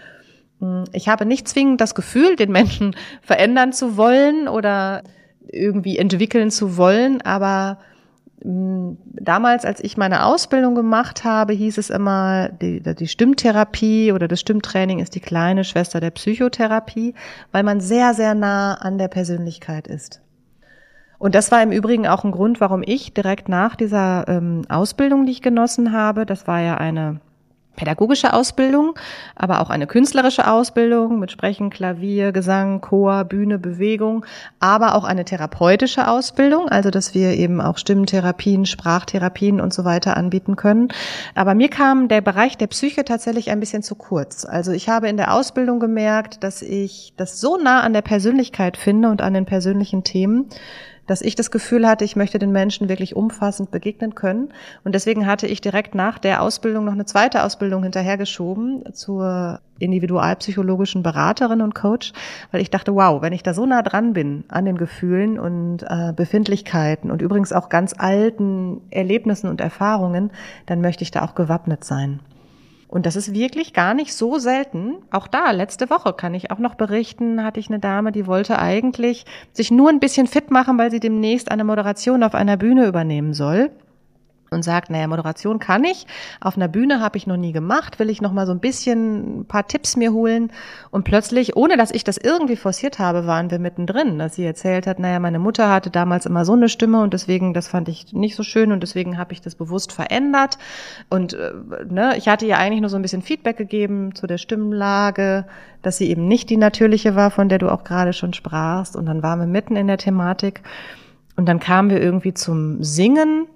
Hm, 0.60 0.86
ich 0.94 1.08
habe 1.08 1.26
nicht 1.26 1.48
zwingend 1.48 1.82
das 1.82 1.96
Gefühl, 1.96 2.36
den 2.36 2.52
Menschen 2.52 2.96
verändern 3.22 3.74
zu 3.74 3.98
wollen 3.98 4.48
oder 4.48 5.04
irgendwie 5.52 5.98
entwickeln 5.98 6.52
zu 6.52 6.78
wollen, 6.78 7.22
aber 7.22 7.80
damals, 8.46 9.64
als 9.64 9.82
ich 9.82 9.96
meine 9.96 10.26
Ausbildung 10.26 10.76
gemacht 10.76 11.24
habe, 11.24 11.54
hieß 11.54 11.78
es 11.78 11.90
immer, 11.90 12.50
die, 12.50 12.82
die 12.82 13.08
Stimmtherapie 13.08 14.12
oder 14.12 14.28
das 14.28 14.42
Stimmtraining 14.42 15.00
ist 15.00 15.16
die 15.16 15.22
kleine 15.22 15.64
Schwester 15.64 16.02
der 16.02 16.12
Psychotherapie, 16.12 17.16
weil 17.54 17.64
man 17.64 17.80
sehr, 17.80 18.14
sehr 18.14 18.36
nah 18.36 18.74
an 18.76 18.98
der 18.98 19.08
Persönlichkeit 19.08 19.88
ist. 19.88 20.22
Und 21.20 21.36
das 21.36 21.52
war 21.52 21.64
im 21.64 21.72
Übrigen 21.72 22.06
auch 22.06 22.26
ein 22.26 22.32
Grund, 22.32 22.60
warum 22.60 22.84
ich 22.86 23.14
direkt 23.14 23.48
nach 23.48 23.78
dieser 23.78 24.28
ähm, 24.28 24.64
Ausbildung, 24.68 25.26
die 25.26 25.32
ich 25.32 25.42
genossen 25.42 25.94
habe, 25.94 26.26
das 26.26 26.46
war 26.46 26.60
ja 26.60 26.76
eine 26.76 27.22
pädagogische 27.76 28.34
Ausbildung, 28.34 28.94
aber 29.36 29.62
auch 29.62 29.70
eine 29.70 29.88
künstlerische 29.88 30.48
Ausbildung 30.48 31.20
mit 31.20 31.32
Sprechen, 31.32 31.70
Klavier, 31.70 32.32
Gesang, 32.32 32.82
Chor, 32.82 33.24
Bühne, 33.24 33.60
Bewegung, 33.60 34.26
aber 34.60 34.96
auch 34.96 35.04
eine 35.04 35.26
therapeutische 35.26 36.08
Ausbildung, 36.08 36.70
also 36.70 36.92
dass 36.92 37.14
wir 37.14 37.34
eben 37.34 37.62
auch 37.62 37.78
Stimmentherapien, 37.78 38.66
Sprachtherapien 38.66 39.60
und 39.60 39.74
so 39.74 39.86
weiter 39.86 40.18
anbieten 40.18 40.56
können. 40.56 40.90
Aber 41.36 41.56
mir 41.56 41.70
kam 41.70 42.08
der 42.08 42.22
Bereich 42.22 42.58
der 42.58 42.68
Psyche 42.68 43.04
tatsächlich 43.06 43.50
ein 43.50 43.60
bisschen 43.60 43.84
zu 43.84 43.96
kurz. 43.96 44.46
Also 44.46 44.72
ich 44.72 44.90
habe 44.90 45.10
in 45.10 45.18
der 45.18 45.34
Ausbildung 45.34 45.80
gemerkt, 45.80 46.44
dass 46.44 46.62
ich 46.62 47.14
das 47.18 47.40
so 47.40 47.58
nah 47.58 47.82
an 47.82 47.94
der 47.94 48.02
Persönlichkeit 48.02 48.78
finde 48.78 49.10
und 49.10 49.22
an 49.22 49.34
den 49.34 49.46
persönlichen 49.46 50.04
Themen, 50.04 50.50
dass 51.08 51.22
ich 51.22 51.36
das 51.36 51.52
Gefühl 51.52 51.88
hatte, 51.88 52.06
ich 52.06 52.16
möchte 52.16 52.40
den 52.40 52.52
Menschen 52.52 52.90
wirklich 52.90 53.16
umfassend 53.16 53.72
begegnen 53.72 54.16
können. 54.16 54.50
Und 54.84 54.96
deswegen 54.96 55.28
hatte 55.28 55.48
ich 55.48 55.62
direkt 55.62 55.96
nach 55.96 56.18
der 56.20 56.42
Ausbildung 56.42 56.86
noch 56.86 56.94
eine 56.94 57.06
zweite 57.06 57.44
Ausbildung 57.44 57.84
hinterhergeschoben 57.84 58.94
zur 58.94 59.60
individualpsychologischen 59.80 61.04
Beraterin 61.04 61.62
und 61.62 61.76
Coach, 61.76 62.14
weil 62.52 62.62
ich 62.62 62.70
dachte, 62.70 62.96
wow, 62.96 63.22
wenn 63.22 63.34
ich 63.34 63.44
da 63.44 63.54
so 63.54 63.66
nah 63.66 63.82
dran 63.82 64.14
bin 64.14 64.46
an 64.48 64.66
den 64.66 64.78
Gefühlen 64.78 65.40
und 65.40 65.84
äh, 65.84 66.14
Befindlichkeiten 66.16 67.12
und 67.12 67.22
übrigens 67.22 67.52
auch 67.52 67.70
ganz 67.70 67.94
alten 67.98 68.82
Erlebnissen 68.92 69.50
und 69.50 69.60
Erfahrungen, 69.60 70.32
dann 70.66 70.82
möchte 70.82 71.04
ich 71.04 71.12
da 71.12 71.24
auch 71.24 71.36
gewappnet 71.36 71.84
sein. 71.84 72.20
Und 72.94 73.08
das 73.08 73.16
ist 73.16 73.34
wirklich 73.34 73.74
gar 73.74 73.96
nicht 73.96 74.14
so 74.14 74.38
selten. 74.38 74.98
Auch 75.10 75.26
da, 75.26 75.50
letzte 75.50 75.90
Woche 75.90 76.14
kann 76.14 76.36
ich 76.36 76.52
auch 76.52 76.60
noch 76.60 76.76
berichten, 76.76 77.44
hatte 77.44 77.60
ich 77.60 77.68
eine 77.68 77.80
Dame, 77.80 78.12
die 78.12 78.28
wollte 78.28 78.60
eigentlich 78.60 79.26
sich 79.52 79.72
nur 79.72 79.90
ein 79.90 80.00
bisschen 80.00 80.28
fit 80.28 80.52
machen, 80.52 80.78
weil 80.78 80.92
sie 80.92 81.00
demnächst 81.00 81.50
eine 81.50 81.64
Moderation 81.64 82.22
auf 82.22 82.36
einer 82.36 82.56
Bühne 82.56 82.86
übernehmen 82.86 83.34
soll 83.34 83.72
und 84.54 84.64
sagt, 84.64 84.90
naja, 84.90 85.08
Moderation 85.08 85.60
kann 85.60 85.84
ich. 85.84 86.08
Auf 86.40 86.56
einer 86.56 86.68
Bühne 86.68 87.00
habe 87.00 87.18
ich 87.18 87.28
noch 87.28 87.38
nie 87.38 87.52
gemacht, 87.52 88.00
will 88.00 88.10
ich 88.10 88.22
noch 88.22 88.32
mal 88.32 88.46
so 88.46 88.52
ein 88.52 88.60
bisschen 88.60 89.42
ein 89.42 89.46
paar 89.46 89.68
Tipps 89.68 89.98
mir 89.98 90.14
holen. 90.14 90.52
Und 90.92 91.04
plötzlich, 91.04 91.56
ohne 91.56 91.78
dass 91.78 91.92
ich 91.92 92.04
das 92.04 92.18
irgendwie 92.18 92.56
forciert 92.56 93.00
habe, 93.00 93.28
waren 93.28 93.52
wir 93.52 93.60
mittendrin, 93.60 94.20
dass 94.20 94.36
sie 94.36 94.46
erzählt 94.46 94.88
hat, 94.88 95.00
naja, 95.00 95.20
meine 95.20 95.40
Mutter 95.40 95.70
hatte 95.70 95.90
damals 95.90 96.26
immer 96.26 96.46
so 96.46 96.54
eine 96.54 96.70
Stimme 96.70 97.02
und 97.02 97.14
deswegen, 97.14 97.54
das 97.54 97.68
fand 97.68 97.90
ich 97.90 98.14
nicht 98.14 98.36
so 98.36 98.44
schön 98.44 98.72
und 98.72 98.82
deswegen 98.82 99.18
habe 99.18 99.34
ich 99.34 99.42
das 99.42 99.56
bewusst 99.56 99.92
verändert. 99.92 100.58
Und 101.10 101.34
äh, 101.34 101.52
ne, 101.90 102.16
ich 102.18 102.28
hatte 102.28 102.46
ihr 102.46 102.58
eigentlich 102.58 102.82
nur 102.82 102.90
so 102.90 102.96
ein 102.96 103.02
bisschen 103.02 103.22
Feedback 103.22 103.58
gegeben 103.58 104.16
zu 104.16 104.28
der 104.28 104.38
Stimmlage, 104.38 105.46
dass 105.82 105.98
sie 105.98 106.10
eben 106.10 106.28
nicht 106.28 106.50
die 106.50 106.58
natürliche 106.58 107.16
war, 107.16 107.32
von 107.32 107.50
der 107.50 107.60
du 107.60 107.70
auch 107.70 107.84
gerade 107.84 108.14
schon 108.14 108.34
sprachst. 108.34 108.96
Und 108.96 109.06
dann 109.06 109.24
waren 109.24 109.40
wir 109.40 109.48
mitten 109.48 109.76
in 109.76 109.88
der 109.88 109.98
Thematik. 109.98 110.62
Und 111.36 111.48
dann 111.48 111.60
kamen 111.60 111.90
wir 111.90 112.02
irgendwie 112.02 112.34
zum 112.34 112.84
Singen 112.84 113.48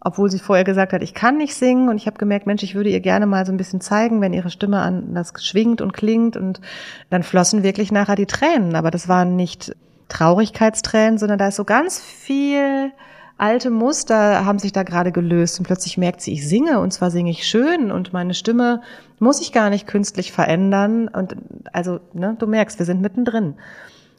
obwohl 0.00 0.30
sie 0.30 0.38
vorher 0.38 0.64
gesagt 0.64 0.92
hat, 0.92 1.02
ich 1.02 1.14
kann 1.14 1.36
nicht 1.36 1.54
singen 1.54 1.88
und 1.88 1.96
ich 1.96 2.06
habe 2.06 2.18
gemerkt, 2.18 2.46
Mensch, 2.46 2.62
ich 2.62 2.74
würde 2.74 2.90
ihr 2.90 3.00
gerne 3.00 3.26
mal 3.26 3.44
so 3.46 3.52
ein 3.52 3.56
bisschen 3.56 3.80
zeigen, 3.80 4.20
wenn 4.20 4.32
ihre 4.32 4.50
Stimme 4.50 4.80
anders 4.80 5.32
schwingt 5.40 5.80
und 5.80 5.92
klingt 5.92 6.36
und 6.36 6.60
dann 7.10 7.22
flossen 7.22 7.62
wirklich 7.62 7.90
nachher 7.90 8.16
die 8.16 8.26
Tränen, 8.26 8.76
aber 8.76 8.90
das 8.90 9.08
waren 9.08 9.36
nicht 9.36 9.74
Traurigkeitstränen, 10.08 11.18
sondern 11.18 11.38
da 11.38 11.48
ist 11.48 11.56
so 11.56 11.64
ganz 11.64 12.00
viel 12.00 12.92
alte 13.38 13.70
Muster 13.70 14.44
haben 14.44 14.58
sich 14.58 14.72
da 14.72 14.82
gerade 14.82 15.12
gelöst 15.12 15.58
und 15.58 15.66
plötzlich 15.66 15.98
merkt 15.98 16.20
sie, 16.20 16.32
ich 16.32 16.48
singe 16.48 16.80
und 16.80 16.92
zwar 16.92 17.10
singe 17.10 17.30
ich 17.30 17.46
schön 17.46 17.90
und 17.90 18.12
meine 18.12 18.34
Stimme 18.34 18.80
muss 19.18 19.40
ich 19.40 19.52
gar 19.52 19.70
nicht 19.70 19.86
künstlich 19.86 20.32
verändern 20.32 21.08
und 21.08 21.36
also, 21.72 22.00
ne, 22.12 22.36
du 22.38 22.46
merkst, 22.46 22.78
wir 22.78 22.86
sind 22.86 23.02
mittendrin. 23.02 23.54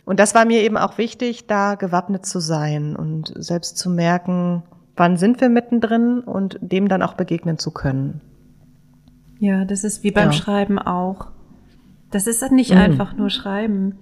Und 0.05 0.19
das 0.19 0.35
war 0.35 0.45
mir 0.45 0.61
eben 0.61 0.77
auch 0.77 0.97
wichtig, 0.97 1.47
da 1.47 1.75
gewappnet 1.75 2.25
zu 2.25 2.39
sein 2.39 2.95
und 2.95 3.33
selbst 3.35 3.77
zu 3.77 3.89
merken, 3.89 4.63
wann 4.97 5.17
sind 5.17 5.39
wir 5.39 5.49
mittendrin 5.49 6.19
und 6.19 6.57
dem 6.61 6.87
dann 6.87 7.01
auch 7.01 7.13
begegnen 7.13 7.57
zu 7.57 7.71
können. 7.71 8.21
Ja, 9.39 9.65
das 9.65 9.83
ist 9.83 10.03
wie 10.03 10.11
beim 10.11 10.31
ja. 10.31 10.33
Schreiben 10.33 10.79
auch. 10.79 11.27
Das 12.11 12.27
ist 12.27 12.51
nicht 12.51 12.71
mhm. 12.71 12.79
einfach 12.79 13.15
nur 13.15 13.29
Schreiben. 13.29 13.99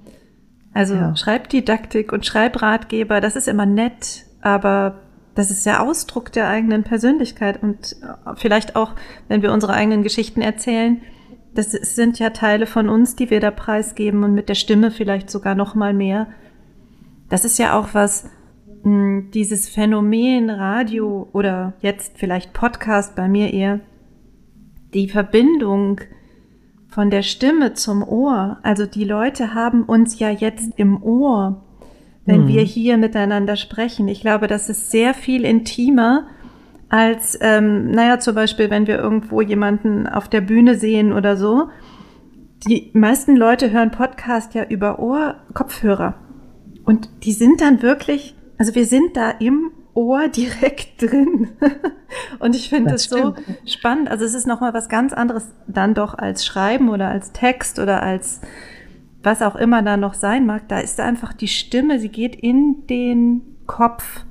Also 0.74 0.96
ja. 0.96 1.16
Schreibdidaktik 1.16 2.12
und 2.12 2.26
Schreibratgeber, 2.26 3.22
das 3.22 3.36
ist 3.36 3.48
immer 3.48 3.66
nett, 3.66 4.26
aber 4.41 4.96
das 5.34 5.52
ist 5.52 5.66
der 5.66 5.82
Ausdruck 5.82 6.32
der 6.32 6.48
eigenen 6.48 6.84
Persönlichkeit 6.84 7.62
und 7.62 7.96
vielleicht 8.36 8.76
auch, 8.76 8.93
wenn 9.28 9.41
wir 9.41 9.52
unsere 9.52 9.74
eigenen 9.74 10.04
Geschichten 10.04 10.41
erzählen, 10.41 11.02
das 11.54 11.72
sind 11.72 12.20
ja 12.20 12.32
Teile 12.32 12.68
von 12.68 12.89
uns, 12.89 13.16
die 13.16 13.30
wir 13.30 13.39
da 13.39 13.52
preisgeben 13.52 14.24
und 14.24 14.34
mit 14.34 14.50
der 14.50 14.56
Stimme 14.56 14.91
vielleicht 14.91 15.30
sogar 15.30 15.56
noch 15.56 15.76
mal 15.76 15.93
mehr. 15.93 16.28
Das 17.30 17.46
ist 17.46 17.58
ja 17.58 17.78
auch 17.80 17.89
was, 17.93 18.30
dieses 18.86 19.68
Phänomen 19.68 20.52
Radio 20.52 21.28
oder 21.34 21.74
jetzt 21.82 22.20
vielleicht 22.20 22.54
Podcast 22.54 23.16
bei 23.16 23.28
mir 23.28 23.52
eher, 23.52 23.80
die 24.94 25.10
Verbindung 25.10 26.02
von 26.88 27.10
der 27.10 27.24
Stimme 27.24 27.74
zum 27.74 28.08
Ohr. 28.08 28.60
Also 28.62 28.86
die 28.86 29.04
Leute 29.04 29.56
haben 29.56 29.84
uns 29.84 30.20
ja 30.20 30.30
jetzt 30.30 30.74
im 30.78 31.02
Ohr, 31.02 31.64
wenn 32.26 32.42
hm. 32.42 32.48
wir 32.48 32.62
hier 32.62 32.98
miteinander 32.98 33.56
sprechen. 33.56 34.08
Ich 34.08 34.22
glaube, 34.22 34.46
das 34.46 34.70
ist 34.70 34.92
sehr 34.92 35.16
viel 35.16 35.46
intimer 35.46 36.28
als, 36.88 37.38
ähm, 37.42 37.90
naja, 37.90 38.20
zum 38.20 38.36
Beispiel, 38.36 38.70
wenn 38.70 38.86
wir 38.86 39.00
irgendwo 39.00 39.42
jemanden 39.42 40.06
auf 40.06 40.30
der 40.30 40.42
Bühne 40.42 40.76
sehen 40.76 41.12
oder 41.12 41.38
so. 41.38 41.70
Die 42.68 42.92
meisten 42.94 43.36
Leute 43.36 43.72
hören 43.72 43.90
Podcast 43.90 44.54
ja 44.54 44.64
über 44.64 45.00
Ohr, 45.00 45.38
Kopfhörer. 45.56 46.14
Und 46.86 47.10
die 47.24 47.34
sind 47.34 47.62
dann 47.62 47.82
wirklich 47.82 48.35
also 48.58 48.76
wir 48.76 48.86
sind 48.86 49.18
da 49.18 49.32
im 49.32 49.72
Ohr 49.93 50.28
direkt 50.28 51.01
drin. 51.01 51.49
Und 52.39 52.56
ich 52.56 52.70
finde 52.70 52.91
das, 52.91 53.08
das 53.08 53.20
so 53.20 53.36
spannend. 53.66 54.10
Also 54.10 54.26
es 54.26 54.34
ist 54.34 54.47
nochmal 54.47 54.74
was 54.74 54.89
ganz 54.89 55.14
anderes 55.14 55.47
dann 55.68 55.93
doch 55.93 56.14
als 56.14 56.45
Schreiben 56.45 56.89
oder 56.89 57.10
als 57.10 57.32
Text 57.32 57.80
oder 57.80 58.03
als 58.03 58.41
was 59.24 59.41
auch 59.41 59.56
immer 59.56 59.82
da 59.82 59.97
noch 59.97 60.14
sein 60.14 60.45
mag. 60.45 60.68
Da 60.68 60.80
ist 60.80 60.99
einfach 60.99 61.34
die 61.34 61.47
Stimme, 61.47 61.99
sie 61.99 62.10
geht 62.10 62.36
in 62.36 62.86
den 62.88 63.41
Kopf 63.66 64.24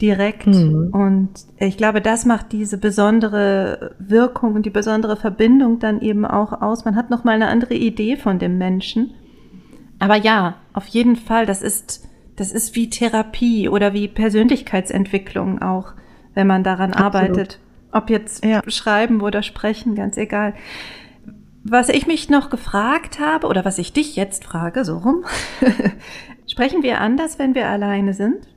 direkt. 0.00 0.48
Mhm. 0.48 0.88
Und 0.92 1.30
ich 1.58 1.76
glaube, 1.76 2.00
das 2.00 2.26
macht 2.26 2.50
diese 2.52 2.76
besondere 2.76 3.94
Wirkung 4.00 4.54
und 4.54 4.66
die 4.66 4.70
besondere 4.70 5.16
Verbindung 5.16 5.78
dann 5.78 6.00
eben 6.00 6.26
auch 6.26 6.60
aus. 6.60 6.84
Man 6.84 6.96
hat 6.96 7.08
nochmal 7.08 7.36
eine 7.36 7.46
andere 7.46 7.74
Idee 7.74 8.16
von 8.16 8.40
dem 8.40 8.58
Menschen. 8.58 9.14
Aber 10.00 10.16
ja, 10.16 10.56
auf 10.72 10.88
jeden 10.88 11.14
Fall, 11.14 11.46
das 11.46 11.62
ist 11.62 12.08
das 12.42 12.50
ist 12.50 12.74
wie 12.74 12.90
Therapie 12.90 13.68
oder 13.68 13.92
wie 13.92 14.08
Persönlichkeitsentwicklung 14.08 15.62
auch, 15.62 15.92
wenn 16.34 16.48
man 16.48 16.64
daran 16.64 16.92
Absolut. 16.92 17.14
arbeitet. 17.14 17.60
Ob 17.92 18.10
jetzt 18.10 18.44
ja. 18.44 18.62
schreiben 18.66 19.20
oder 19.20 19.44
sprechen, 19.44 19.94
ganz 19.94 20.16
egal. 20.16 20.54
Was 21.62 21.88
ich 21.88 22.08
mich 22.08 22.30
noch 22.30 22.50
gefragt 22.50 23.20
habe 23.20 23.46
oder 23.46 23.64
was 23.64 23.78
ich 23.78 23.92
dich 23.92 24.16
jetzt 24.16 24.44
frage, 24.44 24.84
so 24.84 24.98
rum, 24.98 25.24
sprechen 26.50 26.82
wir 26.82 27.00
anders, 27.00 27.38
wenn 27.38 27.54
wir 27.54 27.68
alleine 27.68 28.12
sind? 28.12 28.48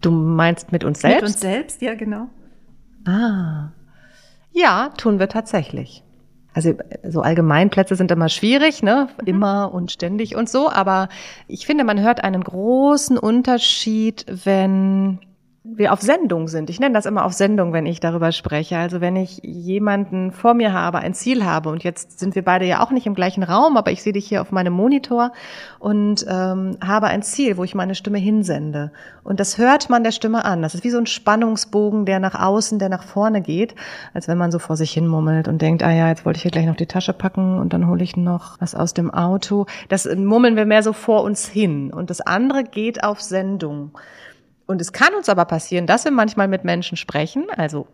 Du 0.00 0.10
meinst 0.10 0.72
mit 0.72 0.82
uns 0.82 1.02
selbst? 1.02 1.20
Mit 1.20 1.24
uns 1.24 1.40
selbst, 1.40 1.82
ja, 1.82 1.94
genau. 1.94 2.28
Ah. 3.04 3.72
Ja, 4.52 4.88
tun 4.96 5.18
wir 5.18 5.28
tatsächlich. 5.28 6.02
Also 6.52 6.74
so 7.08 7.20
Allgemeinplätze 7.20 7.94
sind 7.94 8.10
immer 8.10 8.28
schwierig, 8.28 8.82
ne? 8.82 9.08
Mhm. 9.20 9.26
Immer 9.26 9.72
und 9.72 9.92
ständig 9.92 10.34
und 10.34 10.48
so. 10.48 10.68
Aber 10.70 11.08
ich 11.46 11.66
finde, 11.66 11.84
man 11.84 12.00
hört 12.00 12.24
einen 12.24 12.42
großen 12.42 13.18
Unterschied, 13.18 14.26
wenn 14.44 15.18
wir 15.76 15.92
auf 15.92 16.00
Sendung 16.00 16.48
sind. 16.48 16.70
Ich 16.70 16.80
nenne 16.80 16.94
das 16.94 17.06
immer 17.06 17.24
auf 17.24 17.32
Sendung, 17.32 17.72
wenn 17.72 17.86
ich 17.86 18.00
darüber 18.00 18.32
spreche. 18.32 18.76
Also 18.78 19.00
wenn 19.00 19.16
ich 19.16 19.40
jemanden 19.42 20.32
vor 20.32 20.54
mir 20.54 20.72
habe, 20.72 20.98
ein 20.98 21.14
Ziel 21.14 21.44
habe 21.44 21.68
und 21.68 21.84
jetzt 21.84 22.18
sind 22.18 22.34
wir 22.34 22.44
beide 22.44 22.64
ja 22.66 22.82
auch 22.82 22.90
nicht 22.90 23.06
im 23.06 23.14
gleichen 23.14 23.42
Raum, 23.42 23.76
aber 23.76 23.90
ich 23.90 24.02
sehe 24.02 24.12
dich 24.12 24.26
hier 24.26 24.42
auf 24.42 24.52
meinem 24.52 24.72
Monitor 24.72 25.32
und 25.78 26.24
ähm, 26.28 26.76
habe 26.84 27.06
ein 27.06 27.22
Ziel, 27.22 27.56
wo 27.56 27.64
ich 27.64 27.74
meine 27.74 27.94
Stimme 27.94 28.18
hinsende. 28.18 28.92
Und 29.22 29.40
das 29.40 29.58
hört 29.58 29.90
man 29.90 30.02
der 30.02 30.12
Stimme 30.12 30.44
an. 30.44 30.62
Das 30.62 30.74
ist 30.74 30.84
wie 30.84 30.90
so 30.90 30.98
ein 30.98 31.06
Spannungsbogen, 31.06 32.04
der 32.04 32.20
nach 32.20 32.34
außen, 32.34 32.78
der 32.78 32.88
nach 32.88 33.04
vorne 33.04 33.40
geht, 33.40 33.74
als 34.14 34.28
wenn 34.28 34.38
man 34.38 34.50
so 34.50 34.58
vor 34.58 34.76
sich 34.76 34.92
hin 34.92 35.06
mummelt 35.06 35.48
und 35.48 35.62
denkt, 35.62 35.82
ah 35.82 35.92
ja, 35.92 36.08
jetzt 36.08 36.24
wollte 36.24 36.38
ich 36.38 36.42
hier 36.42 36.50
gleich 36.50 36.66
noch 36.66 36.76
die 36.76 36.86
Tasche 36.86 37.12
packen 37.12 37.58
und 37.58 37.72
dann 37.72 37.86
hole 37.86 38.02
ich 38.02 38.16
noch 38.16 38.60
was 38.60 38.74
aus 38.74 38.94
dem 38.94 39.12
Auto. 39.12 39.66
Das 39.88 40.08
mummeln 40.16 40.56
wir 40.56 40.66
mehr 40.66 40.82
so 40.82 40.92
vor 40.92 41.22
uns 41.22 41.46
hin. 41.46 41.92
Und 41.92 42.10
das 42.10 42.20
andere 42.20 42.64
geht 42.64 43.04
auf 43.04 43.20
Sendung. 43.20 43.92
Und 44.70 44.80
es 44.80 44.92
kann 44.92 45.14
uns 45.14 45.28
aber 45.28 45.46
passieren, 45.46 45.88
dass 45.88 46.04
wir 46.04 46.12
manchmal 46.12 46.46
mit 46.46 46.62
Menschen 46.62 46.96
sprechen, 46.96 47.46
also 47.56 47.88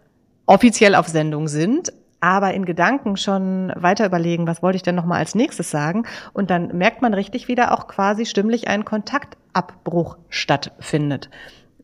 offiziell 0.45 0.95
auf 0.95 1.09
Sendung 1.09 1.49
sind, 1.49 1.91
aber 2.20 2.53
in 2.53 2.66
Gedanken 2.66 3.16
schon 3.16 3.72
weiter 3.77 4.05
überlegen, 4.05 4.47
was 4.47 4.62
wollte 4.62 4.77
ich 4.77 4.83
denn 4.83 4.95
nochmal 4.95 5.20
als 5.20 5.35
nächstes 5.35 5.70
sagen? 5.70 6.05
Und 6.35 6.51
dann 6.51 6.77
merkt 6.77 7.01
man 7.01 7.14
richtig 7.14 7.49
wieder 7.49 7.72
auch 7.72 7.89
quasi 7.89 8.27
stimmlich 8.27 8.68
ein 8.68 8.85
Kontaktabbruch 8.85 10.18
stattfindet. 10.29 11.31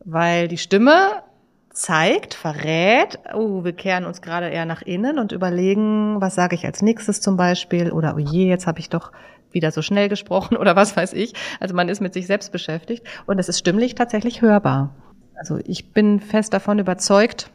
Weil 0.05 0.47
die 0.47 0.59
Stimme 0.59 1.23
zeigt, 1.71 2.35
verrät, 2.35 3.19
oh, 3.33 3.65
wir 3.65 3.73
kehren 3.73 4.05
uns 4.05 4.21
gerade 4.21 4.51
eher 4.51 4.67
nach 4.67 4.83
innen 4.83 5.19
und 5.19 5.33
überlegen, 5.33 6.21
was 6.21 6.35
sage 6.35 6.55
ich 6.55 6.67
als 6.67 6.83
nächstes 6.83 7.23
zum 7.23 7.39
Beispiel 7.39 7.93
oder 7.93 8.15
oh 8.15 8.19
je, 8.19 8.47
jetzt 8.47 8.67
habe 8.67 8.79
ich 8.79 8.91
doch 8.91 9.11
wieder 9.55 9.71
so 9.71 9.83
schnell 9.83 10.09
gesprochen 10.09 10.57
oder 10.59 10.77
was 10.77 10.97
weiß 10.97 11.13
ich. 11.13 11.35
Also 11.61 11.75
man 11.75 11.89
ist 11.89 12.01
mit 12.01 12.15
sich 12.15 12.27
selbst 12.27 12.53
beschäftigt 12.53 13.05
und 13.27 13.39
es 13.39 13.49
ist 13.49 13.59
stimmlich 13.59 13.95
tatsächlich 13.95 14.43
hörbar. 14.43 14.95
Also 15.37 15.59
ich 15.65 15.93
bin 15.93 16.21
fest 16.21 16.53
davon 16.53 16.79
überzeugt, 16.79 17.51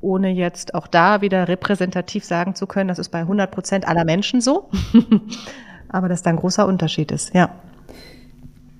ohne 0.00 0.30
jetzt 0.30 0.74
auch 0.74 0.86
da 0.86 1.20
wieder 1.20 1.48
repräsentativ 1.48 2.24
sagen 2.24 2.54
zu 2.54 2.66
können, 2.66 2.88
das 2.88 2.98
ist 2.98 3.10
bei 3.10 3.20
100 3.20 3.50
Prozent 3.50 3.86
aller 3.86 4.04
Menschen 4.04 4.40
so, 4.40 4.70
aber 5.88 6.08
dass 6.08 6.22
da 6.22 6.30
ein 6.30 6.36
großer 6.36 6.66
Unterschied 6.66 7.12
ist, 7.12 7.34
ja. 7.34 7.50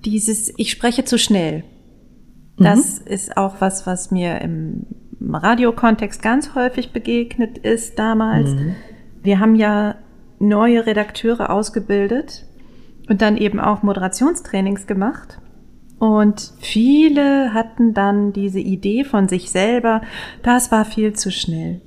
Dieses, 0.03 0.51
ich 0.57 0.71
spreche 0.71 1.05
zu 1.05 1.19
schnell, 1.19 1.63
das 2.57 3.01
mhm. 3.01 3.07
ist 3.07 3.37
auch 3.37 3.55
was, 3.59 3.85
was 3.85 4.09
mir 4.09 4.41
im 4.41 4.87
Radiokontext 5.21 6.21
ganz 6.21 6.55
häufig 6.55 6.91
begegnet 6.91 7.57
ist 7.59 7.99
damals. 7.99 8.51
Mhm. 8.51 8.75
Wir 9.21 9.39
haben 9.39 9.55
ja 9.55 9.95
neue 10.41 10.85
Redakteure 10.85 11.49
ausgebildet 11.49 12.45
und 13.09 13.21
dann 13.21 13.37
eben 13.37 13.59
auch 13.59 13.83
Moderationstrainings 13.83 14.87
gemacht. 14.87 15.39
Und 15.99 16.53
viele 16.59 17.53
hatten 17.53 17.93
dann 17.93 18.33
diese 18.33 18.59
Idee 18.59 19.03
von 19.03 19.27
sich 19.27 19.51
selber, 19.51 20.01
das 20.41 20.71
war 20.71 20.83
viel 20.83 21.13
zu 21.13 21.31
schnell. 21.31 21.81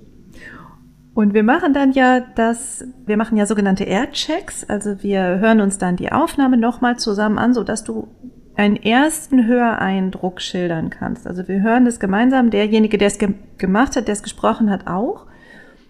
Und 1.14 1.34
wir 1.34 1.42
machen 1.42 1.74
dann 1.74 1.92
ja 1.92 2.20
das, 2.20 2.84
wir 3.06 3.16
machen 3.16 3.36
ja 3.36 3.46
sogenannte 3.46 3.84
Airchecks, 3.84 4.64
also 4.68 5.02
wir 5.02 5.38
hören 5.38 5.60
uns 5.60 5.78
dann 5.78 5.96
die 5.96 6.12
Aufnahme 6.12 6.56
nochmal 6.56 6.98
zusammen 6.98 7.38
an, 7.38 7.54
so 7.54 7.62
dass 7.62 7.84
du 7.84 8.08
einen 8.56 8.76
ersten 8.76 9.46
Höreindruck 9.46 10.40
schildern 10.40 10.90
kannst. 10.90 11.26
Also 11.26 11.48
wir 11.48 11.62
hören 11.62 11.84
das 11.84 11.98
gemeinsam, 11.98 12.50
derjenige, 12.50 12.98
der 12.98 13.08
es 13.08 13.18
ge 13.18 13.34
gemacht 13.58 13.96
hat, 13.96 14.06
der 14.06 14.12
es 14.12 14.22
gesprochen 14.22 14.70
hat, 14.70 14.86
auch. 14.86 15.26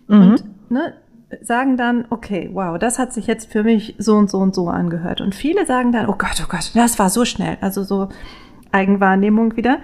Mhm. 0.09 0.21
Und 0.21 0.45
ne, 0.71 0.95
sagen 1.43 1.77
dann, 1.77 2.07
okay, 2.11 2.51
wow, 2.53 2.79
das 2.79 2.99
hat 2.99 3.13
sich 3.13 3.27
jetzt 3.27 3.51
für 3.51 3.63
mich 3.63 3.95
so 3.99 4.15
und 4.15 4.31
so 4.31 4.39
und 4.39 4.55
so 4.55 4.69
angehört. 4.69 5.21
Und 5.21 5.35
viele 5.35 5.67
sagen 5.67 5.93
dann, 5.93 6.09
oh 6.09 6.17
Gott, 6.17 6.43
oh 6.43 6.49
Gott, 6.49 6.71
das 6.75 6.99
war 6.99 7.11
so 7.11 7.25
schnell. 7.25 7.59
Also 7.61 7.83
so 7.83 8.09
Eigenwahrnehmung 8.73 9.57
wieder. 9.57 9.79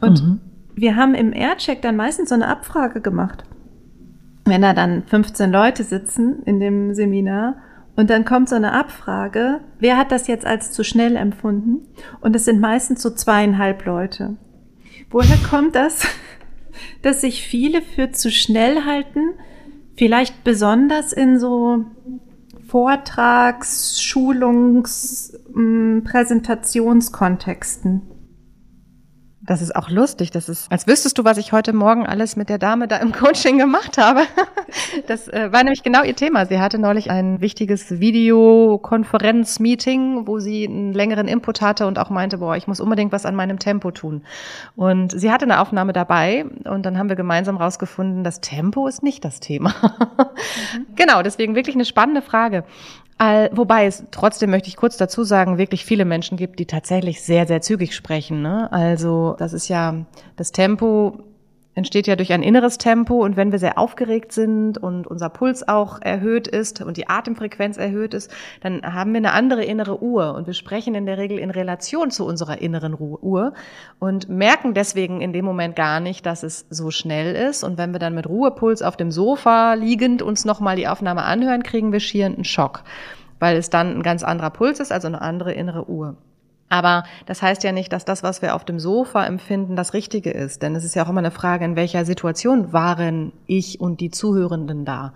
Und 0.00 0.22
mhm. 0.22 0.40
wir 0.74 0.96
haben 0.96 1.14
im 1.14 1.32
Aircheck 1.32 1.82
dann 1.82 1.96
meistens 1.96 2.28
so 2.28 2.34
eine 2.34 2.48
Abfrage 2.48 3.00
gemacht. 3.00 3.44
Wenn 4.44 4.62
da 4.62 4.74
dann 4.74 5.04
15 5.04 5.50
Leute 5.50 5.84
sitzen 5.84 6.42
in 6.44 6.58
dem 6.58 6.94
Seminar 6.94 7.56
und 7.94 8.10
dann 8.10 8.24
kommt 8.24 8.48
so 8.48 8.56
eine 8.56 8.72
Abfrage, 8.72 9.60
wer 9.78 9.96
hat 9.96 10.10
das 10.10 10.26
jetzt 10.26 10.46
als 10.46 10.72
zu 10.72 10.82
schnell 10.82 11.16
empfunden? 11.16 11.86
Und 12.20 12.34
es 12.34 12.44
sind 12.44 12.60
meistens 12.60 13.02
so 13.02 13.10
zweieinhalb 13.10 13.84
Leute. 13.84 14.36
Woher 15.10 15.36
kommt 15.48 15.74
das, 15.74 16.06
dass 17.02 17.20
sich 17.20 17.46
viele 17.46 17.82
für 17.82 18.10
zu 18.10 18.30
schnell 18.30 18.84
halten? 18.84 19.34
Vielleicht 19.96 20.44
besonders 20.44 21.12
in 21.12 21.38
so 21.38 21.84
Vortrags-, 22.66 24.00
Schulungs-, 24.00 25.38
mm, 25.54 26.04
Präsentationskontexten. 26.04 28.02
Das 29.44 29.60
ist 29.60 29.74
auch 29.74 29.90
lustig. 29.90 30.30
Das 30.30 30.48
ist, 30.48 30.70
als 30.70 30.86
wüsstest 30.86 31.18
du, 31.18 31.24
was 31.24 31.36
ich 31.36 31.52
heute 31.52 31.72
Morgen 31.72 32.06
alles 32.06 32.36
mit 32.36 32.48
der 32.48 32.58
Dame 32.58 32.86
da 32.86 32.98
im 32.98 33.10
Coaching 33.12 33.58
gemacht 33.58 33.98
habe. 33.98 34.20
Das 35.06 35.28
äh, 35.28 35.52
war 35.52 35.64
nämlich 35.64 35.82
genau 35.82 36.02
ihr 36.02 36.16
Thema. 36.16 36.46
Sie 36.46 36.58
hatte 36.58 36.78
neulich 36.78 37.10
ein 37.10 37.42
wichtiges 37.42 38.00
Videokonferenz-Meeting, 38.00 40.26
wo 40.26 40.38
sie 40.38 40.66
einen 40.66 40.94
längeren 40.94 41.28
Input 41.28 41.60
hatte 41.60 41.86
und 41.86 41.98
auch 41.98 42.08
meinte, 42.08 42.38
boah, 42.38 42.56
ich 42.56 42.66
muss 42.66 42.80
unbedingt 42.80 43.12
was 43.12 43.26
an 43.26 43.34
meinem 43.34 43.58
Tempo 43.58 43.90
tun. 43.90 44.22
Und 44.74 45.12
sie 45.12 45.30
hatte 45.30 45.44
eine 45.44 45.60
Aufnahme 45.60 45.92
dabei 45.92 46.46
und 46.64 46.86
dann 46.86 46.96
haben 46.96 47.10
wir 47.10 47.16
gemeinsam 47.16 47.58
rausgefunden, 47.58 48.24
das 48.24 48.40
Tempo 48.40 48.86
ist 48.86 49.02
nicht 49.02 49.26
das 49.26 49.40
Thema. 49.40 49.74
Mhm. 50.72 50.86
Genau, 50.96 51.22
deswegen 51.22 51.54
wirklich 51.54 51.76
eine 51.76 51.84
spannende 51.84 52.22
Frage. 52.22 52.64
All, 53.22 53.50
wobei 53.52 53.86
es 53.86 54.02
trotzdem 54.10 54.50
möchte 54.50 54.66
ich 54.66 54.74
kurz 54.74 54.96
dazu 54.96 55.22
sagen, 55.22 55.56
wirklich 55.56 55.84
viele 55.84 56.04
Menschen 56.04 56.36
gibt, 56.36 56.58
die 56.58 56.66
tatsächlich 56.66 57.22
sehr, 57.22 57.46
sehr 57.46 57.60
zügig 57.60 57.94
sprechen. 57.94 58.42
Ne? 58.42 58.72
Also 58.72 59.36
das 59.38 59.52
ist 59.52 59.68
ja 59.68 60.06
das 60.34 60.50
Tempo 60.50 61.20
entsteht 61.74 62.06
ja 62.06 62.16
durch 62.16 62.32
ein 62.32 62.42
inneres 62.42 62.78
Tempo. 62.78 63.22
Und 63.24 63.36
wenn 63.36 63.52
wir 63.52 63.58
sehr 63.58 63.78
aufgeregt 63.78 64.32
sind 64.32 64.78
und 64.78 65.06
unser 65.06 65.28
Puls 65.28 65.66
auch 65.66 66.00
erhöht 66.00 66.46
ist 66.48 66.82
und 66.82 66.96
die 66.96 67.08
Atemfrequenz 67.08 67.76
erhöht 67.76 68.14
ist, 68.14 68.30
dann 68.60 68.82
haben 68.82 69.12
wir 69.12 69.18
eine 69.18 69.32
andere 69.32 69.64
innere 69.64 70.02
Uhr. 70.02 70.34
Und 70.34 70.46
wir 70.46 70.54
sprechen 70.54 70.94
in 70.94 71.06
der 71.06 71.18
Regel 71.18 71.38
in 71.38 71.50
Relation 71.50 72.10
zu 72.10 72.26
unserer 72.26 72.60
inneren 72.60 72.94
Uhr 72.98 73.54
und 73.98 74.28
merken 74.28 74.74
deswegen 74.74 75.20
in 75.20 75.32
dem 75.32 75.44
Moment 75.44 75.76
gar 75.76 76.00
nicht, 76.00 76.26
dass 76.26 76.42
es 76.42 76.66
so 76.70 76.90
schnell 76.90 77.34
ist. 77.34 77.64
Und 77.64 77.78
wenn 77.78 77.92
wir 77.92 77.98
dann 77.98 78.14
mit 78.14 78.28
Ruhepuls 78.28 78.82
auf 78.82 78.96
dem 78.96 79.10
Sofa 79.10 79.74
liegend 79.74 80.22
uns 80.22 80.44
nochmal 80.44 80.76
die 80.76 80.88
Aufnahme 80.88 81.22
anhören, 81.22 81.62
kriegen 81.62 81.92
wir 81.92 82.00
schier 82.00 82.26
einen 82.26 82.44
Schock, 82.44 82.84
weil 83.38 83.56
es 83.56 83.70
dann 83.70 83.96
ein 83.96 84.02
ganz 84.02 84.22
anderer 84.22 84.50
Puls 84.50 84.80
ist, 84.80 84.92
also 84.92 85.08
eine 85.08 85.22
andere 85.22 85.52
innere 85.52 85.88
Uhr. 85.88 86.16
Aber 86.72 87.04
das 87.26 87.42
heißt 87.42 87.64
ja 87.64 87.72
nicht, 87.72 87.92
dass 87.92 88.06
das, 88.06 88.22
was 88.22 88.40
wir 88.40 88.54
auf 88.54 88.64
dem 88.64 88.78
Sofa 88.78 89.26
empfinden, 89.26 89.76
das 89.76 89.92
Richtige 89.92 90.30
ist. 90.30 90.62
Denn 90.62 90.74
es 90.74 90.84
ist 90.84 90.94
ja 90.94 91.04
auch 91.04 91.10
immer 91.10 91.18
eine 91.18 91.30
Frage, 91.30 91.66
in 91.66 91.76
welcher 91.76 92.06
Situation 92.06 92.72
waren 92.72 93.34
ich 93.46 93.78
und 93.78 94.00
die 94.00 94.10
Zuhörenden 94.10 94.86
da. 94.86 95.12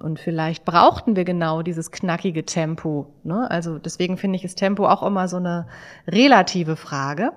Und 0.00 0.18
vielleicht 0.18 0.64
brauchten 0.64 1.14
wir 1.14 1.24
genau 1.24 1.62
dieses 1.62 1.92
knackige 1.92 2.44
Tempo. 2.44 3.06
Ne? 3.22 3.48
Also 3.48 3.78
deswegen 3.78 4.16
finde 4.16 4.34
ich 4.34 4.42
das 4.42 4.56
Tempo 4.56 4.88
auch 4.88 5.04
immer 5.04 5.28
so 5.28 5.36
eine 5.36 5.68
relative 6.08 6.74
Frage. 6.74 7.30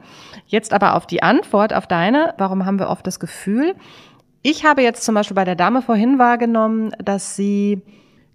Jetzt 0.47 0.73
aber 0.73 0.95
auf 0.95 1.05
die 1.05 1.21
Antwort, 1.21 1.71
auf 1.71 1.85
deine, 1.85 2.33
warum 2.39 2.65
haben 2.65 2.79
wir 2.79 2.89
oft 2.89 3.05
das 3.05 3.19
Gefühl, 3.19 3.75
ich 4.41 4.65
habe 4.65 4.81
jetzt 4.81 5.03
zum 5.03 5.13
Beispiel 5.13 5.35
bei 5.35 5.45
der 5.45 5.55
Dame 5.55 5.83
vorhin 5.83 6.17
wahrgenommen, 6.17 6.89
dass 7.03 7.35
sie 7.35 7.83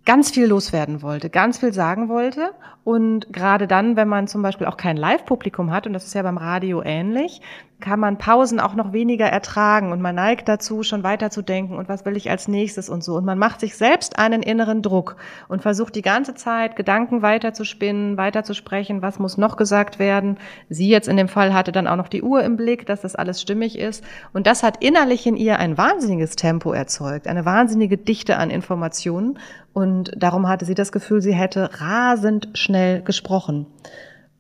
ganz 0.05 0.31
viel 0.31 0.47
loswerden 0.47 1.03
wollte, 1.03 1.31
ganz 1.31 1.59
viel 1.59 1.73
sagen 1.73 2.09
wollte. 2.09 2.53
Und 2.85 3.33
gerade 3.33 3.67
dann, 3.67 3.97
wenn 3.97 4.09
man 4.09 4.29
zum 4.29 4.43
Beispiel 4.43 4.67
auch 4.67 4.77
kein 4.77 4.97
Live-Publikum 4.97 5.71
hat, 5.71 5.87
und 5.87 5.93
das 5.93 6.05
ist 6.05 6.15
ja 6.15 6.23
beim 6.23 6.37
Radio 6.37 6.83
ähnlich, 6.83 7.41
kann 7.81 8.01
man 8.01 8.19
Pausen 8.19 8.61
auch 8.61 8.75
noch 8.75 8.93
weniger 8.93 9.27
ertragen 9.27 9.93
und 9.93 10.01
man 10.01 10.15
neigt 10.15 10.49
dazu, 10.49 10.83
schon 10.83 11.03
weiterzudenken 11.03 11.77
und 11.77 11.89
was 11.89 12.05
will 12.05 12.17
ich 12.17 12.31
als 12.31 12.49
nächstes 12.49 12.89
und 12.89 13.05
so. 13.05 13.17
Und 13.17 13.25
man 13.25 13.39
macht 13.39 13.61
sich 13.61 13.77
selbst 13.77 14.19
einen 14.19 14.43
inneren 14.43 14.81
Druck 14.81 15.17
und 15.49 15.63
versucht 15.63 15.95
die 15.95 16.03
ganze 16.03 16.35
Zeit 16.35 16.77
Gedanken 16.77 17.21
weiterzuspinnen, 17.21 18.17
weiterzusprechen, 18.17 19.03
was 19.03 19.19
muss 19.19 19.37
noch 19.37 19.57
gesagt 19.57 19.99
werden. 19.99 20.39
Sie 20.69 20.89
jetzt 20.89 21.09
in 21.09 21.17
dem 21.17 21.29
Fall 21.29 21.53
hatte 21.53 21.73
dann 21.73 21.87
auch 21.87 21.97
noch 21.97 22.09
die 22.09 22.23
Uhr 22.23 22.43
im 22.43 22.57
Blick, 22.57 22.87
dass 22.87 23.03
das 23.03 23.17
alles 23.17 23.41
stimmig 23.43 23.79
ist. 23.79 24.05
Und 24.33 24.47
das 24.47 24.63
hat 24.63 24.83
innerlich 24.83 25.27
in 25.27 25.37
ihr 25.37 25.59
ein 25.59 25.77
wahnsinniges 25.77 26.37
Tempo 26.37 26.73
erzeugt, 26.73 27.27
eine 27.27 27.45
wahnsinnige 27.45 27.99
Dichte 27.99 28.37
an 28.37 28.51
Informationen. 28.51 29.39
Und 29.73 30.13
darum 30.17 30.49
hatte 30.49 30.65
sie 30.65 30.75
das 30.75 30.93
Gefühl, 30.93 31.21
sie 31.21 31.35
hätte 31.35 31.69
rasend 31.81 32.49
schnell 32.55 33.03
gesprochen. 33.03 33.67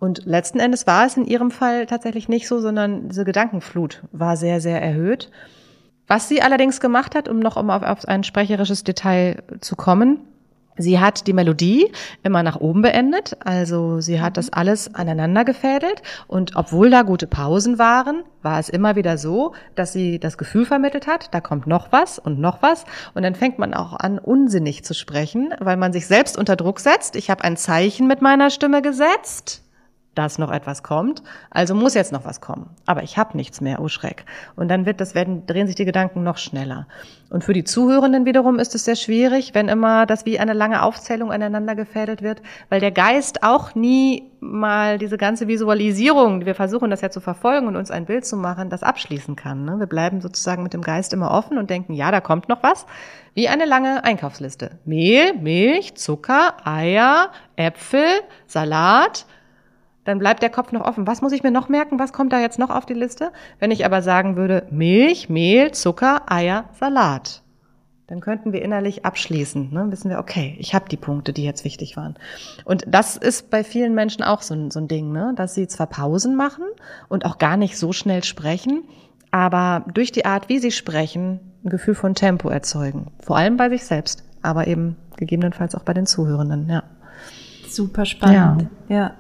Und 0.05 0.27
letzten 0.27 0.61
Endes 0.61 0.87
war 0.87 1.07
es 1.07 1.17
in 1.17 1.25
ihrem 1.25 1.51
Fall 1.51 1.87
tatsächlich 1.87 2.29
nicht 2.29 2.47
so, 2.47 2.61
sondern 2.61 3.09
diese 3.09 3.25
Gedankenflut 3.25 4.03
war 4.13 4.37
sehr, 4.37 4.61
sehr 4.61 4.83
erhöht. 4.83 5.31
Was 6.07 6.29
sie 6.29 6.43
allerdings 6.43 6.79
gemacht 6.79 7.15
hat, 7.15 7.27
um 7.27 7.39
noch 7.39 7.57
um 7.57 7.71
auf, 7.71 7.83
auf 7.83 8.07
ein 8.07 8.23
sprecherisches 8.23 8.85
Detail 8.85 9.43
zu 9.61 9.77
kommen, 9.77 10.21
Sie 10.77 10.99
hat 10.99 11.29
die 11.29 11.33
Melodie 11.33 11.93
immer 12.25 12.43
nach 12.43 12.57
oben 12.57 12.83
beendet, 12.83 13.37
also 13.45 14.01
sie 14.01 14.21
hat 14.21 14.37
das 14.37 14.53
alles 14.53 14.93
aneinander 14.93 15.45
gefädelt 15.45 16.03
und 16.27 16.57
obwohl 16.57 16.91
da 16.91 17.03
gute 17.03 17.29
Pausen 17.29 17.79
waren, 17.79 18.25
war 18.43 18.59
es 18.59 18.71
immer 18.71 18.97
wieder 18.97 19.17
so, 19.17 19.55
dass 19.77 19.93
sie 19.93 20.19
das 20.19 20.37
Gefühl 20.37 20.67
vermittelt 20.67 21.07
hat, 21.07 21.33
da 21.33 21.41
kommt 21.41 21.69
noch 21.69 21.93
was 21.93 22.19
und 22.19 22.41
noch 22.41 22.61
was 22.61 22.87
und 23.15 23.23
dann 23.23 23.37
fängt 23.37 23.61
man 23.61 23.73
auch 23.73 23.93
an, 23.93 24.19
unsinnig 24.19 24.85
zu 24.85 24.95
sprechen, 24.95 25.55
weil 25.61 25.77
man 25.77 25.93
sich 25.93 26.09
selbst 26.09 26.37
unter 26.37 26.57
Druck 26.57 26.81
setzt. 26.81 27.15
Ich 27.15 27.31
habe 27.31 27.45
ein 27.45 27.57
Zeichen 27.57 28.09
mit 28.09 28.21
meiner 28.21 28.51
Stimme 28.51 28.83
gesetzt, 28.83 29.64
dass 30.15 30.39
noch 30.39 30.51
etwas 30.51 30.83
kommt. 30.83 31.23
Also 31.51 31.75
muss 31.75 31.95
jetzt 31.95 32.13
noch 32.13 32.25
was 32.25 32.41
kommen. 32.41 32.71
Aber 32.87 33.03
ich 33.03 33.19
habe 33.19 33.37
nichts 33.37 33.61
mehr, 33.61 33.81
oh 33.81 33.89
Schreck. 33.89 34.25
Und 34.57 34.69
dann 34.69 34.87
wird 34.87 35.01
das 35.01 35.15
werden, 35.15 35.47
drehen 35.47 35.67
sich 35.67 35.77
die 35.77 35.85
Gedanken 35.85 36.23
noch 36.23 36.39
schneller. 36.39 36.87
Und 37.31 37.43
für 37.43 37.53
die 37.53 37.65
Zuhörenden 37.65 38.27
wiederum 38.27 38.59
ist 38.59 38.75
es 38.75 38.85
sehr 38.85 38.97
schwierig, 38.97 39.55
wenn 39.55 39.69
immer 39.69 40.07
das 40.07 40.25
wie 40.25 40.39
eine 40.39 40.53
lange 40.53 40.83
Aufzählung 40.83 41.33
aneinander 41.33 41.75
gefädelt 41.75 42.23
wird, 42.23 42.43
weil 42.69 42.81
der 42.81 42.93
Geist 42.93 43.43
auch 43.43 43.75
nie 43.75 44.31
mal 44.41 44.99
diese 44.99 45.17
ganze 45.17 45.49
Visualisierung, 45.49 46.45
wir 46.45 46.55
versuchen 46.55 46.91
das 46.91 47.01
ja 47.01 47.11
zu 47.11 47.21
verfolgen 47.21 47.67
und 47.67 47.77
uns 47.77 47.91
ein 47.91 48.05
Bild 48.05 48.27
zu 48.27 48.37
machen, 48.37 48.71
das 48.71 48.83
abschließen 48.83 49.37
kann. 49.37 49.65
Ne? 49.65 49.79
Wir 49.79 49.87
bleiben 49.87 50.21
sozusagen 50.21 50.63
mit 50.63 50.75
dem 50.75 50.83
Geist 50.83 51.13
immer 51.13 51.31
offen 51.31 51.59
und 51.59 51.71
denken, 51.71 51.95
ja, 51.95 52.11
da 52.11 52.21
kommt 52.21 52.49
noch 52.49 52.63
was. 52.63 52.87
Wie 53.35 53.49
eine 53.49 53.65
lange 53.65 54.05
Einkaufsliste. 54.05 54.79
Mehl, 54.85 55.35
Milch, 55.35 55.97
Zucker, 55.97 56.55
Eier, 56.65 57.31
Äpfel, 57.57 58.07
Salat, 58.47 59.27
dann 60.05 60.19
bleibt 60.19 60.43
der 60.43 60.51
Kopf 60.51 60.73
noch 60.73 60.85
offen. 60.85 61.07
Was 61.07 61.23
muss 61.23 61.33
ich 61.33 61.43
mir 61.43 61.51
noch 61.51 61.69
merken? 61.69 61.99
Was 61.99 62.13
kommt 62.13 62.33
da 62.33 62.41
jetzt 62.41 62.59
noch 62.59 62.71
auf 62.71 62.87
die 62.87 62.95
Liste? 62.95 63.33
Wenn 63.59 63.71
ich 63.71 63.85
aber 63.85 64.03
sagen 64.03 64.37
würde, 64.37 64.67
Milch, 64.71 65.29
Mehl, 65.29 65.73
Zucker, 65.73 66.31
Eier, 66.31 66.65
Salat, 66.79 67.43
dann 68.07 68.21
könnten 68.21 68.53
wir 68.53 68.63
innerlich 68.63 69.07
abschließen. 69.07 69.73
Ne? 69.73 69.87
Wissen 69.91 70.11
wir, 70.11 70.19
okay, 70.19 70.57
ich 70.59 70.75
habe 70.75 70.89
die 70.89 70.99
Punkte, 70.99 71.33
die 71.33 71.45
jetzt 71.45 71.65
wichtig 71.65 71.97
waren. 71.97 72.17
Und 72.65 72.85
das 72.87 73.17
ist 73.17 73.51
bei 73.51 73.65
vielen 73.65 73.95
Menschen 73.95 74.23
auch 74.23 74.43
so 74.43 74.55
ein, 74.55 74.71
so 74.71 74.81
ein 74.81 74.89
Ding, 74.89 75.11
ne? 75.11 75.33
dass 75.37 75.55
sie 75.55 75.69
zwar 75.69 75.87
Pausen 75.87 76.37
machen 76.37 76.65
und 77.09 77.25
auch 77.25 77.39
gar 77.39 77.57
nicht 77.57 77.79
so 77.79 77.93
schnell 77.93 78.23
sprechen, 78.23 78.85
aber 79.31 79.85
durch 79.93 80.13
die 80.13 80.27
Art, 80.27 80.49
wie 80.49 80.59
sie 80.59 80.71
sprechen, 80.71 81.41
ein 81.65 81.71
Gefühl 81.71 81.95
von 81.95 82.15
Tempo 82.15 82.51
erzeugen. 82.51 83.07
Vor 83.21 83.39
allem 83.39 83.57
bei 83.57 83.71
sich 83.71 83.85
selbst, 83.85 84.23
aber 84.43 84.67
eben 84.67 84.97
gegebenenfalls 85.17 85.75
auch 85.75 85.83
bei 85.83 85.95
den 85.95 86.07
Zuhörenden, 86.07 86.69
ja. 86.69 86.83
Super 87.69 88.05
spannend. 88.05 88.69
Ja. 88.89 88.97
ja. 88.97 89.15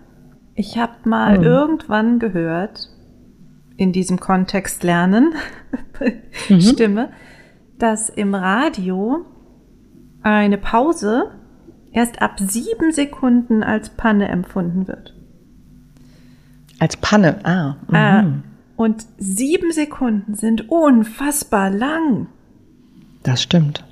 Ich 0.54 0.78
habe 0.78 1.08
mal 1.08 1.38
mhm. 1.38 1.44
irgendwann 1.44 2.18
gehört, 2.18 2.90
in 3.76 3.92
diesem 3.92 4.20
Kontext 4.20 4.84
lernen, 4.84 5.34
mhm. 6.48 6.60
Stimme, 6.60 7.10
dass 7.78 8.08
im 8.08 8.34
Radio 8.34 9.24
eine 10.22 10.58
Pause 10.58 11.32
erst 11.92 12.22
ab 12.22 12.38
sieben 12.38 12.92
Sekunden 12.92 13.62
als 13.62 13.90
Panne 13.90 14.28
empfunden 14.28 14.86
wird. 14.88 15.14
Als 16.78 16.96
Panne, 16.96 17.44
ah. 17.44 17.76
Äh, 17.92 18.22
mhm. 18.22 18.42
Und 18.76 19.06
sieben 19.18 19.70
Sekunden 19.72 20.34
sind 20.34 20.68
unfassbar 20.68 21.70
lang. 21.70 22.26
Das 23.22 23.42
stimmt. 23.42 23.84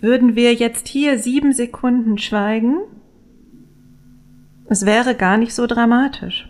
Würden 0.00 0.34
wir 0.34 0.54
jetzt 0.54 0.88
hier 0.88 1.18
sieben 1.18 1.52
Sekunden 1.52 2.18
schweigen, 2.18 2.78
es 4.72 4.86
wäre 4.86 5.14
gar 5.14 5.36
nicht 5.36 5.54
so 5.54 5.66
dramatisch. 5.66 6.48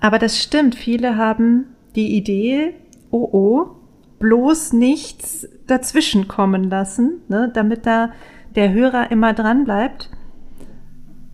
Aber 0.00 0.18
das 0.18 0.38
stimmt, 0.38 0.74
viele 0.74 1.16
haben 1.16 1.66
die 1.94 2.16
Idee, 2.16 2.74
oh 3.10 3.28
oh, 3.32 3.66
bloß 4.18 4.72
nichts 4.72 5.48
dazwischen 5.66 6.28
kommen 6.28 6.64
lassen, 6.64 7.22
ne, 7.28 7.50
damit 7.54 7.86
da 7.86 8.10
der 8.56 8.72
Hörer 8.72 9.10
immer 9.10 9.32
dran 9.32 9.64
bleibt. 9.64 10.10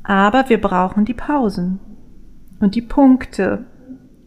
Aber 0.03 0.49
wir 0.49 0.61
brauchen 0.61 1.05
die 1.05 1.14
Pausen 1.14 1.81
und 2.61 2.74
die 2.74 2.83
Punkte. 2.83 3.64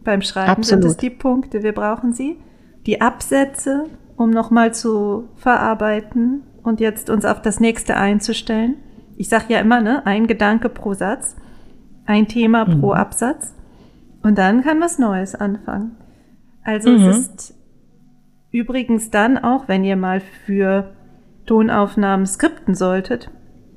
Beim 0.02 0.22
Schreiben 0.22 0.50
Absolut. 0.50 0.82
sind 0.82 0.90
es 0.90 0.96
die 0.98 1.10
Punkte, 1.10 1.62
wir 1.62 1.72
brauchen 1.72 2.12
sie. 2.12 2.36
Die 2.84 3.00
Absätze, 3.00 3.84
um 4.16 4.30
nochmal 4.30 4.74
zu 4.74 5.28
verarbeiten 5.36 6.42
und 6.62 6.80
jetzt 6.80 7.08
uns 7.08 7.24
auf 7.24 7.40
das 7.40 7.60
nächste 7.60 7.96
einzustellen 7.96 8.76
ich 9.16 9.28
sage 9.28 9.52
ja 9.52 9.60
immer, 9.60 9.80
ne, 9.80 10.04
ein 10.06 10.26
Gedanke 10.26 10.68
pro 10.68 10.94
Satz, 10.94 11.36
ein 12.06 12.28
Thema 12.28 12.64
mhm. 12.64 12.80
pro 12.80 12.92
Absatz 12.92 13.54
und 14.22 14.38
dann 14.38 14.62
kann 14.62 14.80
was 14.80 14.98
Neues 14.98 15.34
anfangen. 15.34 15.96
Also 16.62 16.90
mhm. 16.90 17.04
es 17.06 17.18
ist 17.18 17.54
übrigens 18.50 19.10
dann 19.10 19.38
auch, 19.38 19.68
wenn 19.68 19.84
ihr 19.84 19.96
mal 19.96 20.20
für 20.20 20.94
Tonaufnahmen 21.46 22.26
skripten 22.26 22.74
solltet, 22.74 23.30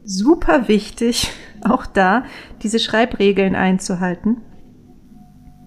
super 0.04 0.68
wichtig, 0.68 1.32
auch 1.64 1.86
da 1.86 2.24
diese 2.64 2.80
Schreibregeln 2.80 3.56
einzuhalten, 3.56 4.38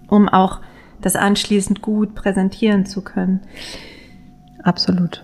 um 0.07 0.27
auch 0.29 0.61
das 1.01 1.15
anschließend 1.15 1.81
gut 1.81 2.15
präsentieren 2.15 2.85
zu 2.85 3.03
können. 3.03 3.41
Absolut. 4.63 5.23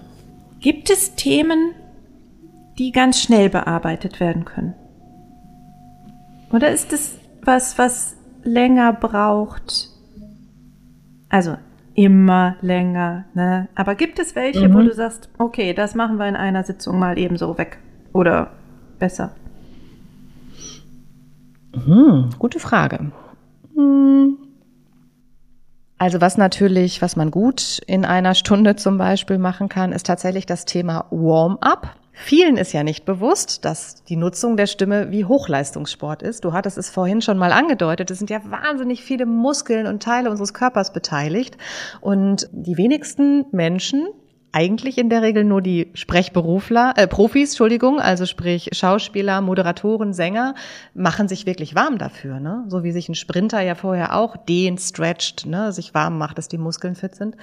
Gibt 0.60 0.90
es 0.90 1.16
Themen, 1.16 1.74
die 2.80 2.92
ganz 2.92 3.22
schnell 3.22 3.50
bearbeitet 3.50 4.20
werden 4.20 4.46
können? 4.46 4.74
Oder 6.52 6.72
ist 6.72 6.94
es 6.94 7.20
was, 7.48 7.78
was 7.78 8.16
länger 8.44 8.94
braucht? 8.94 9.90
Also 11.30 11.58
immer 11.96 12.58
länger, 12.62 13.26
ne? 13.34 13.70
Aber 13.74 13.96
gibt 13.96 14.20
es 14.20 14.36
welche, 14.36 14.70
mhm. 14.70 14.74
wo 14.76 14.80
du 14.82 14.94
sagst, 14.94 15.30
okay, 15.40 15.74
das 15.74 15.96
machen 15.96 16.18
wir 16.18 16.28
in 16.28 16.36
einer 16.36 16.64
Sitzung 16.64 17.00
mal 17.00 17.18
ebenso 17.18 17.58
weg? 17.58 17.80
Oder 18.14 18.52
besser? 19.00 19.32
Mhm, 21.74 22.30
gute 22.38 22.60
Frage. 22.60 23.12
Hm. 23.76 24.38
Also 25.98 26.22
was 26.22 26.38
natürlich, 26.38 27.02
was 27.02 27.16
man 27.16 27.32
gut 27.32 27.82
in 27.88 28.06
einer 28.06 28.36
Stunde 28.36 28.76
zum 28.76 29.00
Beispiel 29.00 29.40
machen 29.40 29.68
kann, 29.68 29.92
ist 29.92 30.06
tatsächlich 30.06 30.46
das 30.46 30.66
Thema 30.66 31.06
Warm-up. 31.10 31.96
Vielen 32.20 32.58
ist 32.58 32.74
ja 32.74 32.84
nicht 32.84 33.06
bewusst, 33.06 33.64
dass 33.64 34.04
die 34.04 34.16
Nutzung 34.16 34.58
der 34.58 34.66
Stimme 34.66 35.12
wie 35.12 35.26
Hochleistungssport 35.26 36.24
ist. 36.24 36.44
Du 36.44 36.52
hattest 36.52 36.78
es 36.78 36.90
vorhin 36.90 37.22
schon 37.22 37.38
mal 37.38 37.52
angedeutet. 37.52 38.10
Es 38.10 38.18
sind 38.18 38.32
ja 38.32 38.42
wahnsinnig 38.50 39.04
viele 39.04 39.28
Muskeln 39.28 39.86
und 39.86 40.02
Teile 40.02 40.32
unseres 40.32 40.54
Körpers 40.54 40.92
beteiligt. 40.92 41.58
Und 42.02 42.50
die 42.52 42.76
wenigsten 42.76 43.46
Menschen 43.52 44.08
eigentlich 44.52 44.98
in 44.98 45.10
der 45.10 45.22
Regel 45.22 45.44
nur 45.44 45.62
die 45.62 45.92
Sprechberufler, 45.94 46.94
äh, 46.96 47.08
Profis, 47.08 47.52
Entschuldigung, 47.52 48.00
also 48.00 48.26
sprich 48.26 48.70
Schauspieler, 48.72 49.42
Moderatoren, 49.42 50.14
Sänger, 50.14 50.56
machen 50.94 51.28
sich 51.28 51.46
wirklich 51.46 51.76
warm 51.76 51.98
dafür, 51.98 52.40
ne? 52.40 52.64
So 52.68 52.84
wie 52.84 52.92
sich 52.92 53.10
ein 53.10 53.16
Sprinter 53.16 53.62
ja 53.62 53.76
vorher 53.76 54.16
auch 54.16 54.38
dehnt, 54.38 54.80
stretcht, 54.82 55.46
ne? 55.46 55.72
sich 55.72 55.94
warm 55.94 56.18
macht, 56.18 56.38
dass 56.38 56.48
die 56.48 56.58
Muskeln 56.58 56.96
fit 56.96 57.16
sind. 57.16 57.36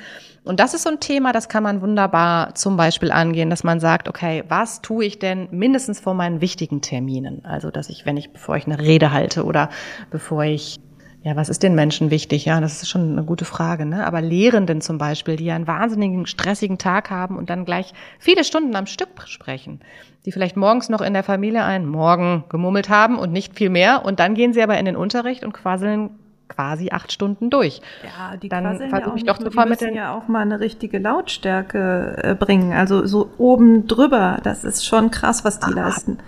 Und 0.44 0.60
das 0.60 0.74
ist 0.74 0.82
so 0.82 0.90
ein 0.90 1.00
Thema, 1.00 1.32
das 1.32 1.48
kann 1.48 1.62
man 1.62 1.82
wunderbar 1.82 2.54
zum 2.54 2.76
Beispiel 2.76 3.12
angehen, 3.12 3.50
dass 3.50 3.64
man 3.64 3.80
sagt, 3.80 4.08
okay, 4.08 4.44
was 4.48 4.82
tue 4.82 5.04
ich 5.04 5.18
denn 5.18 5.48
mindestens 5.50 6.00
vor 6.00 6.14
meinen 6.14 6.40
wichtigen 6.40 6.80
Terminen? 6.80 7.44
Also, 7.44 7.70
dass 7.70 7.88
ich, 7.90 8.06
wenn 8.06 8.16
ich, 8.16 8.32
bevor 8.32 8.56
ich 8.56 8.66
eine 8.66 8.80
Rede 8.80 9.12
halte 9.12 9.44
oder 9.44 9.68
bevor 10.10 10.44
ich 10.44 10.80
ja, 11.24 11.36
was 11.36 11.48
ist 11.48 11.62
den 11.62 11.74
Menschen 11.74 12.10
wichtig? 12.10 12.44
Ja, 12.44 12.60
das 12.60 12.82
ist 12.82 12.90
schon 12.90 13.12
eine 13.12 13.24
gute 13.24 13.46
Frage. 13.46 13.86
Ne? 13.86 14.06
Aber 14.06 14.20
Lehrenden 14.20 14.82
zum 14.82 14.98
Beispiel, 14.98 15.36
die 15.36 15.46
ja 15.46 15.54
einen 15.54 15.66
wahnsinnigen, 15.66 16.26
stressigen 16.26 16.76
Tag 16.76 17.10
haben 17.10 17.38
und 17.38 17.48
dann 17.48 17.64
gleich 17.64 17.94
viele 18.18 18.44
Stunden 18.44 18.76
am 18.76 18.84
Stück 18.84 19.08
sprechen, 19.24 19.80
die 20.26 20.32
vielleicht 20.32 20.58
morgens 20.58 20.90
noch 20.90 21.00
in 21.00 21.14
der 21.14 21.22
Familie 21.22 21.64
einen 21.64 21.86
Morgen 21.86 22.44
gemummelt 22.50 22.90
haben 22.90 23.18
und 23.18 23.32
nicht 23.32 23.56
viel 23.56 23.70
mehr 23.70 24.04
und 24.04 24.20
dann 24.20 24.34
gehen 24.34 24.52
sie 24.52 24.62
aber 24.62 24.78
in 24.78 24.84
den 24.84 24.96
Unterricht 24.96 25.44
und 25.44 25.54
quasseln 25.54 26.10
quasi 26.48 26.90
acht 26.90 27.10
Stunden 27.10 27.48
durch. 27.48 27.80
Ja, 28.02 28.36
die 28.36 28.50
dann 28.50 28.90
versuche 28.90 29.16
ich 29.16 29.24
doch 29.24 29.38
zu 29.38 29.50
vermitteln. 29.50 29.94
Die 29.94 29.94
müssen 29.94 29.96
ja 29.96 30.14
auch 30.14 30.28
mal 30.28 30.40
eine 30.40 30.60
richtige 30.60 30.98
Lautstärke 30.98 32.18
äh, 32.22 32.34
bringen. 32.34 32.74
Also 32.74 33.06
so 33.06 33.30
oben 33.38 33.86
drüber, 33.86 34.40
das 34.42 34.62
ist 34.62 34.84
schon 34.84 35.10
krass, 35.10 35.42
was 35.42 35.58
die 35.58 35.72
ah, 35.72 35.86
leisten. 35.86 36.18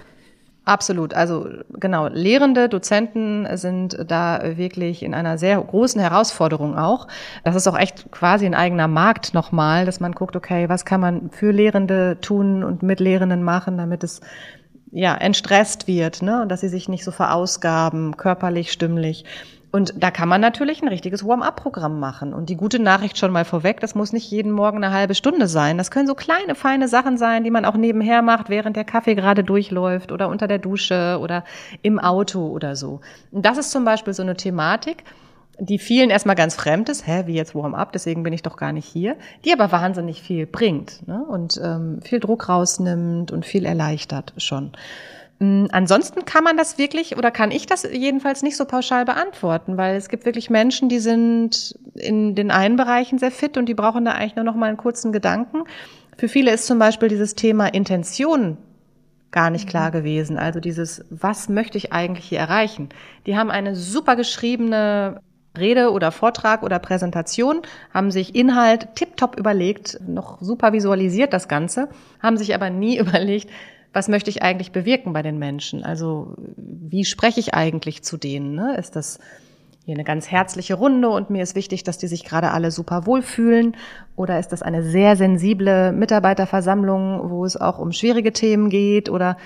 Absolut. 0.66 1.14
Also 1.14 1.46
genau, 1.74 2.08
Lehrende, 2.08 2.68
Dozenten 2.68 3.46
sind 3.56 3.96
da 4.10 4.40
wirklich 4.58 5.04
in 5.04 5.14
einer 5.14 5.38
sehr 5.38 5.60
großen 5.60 6.00
Herausforderung 6.00 6.76
auch. 6.76 7.06
Das 7.44 7.54
ist 7.54 7.68
auch 7.68 7.78
echt 7.78 8.10
quasi 8.10 8.46
ein 8.46 8.54
eigener 8.54 8.88
Markt 8.88 9.32
nochmal, 9.32 9.86
dass 9.86 10.00
man 10.00 10.10
guckt, 10.10 10.34
okay, 10.34 10.68
was 10.68 10.84
kann 10.84 11.00
man 11.00 11.30
für 11.30 11.52
Lehrende 11.52 12.18
tun 12.20 12.64
und 12.64 12.82
mit 12.82 12.98
Lehrenden 12.98 13.44
machen, 13.44 13.78
damit 13.78 14.02
es 14.02 14.20
ja 14.90 15.14
entstresst 15.14 15.86
wird, 15.86 16.22
ne? 16.22 16.42
Und 16.42 16.48
dass 16.48 16.62
sie 16.62 16.68
sich 16.68 16.88
nicht 16.88 17.04
so 17.04 17.12
verausgaben, 17.12 18.16
körperlich, 18.16 18.72
stimmlich. 18.72 19.24
Und 19.76 19.92
da 20.02 20.10
kann 20.10 20.30
man 20.30 20.40
natürlich 20.40 20.80
ein 20.80 20.88
richtiges 20.88 21.26
Warm-up-Programm 21.26 22.00
machen. 22.00 22.32
Und 22.32 22.48
die 22.48 22.56
gute 22.56 22.78
Nachricht 22.78 23.18
schon 23.18 23.30
mal 23.30 23.44
vorweg, 23.44 23.78
das 23.80 23.94
muss 23.94 24.14
nicht 24.14 24.30
jeden 24.30 24.50
Morgen 24.50 24.82
eine 24.82 24.90
halbe 24.90 25.14
Stunde 25.14 25.48
sein. 25.48 25.76
Das 25.76 25.90
können 25.90 26.06
so 26.06 26.14
kleine, 26.14 26.54
feine 26.54 26.88
Sachen 26.88 27.18
sein, 27.18 27.44
die 27.44 27.50
man 27.50 27.66
auch 27.66 27.74
nebenher 27.74 28.22
macht, 28.22 28.48
während 28.48 28.74
der 28.74 28.84
Kaffee 28.84 29.14
gerade 29.14 29.44
durchläuft 29.44 30.12
oder 30.12 30.30
unter 30.30 30.48
der 30.48 30.56
Dusche 30.56 31.18
oder 31.20 31.44
im 31.82 31.98
Auto 31.98 32.46
oder 32.46 32.74
so. 32.74 33.02
Und 33.30 33.44
das 33.44 33.58
ist 33.58 33.70
zum 33.70 33.84
Beispiel 33.84 34.14
so 34.14 34.22
eine 34.22 34.34
Thematik, 34.34 35.04
die 35.58 35.78
vielen 35.78 36.08
erstmal 36.08 36.36
ganz 36.36 36.54
fremd 36.54 36.88
ist, 36.88 37.06
hä, 37.06 37.24
wie 37.26 37.34
jetzt 37.34 37.54
Warm-up, 37.54 37.92
deswegen 37.92 38.22
bin 38.22 38.32
ich 38.32 38.42
doch 38.42 38.56
gar 38.56 38.72
nicht 38.72 38.86
hier, 38.86 39.16
die 39.44 39.52
aber 39.52 39.72
wahnsinnig 39.72 40.22
viel 40.22 40.46
bringt 40.46 41.06
ne? 41.06 41.22
und 41.22 41.60
ähm, 41.62 42.00
viel 42.00 42.20
Druck 42.20 42.48
rausnimmt 42.48 43.30
und 43.30 43.44
viel 43.44 43.66
erleichtert 43.66 44.32
schon. 44.38 44.72
Mm, 45.38 45.66
ansonsten 45.70 46.24
kann 46.24 46.44
man 46.44 46.56
das 46.56 46.78
wirklich 46.78 47.16
oder 47.16 47.30
kann 47.30 47.50
ich 47.50 47.66
das 47.66 47.82
jedenfalls 47.82 48.42
nicht 48.42 48.56
so 48.56 48.64
pauschal 48.64 49.04
beantworten, 49.04 49.76
weil 49.76 49.96
es 49.96 50.08
gibt 50.08 50.24
wirklich 50.24 50.50
Menschen, 50.50 50.88
die 50.88 50.98
sind 50.98 51.78
in 51.94 52.34
den 52.34 52.50
einen 52.50 52.76
Bereichen 52.76 53.18
sehr 53.18 53.30
fit 53.30 53.56
und 53.58 53.66
die 53.66 53.74
brauchen 53.74 54.04
da 54.04 54.12
eigentlich 54.12 54.36
nur 54.36 54.44
noch 54.44 54.54
mal 54.54 54.66
einen 54.66 54.76
kurzen 54.76 55.12
Gedanken. 55.12 55.64
Für 56.16 56.28
viele 56.28 56.52
ist 56.52 56.66
zum 56.66 56.78
Beispiel 56.78 57.08
dieses 57.08 57.34
Thema 57.34 57.66
Intention 57.66 58.56
gar 59.30 59.50
nicht 59.50 59.68
klar 59.68 59.88
mhm. 59.88 59.92
gewesen. 59.92 60.38
Also 60.38 60.60
dieses, 60.60 61.04
was 61.10 61.50
möchte 61.50 61.76
ich 61.76 61.92
eigentlich 61.92 62.26
hier 62.26 62.38
erreichen? 62.38 62.88
Die 63.26 63.36
haben 63.36 63.50
eine 63.50 63.76
super 63.76 64.16
geschriebene 64.16 65.20
Rede 65.58 65.90
oder 65.90 66.12
Vortrag 66.12 66.62
oder 66.62 66.78
Präsentation, 66.78 67.62
haben 67.92 68.10
sich 68.10 68.34
Inhalt 68.34 68.94
tiptop 68.94 69.38
überlegt, 69.38 69.98
noch 70.06 70.40
super 70.40 70.72
visualisiert 70.72 71.32
das 71.32 71.48
Ganze, 71.48 71.88
haben 72.22 72.36
sich 72.36 72.54
aber 72.54 72.70
nie 72.70 72.98
überlegt, 72.98 73.50
was 73.96 74.08
möchte 74.08 74.28
ich 74.28 74.42
eigentlich 74.42 74.72
bewirken 74.72 75.14
bei 75.14 75.22
den 75.22 75.38
Menschen? 75.38 75.82
Also 75.82 76.34
wie 76.56 77.06
spreche 77.06 77.40
ich 77.40 77.54
eigentlich 77.54 78.04
zu 78.04 78.18
denen? 78.18 78.54
Ne? 78.54 78.76
Ist 78.76 78.94
das 78.94 79.18
hier 79.86 79.94
eine 79.94 80.04
ganz 80.04 80.30
herzliche 80.30 80.74
Runde 80.74 81.08
und 81.08 81.30
mir 81.30 81.42
ist 81.42 81.54
wichtig, 81.54 81.82
dass 81.82 81.96
die 81.96 82.06
sich 82.06 82.22
gerade 82.22 82.50
alle 82.50 82.70
super 82.70 83.06
wohlfühlen? 83.06 83.74
Oder 84.14 84.38
ist 84.38 84.48
das 84.48 84.60
eine 84.60 84.82
sehr 84.82 85.16
sensible 85.16 85.92
Mitarbeiterversammlung, 85.92 87.30
wo 87.30 87.46
es 87.46 87.56
auch 87.56 87.78
um 87.78 87.92
schwierige 87.92 88.34
Themen 88.34 88.68
geht? 88.68 89.08
Oder 89.08 89.38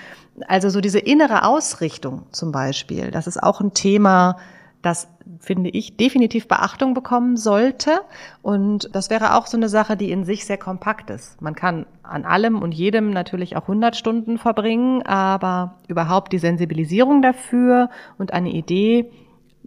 also 0.49 0.69
so 0.69 0.81
diese 0.81 0.99
innere 0.99 1.45
Ausrichtung 1.45 2.25
zum 2.33 2.51
Beispiel, 2.51 3.13
das 3.13 3.29
ist 3.29 3.41
auch 3.41 3.61
ein 3.61 3.73
Thema, 3.73 4.37
das 4.83 5.07
finde 5.41 5.71
ich, 5.71 5.97
definitiv 5.97 6.47
Beachtung 6.47 6.95
bekommen 6.95 7.37
sollte. 7.37 8.03
Und 8.43 8.95
das 8.95 9.11
wäre 9.11 9.35
auch 9.35 9.47
so 9.47 9.57
eine 9.57 9.71
Sache, 9.71 9.97
die 9.97 10.13
in 10.13 10.25
sich 10.25 10.45
sehr 10.45 10.59
kompakt 10.59 11.11
ist. 11.11 11.41
Man 11.41 11.55
kann 11.55 11.87
an 12.03 12.25
allem 12.25 12.63
und 12.63 12.73
jedem 12.73 13.11
natürlich 13.11 13.57
auch 13.57 13.63
100 13.63 13.97
Stunden 13.97 14.39
verbringen, 14.39 15.03
aber 15.03 15.79
überhaupt 15.89 16.33
die 16.33 16.39
Sensibilisierung 16.39 17.23
dafür 17.23 17.89
und 18.19 18.33
eine 18.33 18.51
Idee, 18.51 19.11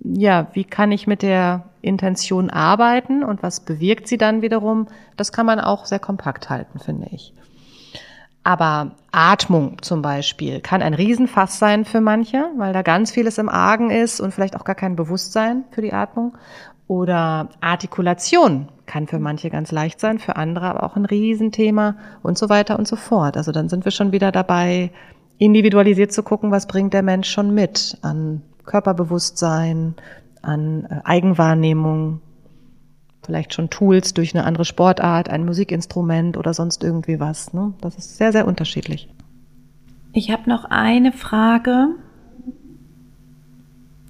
ja, 0.04 0.48
wie 0.54 0.64
kann 0.64 0.92
ich 0.92 1.08
mit 1.08 1.22
der 1.22 1.70
Intention 1.82 2.50
arbeiten 2.50 3.24
und 3.24 3.44
was 3.44 3.60
bewirkt 3.60 4.08
sie 4.08 4.18
dann 4.18 4.42
wiederum, 4.42 4.88
das 5.18 5.32
kann 5.32 5.46
man 5.46 5.60
auch 5.60 5.86
sehr 5.86 6.00
kompakt 6.00 6.50
halten, 6.50 6.80
finde 6.80 7.08
ich. 7.12 7.34
Aber 8.44 8.92
Atmung 9.12 9.82
zum 9.82 10.02
Beispiel 10.02 10.60
kann 10.60 10.82
ein 10.82 10.94
Riesenfass 10.94 11.60
sein 11.60 11.86
für 11.86 12.02
manche, 12.02 12.46
weil 12.58 12.74
da 12.74 12.82
ganz 12.82 13.12
vieles 13.12 13.38
im 13.38 13.48
Argen 13.48 13.90
ist 13.90 14.20
und 14.20 14.34
vielleicht 14.34 14.58
auch 14.58 14.66
gar 14.66 14.76
kein 14.76 14.96
Bewusstsein 14.96 15.64
für 15.72 15.82
die 15.82 15.94
Atmung. 15.94 16.36
Oder 16.88 17.50
Artikulation 17.62 18.68
kann 18.86 19.08
für 19.08 19.20
manche 19.20 19.50
ganz 19.50 19.72
leicht 19.72 20.02
sein, 20.02 20.20
für 20.20 20.36
andere 20.36 20.66
aber 20.66 20.84
auch 20.84 20.98
ein 20.98 21.06
Riesenthema 21.06 21.96
und 22.22 22.38
so 22.38 22.50
weiter 22.50 22.78
und 22.78 22.88
so 22.88 22.98
fort. 22.98 23.38
Also 23.38 23.54
dann 23.54 23.70
sind 23.70 23.86
wir 23.86 23.92
schon 23.92 24.12
wieder 24.12 24.32
dabei, 24.32 24.92
individualisiert 25.38 26.12
zu 26.12 26.24
gucken, 26.24 26.52
was 26.52 26.68
bringt 26.68 26.94
der 26.94 27.04
Mensch 27.04 27.30
schon 27.30 27.54
mit 27.54 27.98
an 28.02 28.42
Körperbewusstsein, 28.66 29.96
an 30.42 30.86
äh, 30.90 31.00
Eigenwahrnehmung, 31.06 32.22
vielleicht 33.26 33.54
schon 33.54 33.70
Tools 33.70 34.14
durch 34.14 34.36
eine 34.36 34.46
andere 34.46 34.66
Sportart, 34.66 35.30
ein 35.30 35.46
Musikinstrument 35.46 36.38
oder 36.38 36.54
sonst 36.54 36.84
irgendwie 36.84 37.20
was. 37.20 37.54
Ne? 37.54 37.74
Das 37.82 37.98
ist 37.98 38.18
sehr, 38.18 38.32
sehr 38.32 38.48
unterschiedlich. 38.48 39.10
Ich 40.14 40.32
habe 40.32 40.50
noch 40.50 40.66
eine 40.66 41.12
Frage, 41.12 41.96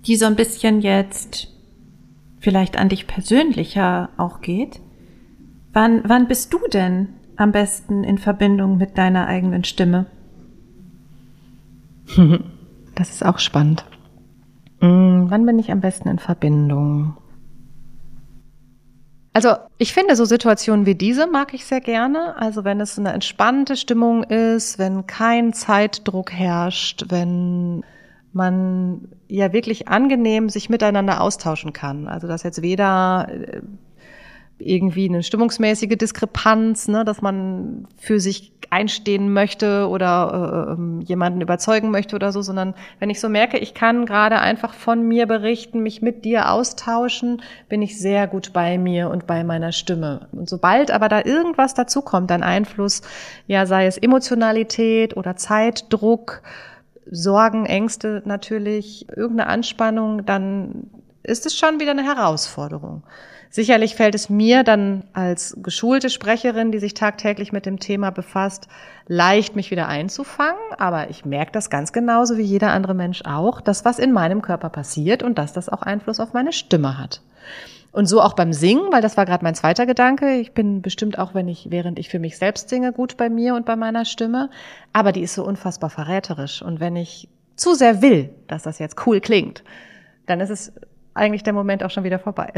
die 0.05 0.15
so 0.15 0.25
ein 0.25 0.35
bisschen 0.35 0.81
jetzt 0.81 1.47
vielleicht 2.39 2.77
an 2.77 2.89
dich 2.89 3.07
persönlicher 3.07 4.09
auch 4.17 4.41
geht. 4.41 4.81
Wann, 5.71 6.01
wann 6.05 6.27
bist 6.27 6.53
du 6.53 6.59
denn 6.71 7.09
am 7.37 7.51
besten 7.51 8.03
in 8.03 8.17
Verbindung 8.17 8.77
mit 8.77 8.97
deiner 8.97 9.27
eigenen 9.27 9.63
Stimme? 9.63 10.05
Das 12.95 13.09
ist 13.09 13.25
auch 13.25 13.39
spannend. 13.39 13.85
Hm, 14.79 15.25
wann 15.29 15.47
bin 15.47 15.57
ich 15.57 15.71
am 15.71 15.81
besten 15.81 16.09
in 16.09 16.19
Verbindung? 16.19 17.17
Also 19.33 19.55
ich 19.79 19.93
finde 19.93 20.15
so 20.15 20.25
Situationen 20.25 20.85
wie 20.85 20.93
diese 20.93 21.25
mag 21.25 21.55
ich 21.55 21.65
sehr 21.65 21.81
gerne. 21.81 22.35
Also 22.37 22.63
wenn 22.63 22.79
es 22.79 22.99
eine 22.99 23.13
entspannte 23.13 23.75
Stimmung 23.75 24.23
ist, 24.23 24.77
wenn 24.77 25.07
kein 25.07 25.53
Zeitdruck 25.53 26.31
herrscht, 26.31 27.05
wenn 27.09 27.83
man 28.31 29.09
ja 29.27 29.51
wirklich 29.51 29.87
angenehm 29.87 30.49
sich 30.49 30.69
miteinander 30.69 31.21
austauschen 31.21 31.73
kann. 31.73 32.07
Also 32.07 32.27
dass 32.27 32.43
jetzt 32.43 32.61
weder 32.61 33.27
äh, 33.29 33.61
irgendwie 34.67 35.09
eine 35.09 35.23
stimmungsmäßige 35.23 35.97
Diskrepanz, 35.97 36.87
ne, 36.87 37.05
dass 37.05 37.21
man 37.21 37.87
für 37.97 38.19
sich 38.19 38.53
einstehen 38.69 39.31
möchte 39.31 39.87
oder 39.87 40.67
äh, 40.67 40.73
ähm, 40.73 41.01
jemanden 41.01 41.41
überzeugen 41.41 41.91
möchte 41.91 42.15
oder 42.15 42.31
so, 42.31 42.41
sondern 42.41 42.73
wenn 42.99 43.09
ich 43.09 43.19
so 43.19 43.29
merke, 43.29 43.59
ich 43.59 43.73
kann 43.73 44.05
gerade 44.05 44.39
einfach 44.39 44.73
von 44.73 45.07
mir 45.07 45.27
berichten, 45.27 45.83
mich 45.83 46.01
mit 46.01 46.25
dir 46.25 46.49
austauschen, 46.49 47.41
bin 47.69 47.81
ich 47.81 47.99
sehr 47.99 48.27
gut 48.27 48.51
bei 48.51 48.77
mir 48.77 49.09
und 49.09 49.27
bei 49.27 49.43
meiner 49.43 49.71
Stimme. 49.71 50.27
Und 50.31 50.49
sobald 50.49 50.89
aber 50.89 51.07
da 51.07 51.23
irgendwas 51.23 51.75
dazukommt, 51.75 52.31
ein 52.31 52.43
Einfluss, 52.43 53.03
ja, 53.45 53.65
sei 53.65 53.85
es 53.85 53.97
Emotionalität 53.97 55.15
oder 55.15 55.35
Zeitdruck, 55.35 56.41
Sorgen, 57.11 57.65
Ängste 57.65 58.23
natürlich, 58.25 59.07
irgendeine 59.09 59.49
Anspannung, 59.49 60.25
dann 60.25 60.89
ist 61.21 61.45
es 61.45 61.57
schon 61.57 61.79
wieder 61.79 61.91
eine 61.91 62.03
Herausforderung. 62.03 63.03
Sicherlich 63.55 63.93
fällt 63.93 64.15
es 64.15 64.31
mir 64.31 64.63
dann 64.63 65.03
als 65.13 65.55
geschulte 65.61 66.09
Sprecherin, 66.09 66.71
die 66.71 66.79
sich 66.79 66.95
tagtäglich 66.95 67.51
mit 67.51 67.67
dem 67.67 67.77
Thema 67.77 68.09
befasst, 68.09 68.67
leicht, 69.05 69.55
mich 69.55 69.69
wieder 69.69 69.87
einzufangen. 69.87 70.59
Aber 70.79 71.11
ich 71.11 71.23
merke 71.23 71.51
das 71.51 71.69
ganz 71.69 71.93
genauso 71.93 72.35
wie 72.39 72.41
jeder 72.41 72.71
andere 72.71 72.95
Mensch 72.95 73.21
auch, 73.25 73.61
dass 73.61 73.85
was 73.85 73.99
in 73.99 74.11
meinem 74.11 74.41
Körper 74.41 74.69
passiert 74.69 75.21
und 75.21 75.37
dass 75.37 75.53
das 75.53 75.69
auch 75.69 75.83
Einfluss 75.83 76.19
auf 76.19 76.33
meine 76.33 76.51
Stimme 76.51 76.97
hat. 76.97 77.21
Und 77.91 78.07
so 78.07 78.21
auch 78.21 78.33
beim 78.33 78.53
Singen, 78.53 78.91
weil 78.91 79.03
das 79.03 79.17
war 79.17 79.25
gerade 79.27 79.43
mein 79.43 79.53
zweiter 79.53 79.85
Gedanke. 79.85 80.33
Ich 80.37 80.53
bin 80.53 80.81
bestimmt 80.81 81.19
auch, 81.19 81.35
wenn 81.35 81.47
ich, 81.47 81.67
während 81.69 81.99
ich 81.99 82.09
für 82.09 82.17
mich 82.17 82.39
selbst 82.39 82.69
singe, 82.69 82.91
gut 82.91 83.17
bei 83.17 83.29
mir 83.29 83.53
und 83.53 83.67
bei 83.67 83.75
meiner 83.75 84.05
Stimme. 84.05 84.49
Aber 84.93 85.11
die 85.11 85.21
ist 85.21 85.35
so 85.35 85.45
unfassbar 85.45 85.91
verräterisch. 85.91 86.63
Und 86.63 86.79
wenn 86.79 86.95
ich 86.95 87.29
zu 87.55 87.75
sehr 87.75 88.01
will, 88.01 88.31
dass 88.47 88.63
das 88.63 88.79
jetzt 88.79 89.05
cool 89.05 89.21
klingt, 89.21 89.63
dann 90.25 90.39
ist 90.39 90.49
es 90.49 90.73
eigentlich 91.13 91.43
der 91.43 91.53
Moment 91.53 91.83
auch 91.83 91.89
schon 91.89 92.03
wieder 92.03 92.19
vorbei. 92.19 92.51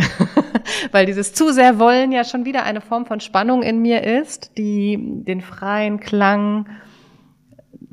Weil 0.91 1.05
dieses 1.05 1.33
zu 1.33 1.51
sehr 1.51 1.79
wollen 1.79 2.11
ja 2.11 2.23
schon 2.23 2.45
wieder 2.45 2.63
eine 2.63 2.81
Form 2.81 3.05
von 3.05 3.19
Spannung 3.19 3.63
in 3.63 3.81
mir 3.81 4.03
ist, 4.03 4.57
die 4.57 4.97
den 4.99 5.41
freien 5.41 5.99
Klang 5.99 6.67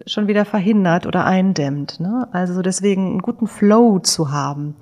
schon 0.06 0.28
wieder 0.28 0.44
verhindert 0.44 1.06
oder 1.06 1.24
eindämmt. 1.24 2.00
Ne? 2.00 2.28
Also 2.32 2.62
deswegen 2.62 3.10
einen 3.10 3.22
guten 3.22 3.46
Flow 3.46 3.98
zu 3.98 4.30
haben, 4.30 4.76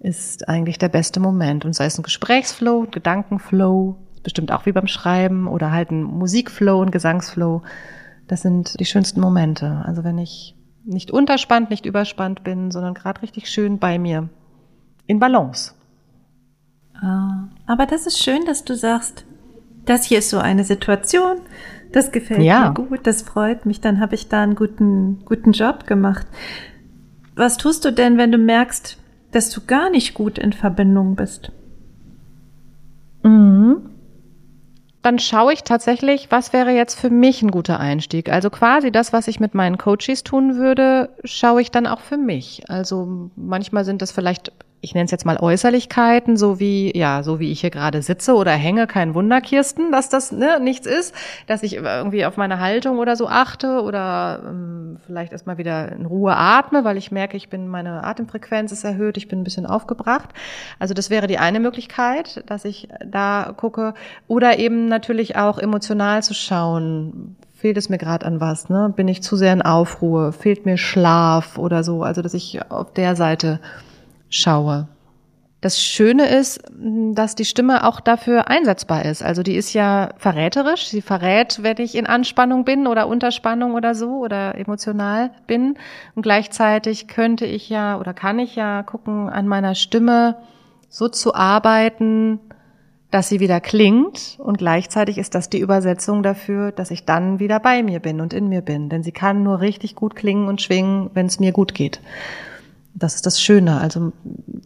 ist 0.00 0.48
eigentlich 0.48 0.78
der 0.78 0.88
beste 0.88 1.20
Moment. 1.20 1.64
Und 1.64 1.74
sei 1.74 1.86
es 1.86 1.98
ein 1.98 2.02
Gesprächsflow, 2.02 2.86
Gedankenflow, 2.90 3.96
bestimmt 4.22 4.52
auch 4.52 4.66
wie 4.66 4.72
beim 4.72 4.86
Schreiben 4.86 5.48
oder 5.48 5.72
halt 5.72 5.90
ein 5.90 6.02
Musikflow, 6.02 6.82
ein 6.82 6.90
Gesangsflow. 6.90 7.62
Das 8.28 8.42
sind 8.42 8.78
die 8.78 8.84
schönsten 8.84 9.20
Momente. 9.20 9.82
Also 9.84 10.04
wenn 10.04 10.18
ich 10.18 10.56
nicht 10.84 11.10
unterspannt, 11.10 11.70
nicht 11.70 11.86
überspannt 11.86 12.42
bin, 12.42 12.70
sondern 12.72 12.94
gerade 12.94 13.22
richtig 13.22 13.48
schön 13.48 13.78
bei 13.78 13.98
mir 13.98 14.28
in 15.06 15.18
Balance. 15.18 15.72
Ah, 16.94 17.48
aber 17.66 17.86
das 17.86 18.06
ist 18.06 18.22
schön, 18.22 18.44
dass 18.44 18.64
du 18.64 18.74
sagst, 18.74 19.24
das 19.84 20.04
hier 20.04 20.18
ist 20.18 20.30
so 20.30 20.38
eine 20.38 20.64
Situation, 20.64 21.38
das 21.90 22.12
gefällt 22.12 22.42
ja. 22.42 22.68
mir 22.68 22.74
gut, 22.74 23.06
das 23.06 23.22
freut 23.22 23.66
mich, 23.66 23.80
dann 23.80 24.00
habe 24.00 24.14
ich 24.14 24.28
da 24.28 24.42
einen 24.42 24.54
guten, 24.54 25.24
guten 25.24 25.52
Job 25.52 25.86
gemacht. 25.86 26.26
Was 27.34 27.56
tust 27.56 27.84
du 27.84 27.92
denn, 27.92 28.18
wenn 28.18 28.30
du 28.32 28.38
merkst, 28.38 28.98
dass 29.32 29.50
du 29.50 29.62
gar 29.66 29.90
nicht 29.90 30.14
gut 30.14 30.38
in 30.38 30.52
Verbindung 30.52 31.16
bist? 31.16 31.52
Mhm. 33.24 33.88
dann 35.02 35.18
schaue 35.18 35.52
ich 35.52 35.62
tatsächlich, 35.62 36.30
was 36.30 36.52
wäre 36.52 36.70
jetzt 36.72 36.98
für 36.98 37.10
mich 37.10 37.42
ein 37.42 37.50
guter 37.50 37.78
Einstieg. 37.78 38.28
Also 38.30 38.50
quasi 38.50 38.90
das, 38.92 39.12
was 39.12 39.28
ich 39.28 39.40
mit 39.40 39.54
meinen 39.54 39.78
Coaches 39.78 40.24
tun 40.24 40.56
würde, 40.56 41.10
schaue 41.24 41.60
ich 41.60 41.70
dann 41.70 41.86
auch 41.86 42.00
für 42.00 42.16
mich. 42.16 42.64
Also 42.68 43.30
manchmal 43.36 43.84
sind 43.84 44.02
das 44.02 44.12
vielleicht 44.12 44.52
ich 44.82 44.94
nenne 44.94 45.04
es 45.04 45.12
jetzt 45.12 45.24
mal 45.24 45.38
Äußerlichkeiten, 45.38 46.36
so 46.36 46.58
wie, 46.58 46.96
ja, 46.96 47.22
so 47.22 47.38
wie 47.38 47.52
ich 47.52 47.60
hier 47.60 47.70
gerade 47.70 48.02
sitze 48.02 48.34
oder 48.34 48.50
hänge, 48.50 48.88
kein 48.88 49.14
Wunder, 49.14 49.40
Kirsten, 49.40 49.92
dass 49.92 50.08
das 50.08 50.32
ne, 50.32 50.58
nichts 50.60 50.88
ist, 50.88 51.14
dass 51.46 51.62
ich 51.62 51.76
irgendwie 51.76 52.26
auf 52.26 52.36
meine 52.36 52.58
Haltung 52.58 52.98
oder 52.98 53.14
so 53.14 53.28
achte 53.28 53.80
oder 53.80 54.42
ähm, 54.44 54.98
vielleicht 55.06 55.30
erstmal 55.30 55.56
wieder 55.56 55.92
in 55.92 56.04
Ruhe 56.04 56.36
atme, 56.36 56.82
weil 56.82 56.96
ich 56.96 57.12
merke, 57.12 57.36
ich 57.36 57.48
bin, 57.48 57.68
meine 57.68 58.02
Atemfrequenz 58.02 58.72
ist 58.72 58.82
erhöht, 58.82 59.16
ich 59.16 59.28
bin 59.28 59.40
ein 59.40 59.44
bisschen 59.44 59.66
aufgebracht. 59.66 60.30
Also 60.80 60.94
das 60.94 61.10
wäre 61.10 61.28
die 61.28 61.38
eine 61.38 61.60
Möglichkeit, 61.60 62.42
dass 62.50 62.64
ich 62.64 62.88
da 63.06 63.54
gucke. 63.56 63.94
Oder 64.26 64.58
eben 64.58 64.86
natürlich 64.86 65.36
auch 65.36 65.58
emotional 65.58 66.24
zu 66.24 66.34
schauen, 66.34 67.36
fehlt 67.54 67.76
es 67.76 67.88
mir 67.88 67.98
gerade 67.98 68.26
an 68.26 68.40
was, 68.40 68.68
ne? 68.68 68.92
Bin 68.96 69.06
ich 69.06 69.22
zu 69.22 69.36
sehr 69.36 69.52
in 69.52 69.62
Aufruhe, 69.62 70.32
fehlt 70.32 70.66
mir 70.66 70.76
Schlaf 70.76 71.56
oder 71.56 71.84
so, 71.84 72.02
also 72.02 72.20
dass 72.20 72.34
ich 72.34 72.60
auf 72.68 72.92
der 72.92 73.14
Seite 73.14 73.60
schaue. 74.32 74.88
Das 75.60 75.80
Schöne 75.80 76.26
ist, 76.26 76.60
dass 77.14 77.36
die 77.36 77.44
Stimme 77.44 77.86
auch 77.86 78.00
dafür 78.00 78.48
einsetzbar 78.48 79.04
ist. 79.04 79.22
Also 79.22 79.44
die 79.44 79.54
ist 79.54 79.74
ja 79.74 80.10
verräterisch. 80.16 80.88
Sie 80.88 81.02
verrät, 81.02 81.62
wenn 81.62 81.76
ich 81.78 81.94
in 81.94 82.06
Anspannung 82.06 82.64
bin 82.64 82.88
oder 82.88 83.06
Unterspannung 83.06 83.74
oder 83.74 83.94
so 83.94 84.18
oder 84.18 84.58
emotional 84.58 85.30
bin. 85.46 85.76
Und 86.16 86.22
gleichzeitig 86.22 87.06
könnte 87.06 87.46
ich 87.46 87.68
ja 87.68 88.00
oder 88.00 88.12
kann 88.12 88.40
ich 88.40 88.56
ja 88.56 88.82
gucken, 88.82 89.28
an 89.28 89.46
meiner 89.46 89.76
Stimme 89.76 90.36
so 90.88 91.08
zu 91.08 91.32
arbeiten, 91.32 92.40
dass 93.12 93.28
sie 93.28 93.38
wieder 93.38 93.60
klingt. 93.60 94.38
Und 94.40 94.58
gleichzeitig 94.58 95.16
ist 95.16 95.36
das 95.36 95.48
die 95.48 95.60
Übersetzung 95.60 96.24
dafür, 96.24 96.72
dass 96.72 96.90
ich 96.90 97.04
dann 97.04 97.38
wieder 97.38 97.60
bei 97.60 97.84
mir 97.84 98.00
bin 98.00 98.20
und 98.20 98.32
in 98.32 98.48
mir 98.48 98.62
bin. 98.62 98.88
Denn 98.88 99.04
sie 99.04 99.12
kann 99.12 99.44
nur 99.44 99.60
richtig 99.60 99.94
gut 99.94 100.16
klingen 100.16 100.48
und 100.48 100.60
schwingen, 100.60 101.08
wenn 101.14 101.26
es 101.26 101.38
mir 101.38 101.52
gut 101.52 101.72
geht. 101.72 102.00
Das 102.94 103.14
ist 103.14 103.26
das 103.26 103.40
Schöne. 103.40 103.80
Also 103.80 104.12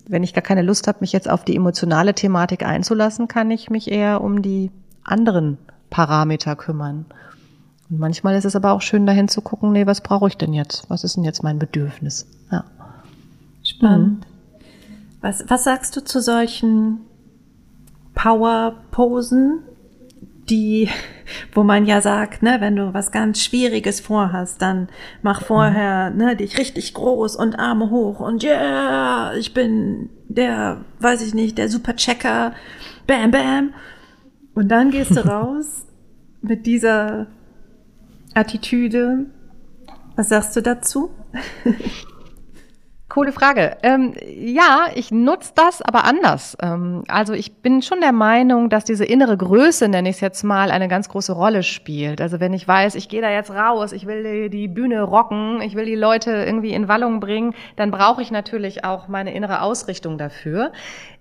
wenn 0.09 0.23
ich 0.23 0.35
gar 0.35 0.43
keine 0.43 0.63
Lust 0.63 0.89
habe, 0.89 0.99
mich 1.01 1.13
jetzt 1.13 1.31
auf 1.31 1.45
die 1.45 1.57
emotionale 1.57 2.15
Thematik 2.15 2.65
einzulassen, 2.65 3.29
kann 3.29 3.51
ich 3.51 3.71
mich 3.71 3.91
eher 3.91 4.21
um 4.21 4.43
die 4.43 4.71
anderen 5.05 5.59
Parameter 5.91 6.57
kümmern. 6.57 7.07
Und 7.89 8.01
manchmal 8.01 8.35
ist 8.37 8.45
es 8.45 8.57
aber 8.57 8.73
auch 8.73 8.83
schön, 8.83 9.07
dahin 9.07 9.29
zu 9.29 9.41
gucken, 9.41 9.73
nee, 9.73 9.87
was 9.87 10.01
brauche 10.01 10.29
ich 10.29 10.37
denn 10.37 10.53
jetzt? 10.53 10.91
Was 10.91 11.05
ist 11.05 11.17
denn 11.17 11.25
jetzt 11.25 11.43
mein 11.43 11.59
Bedürfnis? 11.59 12.27
Ja. 12.51 12.65
Spannend. 13.63 14.21
Mhm. 14.21 14.61
Was, 15.21 15.45
was 15.49 15.65
sagst 15.65 15.97
du 15.97 16.05
zu 16.05 16.21
solchen 16.21 17.01
Power-Posen, 18.15 19.61
die, 20.49 20.89
wo 21.53 21.63
man 21.63 21.87
ja 21.87 22.01
sagt, 22.01 22.43
ne, 22.43 22.57
wenn 22.61 22.77
du 22.77 22.95
was 22.95 23.13
ganz 23.13 23.43
Schwieriges 23.43 24.01
vorhast, 24.01 24.63
dann 24.63 24.89
mach 25.23 25.43
vorher, 25.43 26.11
ne, 26.11 26.37
dich 26.37 26.59
richtig 26.59 26.95
groß 26.95 27.37
und 27.37 27.59
Arme 27.59 27.91
hoch 27.91 28.21
und 28.21 28.45
yeah, 28.45 29.35
ich 29.35 29.55
bin 29.55 30.11
der, 30.29 30.85
weiß 31.01 31.23
ich 31.23 31.35
nicht, 31.35 31.59
der 31.59 31.69
Superchecker, 31.69 32.53
bam, 33.07 33.31
bam. 33.31 33.75
Und 34.55 34.69
dann 34.69 34.91
gehst 34.91 35.17
du 35.17 35.21
raus 35.27 35.87
mit 36.43 36.67
dieser 36.67 37.27
Attitüde. 38.35 39.27
Was 40.15 40.31
sagst 40.31 40.57
du 40.57 40.63
dazu? 40.63 41.11
Coole 43.17 43.33
Frage. 43.33 43.79
Ähm, 43.83 44.13
ja, 44.29 44.89
ich 44.95 45.11
nutze 45.11 45.53
das, 45.55 45.81
aber 45.81 46.05
anders. 46.05 46.55
Ähm, 46.61 47.03
also 47.09 47.33
ich 47.33 47.63
bin 47.63 47.81
schon 47.81 48.03
der 48.03 48.13
Meinung, 48.13 48.69
dass 48.69 48.85
diese 48.85 49.07
innere 49.07 49.39
Größe, 49.39 49.89
nenne 49.89 50.11
ich 50.11 50.17
es 50.17 50.21
jetzt 50.21 50.43
mal, 50.43 50.71
eine 50.71 50.87
ganz 50.87 51.09
große 51.09 51.33
Rolle 51.33 51.63
spielt. 51.63 52.21
Also 52.21 52.41
wenn 52.41 52.53
ich 52.53 52.69
weiß, 52.69 52.95
ich 52.95 53.09
gehe 53.09 53.23
da 53.23 53.31
jetzt 53.31 53.51
raus, 53.51 53.93
ich 53.93 54.07
will 54.07 54.51
die 54.51 54.69
Bühne 54.69 55.01
rocken, 55.01 55.63
ich 55.63 55.77
will 55.77 55.87
die 55.87 55.95
Leute 55.95 56.31
irgendwie 56.31 56.75
in 56.75 56.89
Wallung 56.89 57.19
bringen, 57.21 57.55
dann 57.77 57.91
brauche 57.91 58.21
ich 58.21 58.31
natürlich 58.31 58.85
auch 58.85 59.09
meine 59.09 59.33
innere 59.33 59.63
Ausrichtung 59.63 60.19
dafür 60.19 60.71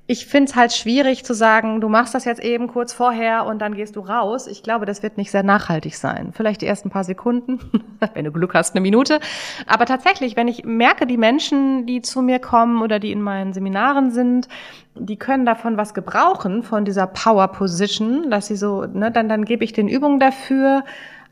ich 0.07 0.27
finde 0.27 0.51
es 0.51 0.55
halt 0.55 0.71
schwierig 0.71 1.25
zu 1.25 1.33
sagen, 1.33 1.81
du 1.81 1.89
machst 1.89 2.13
das 2.13 2.25
jetzt 2.25 2.43
eben 2.43 2.67
kurz 2.67 2.93
vorher 2.93 3.45
und 3.47 3.59
dann 3.59 3.73
gehst 3.73 3.95
du 3.95 4.01
raus. 4.01 4.45
Ich 4.45 4.61
glaube, 4.61 4.85
das 4.85 5.01
wird 5.01 5.17
nicht 5.17 5.31
sehr 5.31 5.41
nachhaltig 5.41 5.95
sein. 5.95 6.31
Vielleicht 6.31 6.61
die 6.61 6.67
ersten 6.67 6.91
paar 6.91 7.03
Sekunden, 7.03 7.59
wenn 8.13 8.25
du 8.25 8.31
Glück 8.31 8.53
hast, 8.53 8.75
eine 8.75 8.81
Minute. 8.81 9.19
Aber 9.65 9.85
tatsächlich, 9.85 10.35
wenn 10.35 10.47
ich 10.47 10.63
merke, 10.63 11.07
die 11.07 11.17
Menschen, 11.17 11.87
die 11.87 12.03
zu 12.03 12.21
mir 12.21 12.37
kommen 12.37 12.83
oder 12.83 12.99
die 12.99 13.11
in 13.11 13.21
meinen 13.21 13.53
Seminaren 13.53 14.11
sind, 14.11 14.47
die 14.93 15.17
können 15.17 15.45
davon 15.45 15.75
was 15.75 15.95
gebrauchen, 15.95 16.61
von 16.61 16.85
dieser 16.85 17.07
Power 17.07 17.47
Position, 17.47 18.29
dass 18.29 18.45
sie 18.45 18.55
so, 18.55 18.85
ne, 18.85 19.11
dann, 19.11 19.27
dann 19.27 19.43
gebe 19.43 19.63
ich 19.63 19.73
den 19.73 19.87
Übungen 19.87 20.19
dafür 20.19 20.83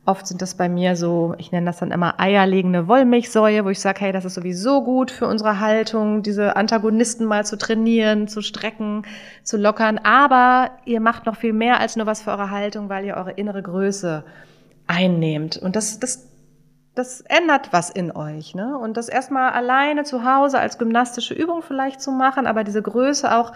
Oft 0.06 0.28
sind 0.28 0.42
das 0.42 0.56
bei 0.56 0.68
mir 0.68 0.98
so, 0.98 1.34
ich 1.38 1.54
nenne 1.54 1.68
das 1.68 1.78
dann 1.78 1.92
immer 1.92 2.20
eierlegende 2.20 2.90
Wollmilchsäue, 2.90 3.64
wo 3.64 3.70
ich 3.70 3.80
sage, 3.80 4.02
hey, 4.02 4.12
das 4.12 4.26
ist 4.26 4.34
sowieso 4.34 4.84
gut 4.84 5.12
für 5.12 5.28
unsere 5.28 5.62
Haltung, 5.62 6.24
diese 6.24 6.58
Antagonisten 6.58 7.26
mal 7.26 7.46
zu 7.46 7.58
trainieren, 7.58 8.28
zu 8.28 8.42
strecken, 8.42 9.04
zu 9.44 9.56
lockern. 9.56 10.00
Aber 10.00 10.72
ihr 10.84 11.00
macht 11.00 11.26
noch 11.26 11.38
viel 11.38 11.54
mehr 11.54 11.80
als 11.80 11.96
nur 11.96 12.06
was 12.06 12.22
für 12.22 12.32
eure 12.32 12.50
Haltung, 12.50 12.90
weil 12.90 13.06
ihr 13.06 13.16
eure 13.16 13.32
innere 13.32 13.64
Größe 13.64 14.26
einnehmt. 14.88 15.56
Und 15.56 15.78
das, 15.78 16.02
das, 16.02 16.28
das 16.96 17.22
ändert 17.22 17.72
was 17.72 17.90
in 17.90 18.12
euch. 18.14 18.56
Ne? 18.56 18.78
Und 18.78 18.98
das 18.98 19.08
erstmal 19.08 19.52
alleine 19.52 20.04
zu 20.04 20.26
Hause 20.26 20.60
als 20.60 20.80
gymnastische 20.80 21.34
Übung 21.34 21.62
vielleicht 21.62 22.02
zu 22.02 22.12
machen, 22.12 22.46
aber 22.46 22.66
diese 22.66 22.82
Größe 22.82 23.34
auch 23.34 23.54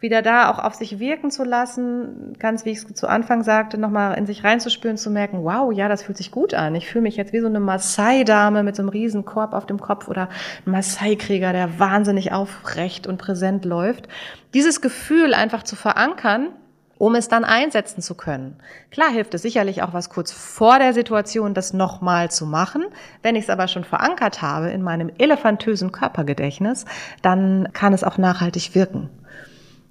wieder 0.00 0.22
da 0.22 0.50
auch 0.50 0.58
auf 0.58 0.74
sich 0.74 0.98
wirken 1.00 1.30
zu 1.30 1.44
lassen, 1.44 2.34
ganz 2.38 2.64
wie 2.64 2.70
ich 2.70 2.78
es 2.78 2.94
zu 2.94 3.08
Anfang 3.08 3.42
sagte, 3.42 3.78
nochmal 3.78 4.16
in 4.16 4.26
sich 4.26 4.44
reinzuspüren, 4.44 4.96
zu 4.96 5.10
merken, 5.10 5.42
wow, 5.42 5.72
ja, 5.72 5.88
das 5.88 6.02
fühlt 6.02 6.16
sich 6.16 6.30
gut 6.30 6.54
an. 6.54 6.74
Ich 6.74 6.88
fühle 6.88 7.02
mich 7.02 7.16
jetzt 7.16 7.32
wie 7.32 7.40
so 7.40 7.46
eine 7.46 7.60
Maasai-Dame 7.60 8.62
mit 8.62 8.76
so 8.76 8.82
einem 8.82 8.90
riesen 8.90 9.24
Korb 9.24 9.52
auf 9.52 9.66
dem 9.66 9.80
Kopf 9.80 10.08
oder 10.08 10.28
ein 10.66 10.70
Maasai-Krieger, 10.72 11.52
der 11.52 11.78
wahnsinnig 11.78 12.32
aufrecht 12.32 13.06
und 13.06 13.18
präsent 13.18 13.64
läuft. 13.64 14.08
Dieses 14.54 14.80
Gefühl 14.80 15.34
einfach 15.34 15.64
zu 15.64 15.74
verankern, 15.74 16.50
um 16.98 17.14
es 17.14 17.28
dann 17.28 17.44
einsetzen 17.44 18.02
zu 18.02 18.14
können. 18.14 18.56
Klar 18.90 19.10
hilft 19.10 19.34
es 19.34 19.42
sicherlich 19.42 19.82
auch 19.82 19.92
was 19.92 20.10
kurz 20.10 20.32
vor 20.32 20.78
der 20.78 20.92
Situation, 20.92 21.54
das 21.54 21.72
nochmal 21.72 22.30
zu 22.30 22.44
machen. 22.44 22.84
Wenn 23.22 23.36
ich 23.36 23.44
es 23.44 23.50
aber 23.50 23.68
schon 23.68 23.84
verankert 23.84 24.42
habe 24.42 24.70
in 24.70 24.82
meinem 24.82 25.10
elefantösen 25.18 25.92
Körpergedächtnis, 25.92 26.84
dann 27.22 27.68
kann 27.72 27.92
es 27.92 28.04
auch 28.04 28.18
nachhaltig 28.18 28.74
wirken. 28.74 29.08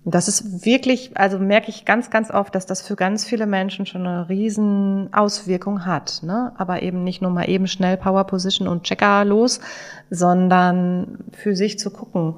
Das 0.10 0.30
ist 0.30 0.66
wirklich, 0.66 1.12
also 1.16 1.38
merke 1.38 1.70
ich 1.70 1.84
ganz, 1.84 2.10
ganz 2.10 2.32
oft, 2.32 2.56
dass 2.56 2.66
das 2.66 2.82
für 2.82 2.96
ganz 2.96 3.26
viele 3.26 3.46
Menschen 3.46 3.86
schon 3.86 4.08
eine 4.08 4.30
riesen 4.30 5.14
Auswirkung 5.14 5.86
hat. 5.86 6.22
Ne? 6.24 6.54
Aber 6.58 6.82
eben 6.82 7.04
nicht 7.04 7.22
nur 7.22 7.30
mal 7.30 7.50
eben 7.50 7.68
schnell 7.68 7.98
Power 7.98 8.24
Position 8.24 8.70
und 8.70 8.84
Checker 8.84 9.26
los, 9.26 9.60
sondern 10.10 11.18
für 11.34 11.58
sich 11.58 11.78
zu 11.78 11.92
gucken, 11.92 12.36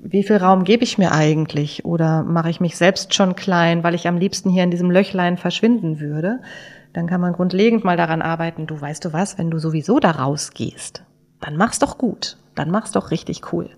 wie 0.00 0.22
viel 0.22 0.36
Raum 0.36 0.62
gebe 0.62 0.84
ich 0.84 0.96
mir 0.96 1.10
eigentlich? 1.10 1.84
Oder 1.84 2.22
mache 2.22 2.50
ich 2.50 2.60
mich 2.60 2.76
selbst 2.76 3.14
schon 3.14 3.34
klein, 3.34 3.82
weil 3.82 3.96
ich 3.96 4.06
am 4.06 4.16
liebsten 4.16 4.48
hier 4.48 4.62
in 4.62 4.70
diesem 4.70 4.92
Löchlein 4.92 5.38
verschwinden 5.38 5.98
würde? 5.98 6.38
Dann 6.92 7.08
kann 7.08 7.20
man 7.20 7.32
grundlegend 7.32 7.82
mal 7.82 7.96
daran 7.96 8.22
arbeiten, 8.22 8.68
du 8.68 8.80
weißt 8.80 9.04
du 9.04 9.12
was, 9.12 9.38
wenn 9.38 9.50
du 9.50 9.58
sowieso 9.58 9.98
da 9.98 10.12
rausgehst, 10.12 11.02
dann 11.40 11.56
mach's 11.56 11.78
doch 11.78 11.98
gut 11.98 12.36
dann 12.60 12.70
mach's 12.70 12.92
doch 12.92 13.10
richtig 13.10 13.52
cool. 13.52 13.70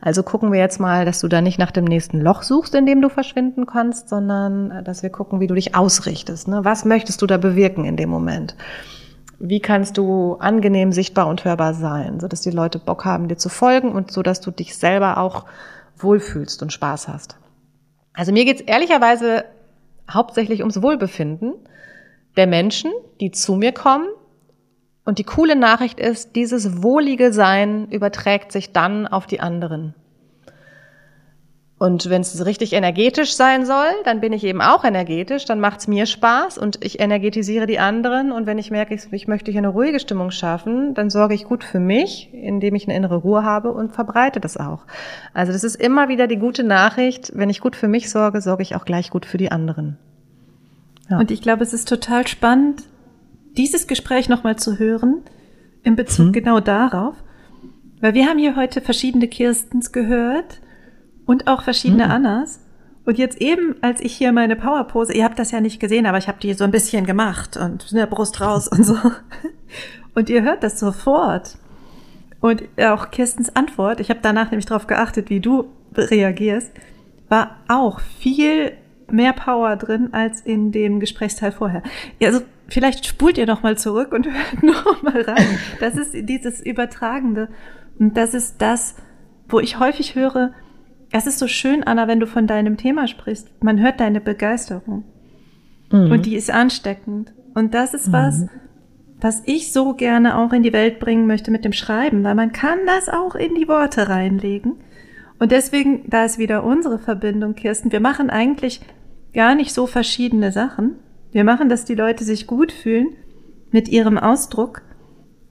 Also 0.00 0.22
gucken 0.22 0.52
wir 0.52 0.58
jetzt 0.58 0.80
mal, 0.80 1.04
dass 1.04 1.20
du 1.20 1.28
da 1.28 1.40
nicht 1.40 1.58
nach 1.58 1.70
dem 1.70 1.84
nächsten 1.84 2.20
Loch 2.20 2.42
suchst, 2.42 2.74
in 2.74 2.86
dem 2.86 3.02
du 3.02 3.08
verschwinden 3.08 3.66
kannst, 3.66 4.08
sondern 4.08 4.70
äh, 4.70 4.82
dass 4.82 5.02
wir 5.02 5.10
gucken, 5.10 5.40
wie 5.40 5.46
du 5.46 5.54
dich 5.54 5.74
ausrichtest. 5.74 6.48
Ne? 6.48 6.64
Was 6.64 6.84
möchtest 6.84 7.20
du 7.22 7.26
da 7.26 7.36
bewirken 7.36 7.84
in 7.84 7.96
dem 7.96 8.08
Moment? 8.08 8.56
Wie 9.38 9.60
kannst 9.60 9.98
du 9.98 10.36
angenehm 10.36 10.92
sichtbar 10.92 11.26
und 11.26 11.44
hörbar 11.44 11.74
sein, 11.74 12.20
so 12.20 12.28
dass 12.28 12.40
die 12.40 12.50
Leute 12.50 12.78
Bock 12.78 13.04
haben, 13.04 13.28
dir 13.28 13.36
zu 13.36 13.48
folgen 13.48 13.92
und 13.92 14.10
so, 14.10 14.22
dass 14.22 14.40
du 14.40 14.50
dich 14.50 14.76
selber 14.76 15.18
auch 15.18 15.46
wohlfühlst 15.98 16.62
und 16.62 16.72
Spaß 16.72 17.08
hast? 17.08 17.36
Also 18.12 18.32
mir 18.32 18.44
geht's 18.44 18.60
ehrlicherweise 18.60 19.44
hauptsächlich 20.10 20.60
ums 20.60 20.82
Wohlbefinden 20.82 21.54
der 22.36 22.46
Menschen, 22.46 22.90
die 23.20 23.30
zu 23.30 23.54
mir 23.54 23.72
kommen 23.72 24.08
und 25.10 25.18
die 25.18 25.24
coole 25.24 25.56
Nachricht 25.56 25.98
ist, 25.98 26.36
dieses 26.36 26.84
wohlige 26.84 27.32
Sein 27.32 27.88
überträgt 27.90 28.52
sich 28.52 28.70
dann 28.72 29.08
auf 29.08 29.26
die 29.26 29.40
anderen. 29.40 29.92
Und 31.78 32.08
wenn 32.08 32.20
es 32.20 32.46
richtig 32.46 32.74
energetisch 32.74 33.34
sein 33.34 33.66
soll, 33.66 33.88
dann 34.04 34.20
bin 34.20 34.32
ich 34.32 34.44
eben 34.44 34.62
auch 34.62 34.84
energetisch, 34.84 35.46
dann 35.46 35.58
macht 35.58 35.80
es 35.80 35.88
mir 35.88 36.06
Spaß 36.06 36.58
und 36.58 36.84
ich 36.84 37.00
energetisiere 37.00 37.66
die 37.66 37.80
anderen. 37.80 38.30
Und 38.30 38.46
wenn 38.46 38.58
ich 38.58 38.70
merke, 38.70 38.94
ich, 38.94 39.12
ich 39.12 39.26
möchte 39.26 39.50
hier 39.50 39.58
eine 39.58 39.70
ruhige 39.70 39.98
Stimmung 39.98 40.30
schaffen, 40.30 40.94
dann 40.94 41.10
sorge 41.10 41.34
ich 41.34 41.42
gut 41.42 41.64
für 41.64 41.80
mich, 41.80 42.32
indem 42.32 42.76
ich 42.76 42.86
eine 42.86 42.96
innere 42.96 43.16
Ruhe 43.16 43.42
habe 43.42 43.72
und 43.72 43.92
verbreite 43.92 44.38
das 44.38 44.58
auch. 44.58 44.84
Also 45.34 45.52
das 45.52 45.64
ist 45.64 45.74
immer 45.74 46.08
wieder 46.08 46.28
die 46.28 46.38
gute 46.38 46.62
Nachricht, 46.62 47.32
wenn 47.34 47.50
ich 47.50 47.60
gut 47.60 47.74
für 47.74 47.88
mich 47.88 48.10
sorge, 48.10 48.40
sorge 48.40 48.62
ich 48.62 48.76
auch 48.76 48.84
gleich 48.84 49.10
gut 49.10 49.26
für 49.26 49.38
die 49.38 49.50
anderen. 49.50 49.98
Ja. 51.08 51.18
Und 51.18 51.32
ich 51.32 51.42
glaube, 51.42 51.64
es 51.64 51.72
ist 51.72 51.88
total 51.88 52.28
spannend, 52.28 52.84
dieses 53.56 53.86
Gespräch 53.86 54.28
nochmal 54.28 54.56
zu 54.56 54.78
hören 54.78 55.22
in 55.82 55.96
Bezug 55.96 56.26
hm. 56.26 56.32
genau 56.32 56.60
darauf, 56.60 57.14
weil 58.00 58.14
wir 58.14 58.26
haben 58.26 58.38
hier 58.38 58.56
heute 58.56 58.80
verschiedene 58.80 59.28
Kirstens 59.28 59.92
gehört 59.92 60.60
und 61.26 61.46
auch 61.46 61.62
verschiedene 61.62 62.04
hm. 62.04 62.10
Annas 62.10 62.60
Und 63.04 63.18
jetzt 63.18 63.40
eben, 63.40 63.76
als 63.80 64.00
ich 64.00 64.16
hier 64.16 64.32
meine 64.32 64.56
Powerpose, 64.56 65.12
ihr 65.12 65.24
habt 65.24 65.38
das 65.38 65.50
ja 65.50 65.60
nicht 65.60 65.80
gesehen, 65.80 66.06
aber 66.06 66.18
ich 66.18 66.28
habe 66.28 66.38
die 66.40 66.54
so 66.54 66.64
ein 66.64 66.70
bisschen 66.70 67.06
gemacht 67.06 67.56
und 67.56 67.92
ne, 67.92 68.06
Brust 68.06 68.40
raus 68.40 68.68
und 68.68 68.84
so. 68.84 68.96
Und 70.12 70.28
ihr 70.28 70.42
hört 70.42 70.64
das 70.64 70.80
sofort. 70.80 71.56
Und 72.40 72.64
auch 72.78 73.12
Kirstens 73.12 73.54
Antwort, 73.54 74.00
ich 74.00 74.10
habe 74.10 74.18
danach 74.20 74.50
nämlich 74.50 74.66
darauf 74.66 74.88
geachtet, 74.88 75.30
wie 75.30 75.38
du 75.38 75.66
reagierst, 75.94 76.72
war 77.28 77.56
auch 77.68 78.00
viel 78.00 78.72
mehr 79.08 79.32
Power 79.32 79.76
drin 79.76 80.12
als 80.12 80.40
in 80.40 80.72
dem 80.72 81.00
Gesprächsteil 81.00 81.52
vorher. 81.52 81.82
Also 82.22 82.40
vielleicht 82.70 83.06
spult 83.06 83.36
ihr 83.36 83.46
noch 83.46 83.62
mal 83.62 83.76
zurück 83.76 84.12
und 84.12 84.26
hört 84.32 84.62
noch 84.62 85.02
mal 85.02 85.20
rein. 85.20 85.58
Das 85.80 85.96
ist 85.96 86.12
dieses 86.14 86.60
Übertragende 86.60 87.48
und 87.98 88.16
das 88.16 88.34
ist 88.34 88.62
das, 88.62 88.96
wo 89.48 89.60
ich 89.60 89.78
häufig 89.78 90.14
höre, 90.14 90.52
es 91.12 91.26
ist 91.26 91.38
so 91.38 91.48
schön, 91.48 91.84
Anna, 91.84 92.08
wenn 92.08 92.20
du 92.20 92.26
von 92.26 92.46
deinem 92.46 92.76
Thema 92.76 93.08
sprichst. 93.08 93.62
Man 93.62 93.80
hört 93.80 94.00
deine 94.00 94.20
Begeisterung. 94.20 95.04
Mhm. 95.90 96.12
Und 96.12 96.26
die 96.26 96.36
ist 96.36 96.50
ansteckend. 96.50 97.32
Und 97.54 97.74
das 97.74 97.94
ist 97.94 98.08
mhm. 98.08 98.12
was, 98.12 98.46
was 99.20 99.42
ich 99.44 99.72
so 99.72 99.94
gerne 99.94 100.38
auch 100.38 100.52
in 100.52 100.62
die 100.62 100.72
Welt 100.72 101.00
bringen 101.00 101.26
möchte 101.26 101.50
mit 101.50 101.64
dem 101.64 101.72
Schreiben, 101.72 102.22
weil 102.22 102.36
man 102.36 102.52
kann 102.52 102.78
das 102.86 103.08
auch 103.08 103.34
in 103.34 103.54
die 103.54 103.68
Worte 103.68 104.08
reinlegen. 104.08 104.76
Und 105.38 105.52
deswegen, 105.52 106.08
da 106.08 106.24
ist 106.24 106.38
wieder 106.38 106.64
unsere 106.64 106.98
Verbindung, 106.98 107.54
Kirsten. 107.54 107.92
Wir 107.92 108.00
machen 108.00 108.30
eigentlich 108.30 108.80
gar 109.34 109.54
nicht 109.54 109.72
so 109.72 109.86
verschiedene 109.86 110.52
Sachen. 110.52 110.96
Wir 111.32 111.44
machen, 111.44 111.68
dass 111.68 111.84
die 111.84 111.94
Leute 111.94 112.24
sich 112.24 112.46
gut 112.46 112.72
fühlen 112.72 113.08
mit 113.70 113.88
ihrem 113.88 114.18
Ausdruck 114.18 114.82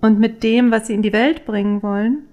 und 0.02 0.20
mit 0.20 0.44
dem, 0.44 0.72
was 0.72 0.88
sie 0.88 0.94
in 0.94 1.02
die 1.02 1.14
Welt 1.14 1.46
bringen 1.46 1.82
wollen. 1.84 2.26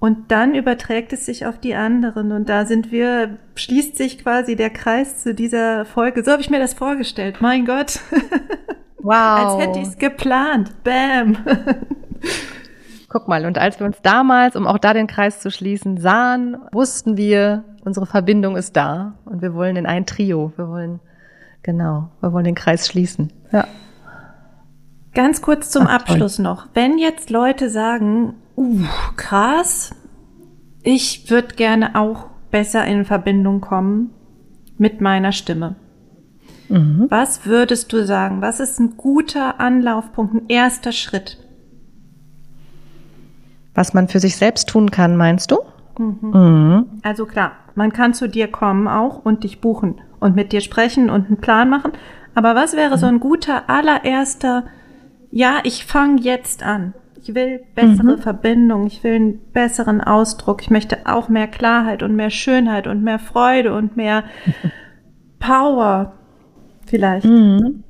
Und 0.00 0.30
dann 0.30 0.54
überträgt 0.54 1.12
es 1.12 1.26
sich 1.26 1.44
auf 1.44 1.58
die 1.58 1.74
anderen. 1.74 2.30
Und 2.30 2.48
da 2.48 2.66
sind 2.66 2.92
wir, 2.92 3.38
schließt 3.56 3.96
sich 3.96 4.18
quasi 4.18 4.54
der 4.54 4.70
Kreis 4.70 5.22
zu 5.22 5.34
dieser 5.34 5.84
Folge. 5.84 6.22
So 6.22 6.30
habe 6.30 6.42
ich 6.42 6.50
mir 6.50 6.60
das 6.60 6.74
vorgestellt. 6.74 7.40
Mein 7.40 7.64
Gott. 7.64 8.00
Wow. 9.00 9.14
Als 9.14 9.62
hätte 9.62 9.78
ich 9.78 9.86
es 9.86 9.96
geplant. 9.96 10.72
Bam. 10.82 11.38
Guck 13.08 13.28
mal, 13.28 13.46
und 13.46 13.56
als 13.56 13.78
wir 13.78 13.86
uns 13.86 14.02
damals, 14.02 14.54
um 14.54 14.66
auch 14.66 14.76
da 14.76 14.92
den 14.92 15.06
Kreis 15.06 15.40
zu 15.40 15.50
schließen, 15.50 15.98
sahen, 15.98 16.58
wussten 16.72 17.16
wir, 17.16 17.64
unsere 17.84 18.04
Verbindung 18.06 18.56
ist 18.56 18.76
da. 18.76 19.14
Und 19.24 19.40
wir 19.40 19.54
wollen 19.54 19.76
in 19.76 19.86
ein 19.86 20.04
Trio. 20.04 20.52
Wir 20.56 20.68
wollen, 20.68 21.00
genau, 21.62 22.10
wir 22.20 22.32
wollen 22.32 22.44
den 22.44 22.54
Kreis 22.54 22.86
schließen. 22.86 23.32
Ja. 23.52 23.66
Ganz 25.14 25.42
kurz 25.42 25.70
zum 25.70 25.86
Ach, 25.86 26.00
Abschluss 26.00 26.36
toll. 26.36 26.44
noch. 26.44 26.68
Wenn 26.74 26.98
jetzt 26.98 27.30
Leute 27.30 27.70
sagen, 27.70 28.34
uh, 28.56 28.80
krass, 29.16 29.94
ich 30.82 31.30
würde 31.30 31.54
gerne 31.56 31.96
auch 31.96 32.26
besser 32.50 32.84
in 32.84 33.04
Verbindung 33.04 33.60
kommen 33.60 34.10
mit 34.76 35.00
meiner 35.00 35.32
Stimme. 35.32 35.76
Mhm. 36.68 37.06
Was 37.08 37.46
würdest 37.46 37.92
du 37.92 38.04
sagen? 38.04 38.42
Was 38.42 38.60
ist 38.60 38.78
ein 38.78 38.96
guter 38.96 39.58
Anlaufpunkt, 39.58 40.34
ein 40.34 40.48
erster 40.48 40.92
Schritt? 40.92 41.38
Was 43.74 43.94
man 43.94 44.08
für 44.08 44.20
sich 44.20 44.36
selbst 44.36 44.68
tun 44.68 44.90
kann, 44.90 45.16
meinst 45.16 45.50
du? 45.50 45.58
Mhm. 45.98 46.30
Mhm. 46.30 46.86
Also 47.02 47.26
klar, 47.26 47.52
man 47.74 47.92
kann 47.92 48.14
zu 48.14 48.28
dir 48.28 48.48
kommen 48.48 48.86
auch 48.88 49.24
und 49.24 49.44
dich 49.44 49.60
buchen 49.60 50.00
und 50.20 50.36
mit 50.36 50.52
dir 50.52 50.60
sprechen 50.60 51.10
und 51.10 51.26
einen 51.26 51.40
Plan 51.40 51.68
machen. 51.68 51.92
Aber 52.34 52.54
was 52.54 52.76
wäre 52.76 52.98
so 52.98 53.06
ein 53.06 53.20
guter 53.20 53.68
allererster, 53.68 54.64
ja, 55.30 55.60
ich 55.64 55.84
fange 55.84 56.20
jetzt 56.20 56.62
an. 56.62 56.94
Ich 57.20 57.34
will 57.34 57.62
bessere 57.74 58.16
mhm. 58.16 58.18
Verbindung, 58.18 58.86
ich 58.86 59.02
will 59.02 59.16
einen 59.16 59.38
besseren 59.52 60.00
Ausdruck, 60.00 60.62
ich 60.62 60.70
möchte 60.70 60.98
auch 61.04 61.28
mehr 61.28 61.48
Klarheit 61.48 62.02
und 62.02 62.14
mehr 62.14 62.30
Schönheit 62.30 62.86
und 62.86 63.02
mehr 63.02 63.18
Freude 63.18 63.74
und 63.74 63.96
mehr 63.96 64.24
Power 65.40 66.14
vielleicht. 66.86 67.26
Mhm. 67.26 67.84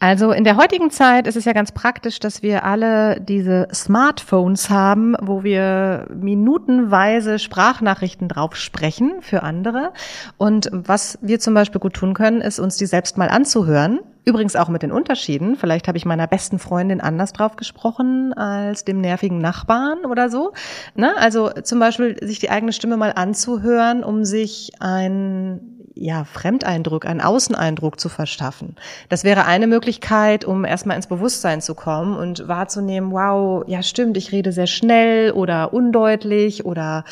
Also 0.00 0.30
in 0.30 0.44
der 0.44 0.56
heutigen 0.56 0.90
Zeit 0.90 1.26
ist 1.26 1.36
es 1.36 1.44
ja 1.44 1.52
ganz 1.52 1.72
praktisch, 1.72 2.20
dass 2.20 2.40
wir 2.40 2.64
alle 2.64 3.20
diese 3.20 3.66
Smartphones 3.74 4.70
haben, 4.70 5.16
wo 5.20 5.42
wir 5.42 6.06
minutenweise 6.14 7.40
Sprachnachrichten 7.40 8.28
drauf 8.28 8.54
sprechen 8.54 9.16
für 9.22 9.42
andere. 9.42 9.92
Und 10.36 10.70
was 10.72 11.18
wir 11.20 11.40
zum 11.40 11.54
Beispiel 11.54 11.80
gut 11.80 11.94
tun 11.94 12.14
können, 12.14 12.40
ist 12.40 12.60
uns 12.60 12.76
die 12.76 12.86
selbst 12.86 13.18
mal 13.18 13.28
anzuhören. 13.28 13.98
Übrigens 14.24 14.54
auch 14.54 14.68
mit 14.68 14.82
den 14.82 14.92
Unterschieden. 14.92 15.56
Vielleicht 15.56 15.88
habe 15.88 15.98
ich 15.98 16.04
meiner 16.04 16.28
besten 16.28 16.60
Freundin 16.60 17.00
anders 17.00 17.32
drauf 17.32 17.56
gesprochen 17.56 18.34
als 18.34 18.84
dem 18.84 19.00
nervigen 19.00 19.38
Nachbarn 19.38 20.04
oder 20.04 20.30
so. 20.30 20.52
Ne? 20.94 21.16
Also 21.16 21.50
zum 21.50 21.80
Beispiel 21.80 22.16
sich 22.22 22.38
die 22.38 22.50
eigene 22.50 22.72
Stimme 22.72 22.96
mal 22.96 23.14
anzuhören, 23.16 24.04
um 24.04 24.24
sich 24.24 24.70
ein 24.78 25.77
ja, 26.00 26.24
Fremdeindruck, 26.24 27.04
einen 27.04 27.20
Außeneindruck 27.20 27.98
zu 27.98 28.08
verschaffen. 28.08 28.76
Das 29.08 29.24
wäre 29.24 29.46
eine 29.46 29.66
Möglichkeit, 29.66 30.44
um 30.44 30.64
erstmal 30.64 30.96
ins 30.96 31.08
Bewusstsein 31.08 31.60
zu 31.60 31.74
kommen 31.74 32.16
und 32.16 32.46
wahrzunehmen, 32.46 33.10
wow, 33.10 33.64
ja 33.66 33.82
stimmt, 33.82 34.16
ich 34.16 34.30
rede 34.32 34.52
sehr 34.52 34.68
schnell 34.68 35.32
oder 35.32 35.72
undeutlich 35.72 36.64
oder 36.64 37.04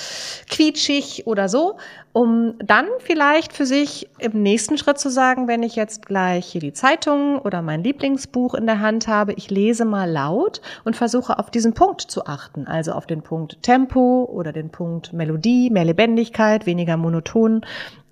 quietschig 0.49 1.26
oder 1.26 1.49
so, 1.49 1.76
um 2.12 2.55
dann 2.64 2.87
vielleicht 3.01 3.53
für 3.53 3.66
sich 3.66 4.09
im 4.18 4.43
nächsten 4.43 4.78
Schritt 4.78 4.99
zu 4.99 5.11
sagen, 5.11 5.49
wenn 5.49 5.62
ich 5.62 5.76
jetzt 5.76 6.07
gleich 6.07 6.47
hier 6.47 6.61
die 6.61 6.72
Zeitung 6.72 7.39
oder 7.41 7.62
mein 7.62 7.82
Lieblingsbuch 7.82 8.55
in 8.55 8.66
der 8.66 8.80
Hand 8.80 9.09
habe, 9.09 9.32
ich 9.34 9.51
lese 9.51 9.84
mal 9.84 10.11
laut 10.11 10.61
und 10.84 10.97
versuche 10.97 11.39
auf 11.39 11.51
diesen 11.51 11.74
Punkt 11.74 12.03
zu 12.03 12.26
achten, 12.26 12.66
also 12.66 12.93
auf 12.93 13.07
den 13.07 13.22
Punkt 13.22 13.62
Tempo 13.62 14.28
oder 14.32 14.53
den 14.53 14.70
Punkt 14.70 15.12
Melodie, 15.12 15.70
mehr 15.70 15.84
Lebendigkeit, 15.84 16.66
weniger 16.66 16.97
monoton 16.97 17.62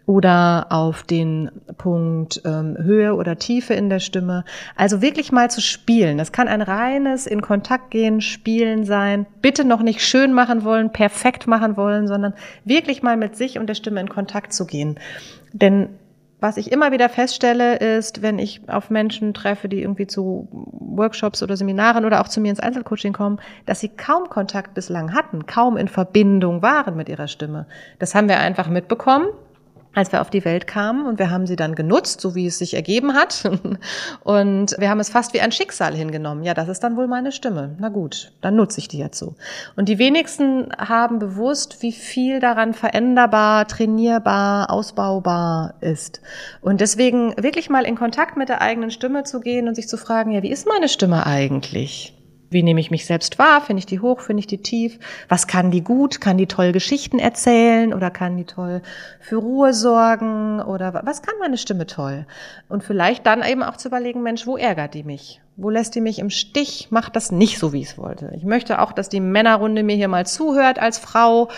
oder 0.06 0.66
auf 0.70 1.02
den 1.02 1.50
Punkt 1.78 2.42
ähm, 2.44 2.76
Höhe 2.78 3.14
oder 3.14 3.36
Tiefe 3.36 3.74
in 3.74 3.88
der 3.88 4.00
Stimme. 4.00 4.44
Also 4.76 5.00
wirklich 5.00 5.32
mal 5.32 5.50
zu 5.50 5.60
spielen. 5.60 6.18
Das 6.18 6.32
kann 6.32 6.48
ein 6.48 6.62
reines 6.62 7.26
in 7.26 7.40
Kontakt 7.40 7.90
gehen, 7.90 8.20
Spielen 8.20 8.84
sein. 8.84 9.26
Bitte 9.40 9.64
noch 9.64 9.80
nicht 9.80 10.02
schön 10.02 10.32
machen 10.32 10.64
wollen, 10.64 10.92
perfekt 10.92 11.46
machen 11.46 11.76
wollen, 11.76 12.06
sondern 12.06 12.34
wirklich 12.64 13.02
mal 13.02 13.16
mit 13.16 13.36
sich 13.36 13.58
und 13.58 13.66
der 13.66 13.74
Stimme 13.74 14.00
in 14.00 14.08
Kontakt 14.08 14.52
zu 14.52 14.66
gehen. 14.66 14.98
Denn 15.52 15.88
was 16.40 16.58
ich 16.58 16.70
immer 16.70 16.92
wieder 16.92 17.08
feststelle, 17.08 17.76
ist, 17.76 18.20
wenn 18.20 18.38
ich 18.38 18.68
auf 18.68 18.90
Menschen 18.90 19.32
treffe, 19.32 19.66
die 19.70 19.80
irgendwie 19.80 20.06
zu 20.06 20.46
Workshops 20.50 21.42
oder 21.42 21.56
Seminaren 21.56 22.04
oder 22.04 22.20
auch 22.20 22.28
zu 22.28 22.42
mir 22.42 22.50
ins 22.50 22.60
Einzelcoaching 22.60 23.14
kommen, 23.14 23.40
dass 23.64 23.80
sie 23.80 23.88
kaum 23.88 24.28
Kontakt 24.28 24.74
bislang 24.74 25.14
hatten, 25.14 25.46
kaum 25.46 25.78
in 25.78 25.88
Verbindung 25.88 26.60
waren 26.60 26.96
mit 26.96 27.08
ihrer 27.08 27.28
Stimme. 27.28 27.66
Das 27.98 28.14
haben 28.14 28.28
wir 28.28 28.40
einfach 28.40 28.68
mitbekommen 28.68 29.28
als 29.94 30.12
wir 30.12 30.20
auf 30.20 30.30
die 30.30 30.44
Welt 30.44 30.66
kamen 30.66 31.06
und 31.06 31.18
wir 31.18 31.30
haben 31.30 31.46
sie 31.46 31.56
dann 31.56 31.74
genutzt, 31.74 32.20
so 32.20 32.34
wie 32.34 32.46
es 32.46 32.58
sich 32.58 32.74
ergeben 32.74 33.14
hat. 33.14 33.44
Und 34.24 34.74
wir 34.78 34.90
haben 34.90 35.00
es 35.00 35.10
fast 35.10 35.34
wie 35.34 35.40
ein 35.40 35.52
Schicksal 35.52 35.94
hingenommen. 35.94 36.42
Ja, 36.44 36.54
das 36.54 36.68
ist 36.68 36.80
dann 36.80 36.96
wohl 36.96 37.06
meine 37.06 37.32
Stimme. 37.32 37.76
Na 37.78 37.88
gut, 37.88 38.32
dann 38.40 38.56
nutze 38.56 38.80
ich 38.80 38.88
die 38.88 38.98
jetzt 38.98 39.18
so. 39.18 39.34
Und 39.76 39.88
die 39.88 39.98
wenigsten 39.98 40.68
haben 40.76 41.18
bewusst, 41.18 41.82
wie 41.82 41.92
viel 41.92 42.40
daran 42.40 42.74
veränderbar, 42.74 43.66
trainierbar, 43.68 44.70
ausbaubar 44.70 45.74
ist. 45.80 46.20
Und 46.60 46.80
deswegen 46.80 47.34
wirklich 47.36 47.70
mal 47.70 47.84
in 47.84 47.96
Kontakt 47.96 48.36
mit 48.36 48.48
der 48.48 48.60
eigenen 48.60 48.90
Stimme 48.90 49.24
zu 49.24 49.40
gehen 49.40 49.68
und 49.68 49.74
sich 49.74 49.88
zu 49.88 49.96
fragen, 49.96 50.32
ja, 50.32 50.42
wie 50.42 50.50
ist 50.50 50.66
meine 50.66 50.88
Stimme 50.88 51.26
eigentlich? 51.26 52.14
Wie 52.54 52.62
nehme 52.62 52.78
ich 52.78 52.92
mich 52.92 53.04
selbst 53.04 53.40
wahr? 53.40 53.60
Finde 53.60 53.80
ich 53.80 53.86
die 53.86 53.98
hoch? 53.98 54.20
Finde 54.20 54.38
ich 54.38 54.46
die 54.46 54.62
tief? 54.62 55.00
Was 55.28 55.48
kann 55.48 55.72
die 55.72 55.82
gut? 55.82 56.20
Kann 56.20 56.38
die 56.38 56.46
toll 56.46 56.70
Geschichten 56.70 57.18
erzählen 57.18 57.92
oder 57.92 58.12
kann 58.12 58.36
die 58.36 58.44
toll 58.44 58.80
für 59.18 59.38
Ruhe 59.38 59.74
sorgen 59.74 60.62
oder 60.62 61.02
was 61.04 61.22
kann 61.22 61.34
meine 61.40 61.58
Stimme 61.58 61.88
toll? 61.88 62.26
Und 62.68 62.84
vielleicht 62.84 63.26
dann 63.26 63.42
eben 63.42 63.64
auch 63.64 63.76
zu 63.76 63.88
überlegen, 63.88 64.22
Mensch, 64.22 64.46
wo 64.46 64.56
ärgert 64.56 64.94
die 64.94 65.02
mich? 65.02 65.40
Wo 65.56 65.68
lässt 65.68 65.96
die 65.96 66.00
mich 66.00 66.20
im 66.20 66.30
Stich? 66.30 66.92
Macht 66.92 67.16
das 67.16 67.32
nicht 67.32 67.58
so, 67.58 67.72
wie 67.72 67.80
ich 67.80 67.88
es 67.88 67.98
wollte. 67.98 68.30
Ich 68.36 68.44
möchte 68.44 68.80
auch, 68.80 68.92
dass 68.92 69.08
die 69.08 69.18
Männerrunde 69.18 69.82
mir 69.82 69.96
hier 69.96 70.06
mal 70.06 70.24
zuhört 70.24 70.78
als 70.78 70.98
Frau. 70.98 71.48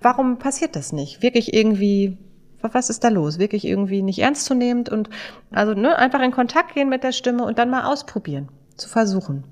Warum 0.00 0.38
passiert 0.38 0.74
das 0.74 0.90
nicht? 0.90 1.20
Wirklich 1.20 1.52
irgendwie 1.52 2.16
was 2.62 2.88
ist 2.88 3.04
da 3.04 3.08
los? 3.08 3.38
Wirklich 3.38 3.66
irgendwie 3.66 4.00
nicht 4.00 4.20
ernstzunehmend 4.20 4.88
und 4.88 5.10
also 5.52 5.74
ne, 5.74 5.98
einfach 5.98 6.22
in 6.22 6.32
Kontakt 6.32 6.74
gehen 6.74 6.88
mit 6.88 7.04
der 7.04 7.12
Stimme 7.12 7.44
und 7.44 7.58
dann 7.58 7.68
mal 7.68 7.84
ausprobieren, 7.84 8.48
zu 8.76 8.88
versuchen. 8.88 9.44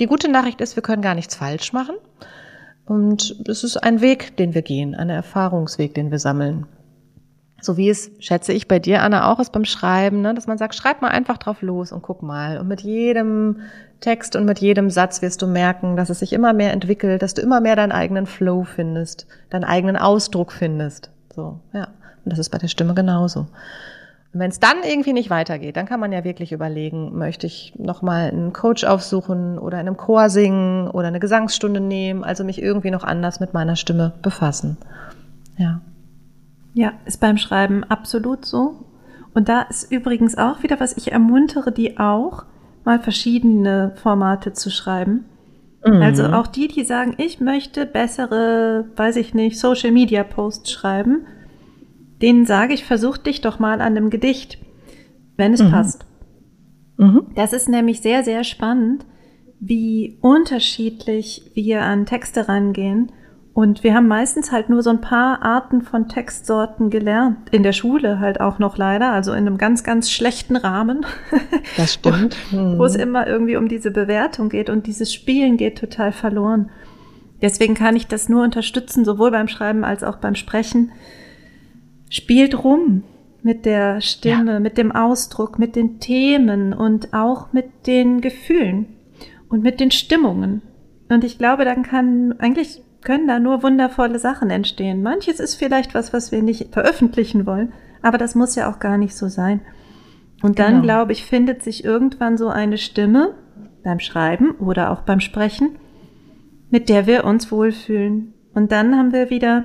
Die 0.00 0.06
gute 0.06 0.30
Nachricht 0.30 0.60
ist, 0.60 0.76
wir 0.76 0.82
können 0.82 1.02
gar 1.02 1.14
nichts 1.14 1.34
falsch 1.34 1.72
machen. 1.72 1.96
Und 2.86 3.36
es 3.48 3.64
ist 3.64 3.76
ein 3.78 4.00
Weg, 4.00 4.36
den 4.36 4.54
wir 4.54 4.62
gehen, 4.62 4.94
ein 4.94 5.08
Erfahrungsweg, 5.08 5.94
den 5.94 6.10
wir 6.10 6.18
sammeln. 6.18 6.66
So 7.60 7.78
wie 7.78 7.88
es, 7.88 8.10
schätze 8.18 8.52
ich, 8.52 8.68
bei 8.68 8.78
dir, 8.78 9.02
Anna, 9.02 9.32
auch 9.32 9.40
ist 9.40 9.52
beim 9.52 9.64
Schreiben, 9.64 10.20
ne? 10.20 10.34
dass 10.34 10.46
man 10.46 10.58
sagt, 10.58 10.74
schreib 10.74 11.00
mal 11.00 11.08
einfach 11.08 11.38
drauf 11.38 11.62
los 11.62 11.92
und 11.92 12.02
guck 12.02 12.22
mal. 12.22 12.58
Und 12.58 12.68
mit 12.68 12.82
jedem 12.82 13.60
Text 14.00 14.36
und 14.36 14.44
mit 14.44 14.58
jedem 14.58 14.90
Satz 14.90 15.22
wirst 15.22 15.40
du 15.40 15.46
merken, 15.46 15.96
dass 15.96 16.10
es 16.10 16.18
sich 16.18 16.34
immer 16.34 16.52
mehr 16.52 16.72
entwickelt, 16.74 17.22
dass 17.22 17.32
du 17.32 17.40
immer 17.40 17.62
mehr 17.62 17.74
deinen 17.74 17.92
eigenen 17.92 18.26
Flow 18.26 18.64
findest, 18.64 19.26
deinen 19.48 19.64
eigenen 19.64 19.96
Ausdruck 19.96 20.52
findest. 20.52 21.10
So, 21.34 21.60
ja. 21.72 21.88
Und 22.24 22.32
das 22.32 22.38
ist 22.38 22.50
bei 22.50 22.58
der 22.58 22.68
Stimme 22.68 22.94
genauso. 22.94 23.46
Wenn 24.36 24.50
es 24.50 24.58
dann 24.58 24.78
irgendwie 24.82 25.12
nicht 25.12 25.30
weitergeht, 25.30 25.76
dann 25.76 25.86
kann 25.86 26.00
man 26.00 26.10
ja 26.10 26.24
wirklich 26.24 26.50
überlegen, 26.50 27.16
möchte 27.16 27.46
ich 27.46 27.72
nochmal 27.78 28.28
einen 28.30 28.52
Coach 28.52 28.82
aufsuchen 28.82 29.60
oder 29.60 29.80
in 29.80 29.86
einem 29.86 29.96
Chor 29.96 30.28
singen 30.28 30.88
oder 30.88 31.06
eine 31.06 31.20
Gesangsstunde 31.20 31.80
nehmen, 31.80 32.24
also 32.24 32.42
mich 32.42 32.60
irgendwie 32.60 32.90
noch 32.90 33.04
anders 33.04 33.38
mit 33.38 33.54
meiner 33.54 33.76
Stimme 33.76 34.12
befassen. 34.22 34.76
Ja. 35.56 35.80
Ja, 36.72 36.94
ist 37.04 37.20
beim 37.20 37.36
Schreiben 37.36 37.84
absolut 37.84 38.44
so. 38.44 38.84
Und 39.34 39.48
da 39.48 39.62
ist 39.62 39.92
übrigens 39.92 40.36
auch 40.36 40.64
wieder 40.64 40.80
was, 40.80 40.96
ich 40.96 41.12
ermuntere 41.12 41.70
die 41.70 41.98
auch, 41.98 42.44
mal 42.84 42.98
verschiedene 42.98 43.92
Formate 43.96 44.52
zu 44.52 44.68
schreiben. 44.68 45.26
Mhm. 45.86 46.02
Also 46.02 46.24
auch 46.26 46.48
die, 46.48 46.66
die 46.66 46.82
sagen, 46.82 47.14
ich 47.18 47.40
möchte 47.40 47.86
bessere, 47.86 48.86
weiß 48.96 49.14
ich 49.16 49.32
nicht, 49.32 49.60
Social 49.60 49.92
Media 49.92 50.24
Posts 50.24 50.72
schreiben, 50.72 51.26
denen 52.22 52.46
sage 52.46 52.74
ich, 52.74 52.84
versuch 52.84 53.16
dich 53.16 53.40
doch 53.40 53.58
mal 53.58 53.80
an 53.80 53.96
einem 53.96 54.10
Gedicht, 54.10 54.58
wenn 55.36 55.52
es 55.52 55.62
mhm. 55.62 55.70
passt. 55.70 56.06
Mhm. 56.96 57.26
Das 57.34 57.52
ist 57.52 57.68
nämlich 57.68 58.00
sehr, 58.00 58.24
sehr 58.24 58.44
spannend, 58.44 59.04
wie 59.60 60.18
unterschiedlich 60.20 61.50
wir 61.54 61.82
an 61.82 62.06
Texte 62.06 62.48
rangehen 62.48 63.10
und 63.54 63.84
wir 63.84 63.94
haben 63.94 64.08
meistens 64.08 64.50
halt 64.50 64.68
nur 64.68 64.82
so 64.82 64.90
ein 64.90 65.00
paar 65.00 65.42
Arten 65.42 65.82
von 65.82 66.08
Textsorten 66.08 66.90
gelernt. 66.90 67.50
In 67.52 67.62
der 67.62 67.72
Schule 67.72 68.18
halt 68.18 68.40
auch 68.40 68.58
noch 68.58 68.76
leider, 68.76 69.12
also 69.12 69.30
in 69.30 69.46
einem 69.46 69.58
ganz, 69.58 69.84
ganz 69.84 70.10
schlechten 70.10 70.56
Rahmen. 70.56 71.06
Das 71.76 71.94
stimmt. 71.94 72.36
wo, 72.50 72.78
wo 72.78 72.84
es 72.84 72.96
immer 72.96 73.26
irgendwie 73.26 73.56
um 73.56 73.68
diese 73.68 73.90
Bewertung 73.90 74.48
geht 74.48 74.70
und 74.70 74.86
dieses 74.86 75.14
Spielen 75.14 75.56
geht 75.56 75.78
total 75.78 76.12
verloren. 76.12 76.70
Deswegen 77.42 77.74
kann 77.74 77.96
ich 77.96 78.06
das 78.06 78.28
nur 78.28 78.42
unterstützen, 78.42 79.04
sowohl 79.04 79.30
beim 79.30 79.48
Schreiben 79.48 79.84
als 79.84 80.02
auch 80.02 80.16
beim 80.16 80.34
Sprechen. 80.34 80.90
Spielt 82.14 82.62
rum 82.62 83.02
mit 83.42 83.66
der 83.66 84.00
Stimme, 84.00 84.52
ja. 84.52 84.60
mit 84.60 84.78
dem 84.78 84.92
Ausdruck, 84.92 85.58
mit 85.58 85.74
den 85.74 85.98
Themen 85.98 86.72
und 86.72 87.12
auch 87.12 87.52
mit 87.52 87.88
den 87.88 88.20
Gefühlen 88.20 88.86
und 89.48 89.64
mit 89.64 89.80
den 89.80 89.90
Stimmungen. 89.90 90.62
Und 91.08 91.24
ich 91.24 91.38
glaube, 91.38 91.64
dann 91.64 91.82
kann 91.82 92.36
eigentlich 92.38 92.82
können 93.02 93.26
da 93.26 93.40
nur 93.40 93.64
wundervolle 93.64 94.20
Sachen 94.20 94.48
entstehen. 94.50 95.02
Manches 95.02 95.40
ist 95.40 95.56
vielleicht 95.56 95.92
was, 95.92 96.12
was 96.12 96.30
wir 96.30 96.40
nicht 96.40 96.72
veröffentlichen 96.72 97.46
wollen, 97.46 97.72
aber 98.00 98.16
das 98.16 98.36
muss 98.36 98.54
ja 98.54 98.70
auch 98.70 98.78
gar 98.78 98.96
nicht 98.96 99.16
so 99.16 99.26
sein. 99.26 99.60
Und 100.40 100.60
dann, 100.60 100.74
genau. 100.74 100.82
glaube 100.82 101.12
ich, 101.12 101.24
findet 101.24 101.64
sich 101.64 101.84
irgendwann 101.84 102.38
so 102.38 102.46
eine 102.46 102.78
Stimme 102.78 103.34
beim 103.82 103.98
Schreiben 103.98 104.52
oder 104.52 104.92
auch 104.92 105.00
beim 105.00 105.18
Sprechen, 105.18 105.70
mit 106.70 106.88
der 106.88 107.08
wir 107.08 107.24
uns 107.24 107.50
wohlfühlen. 107.50 108.34
Und 108.54 108.70
dann 108.70 108.96
haben 108.96 109.12
wir 109.12 109.30
wieder 109.30 109.64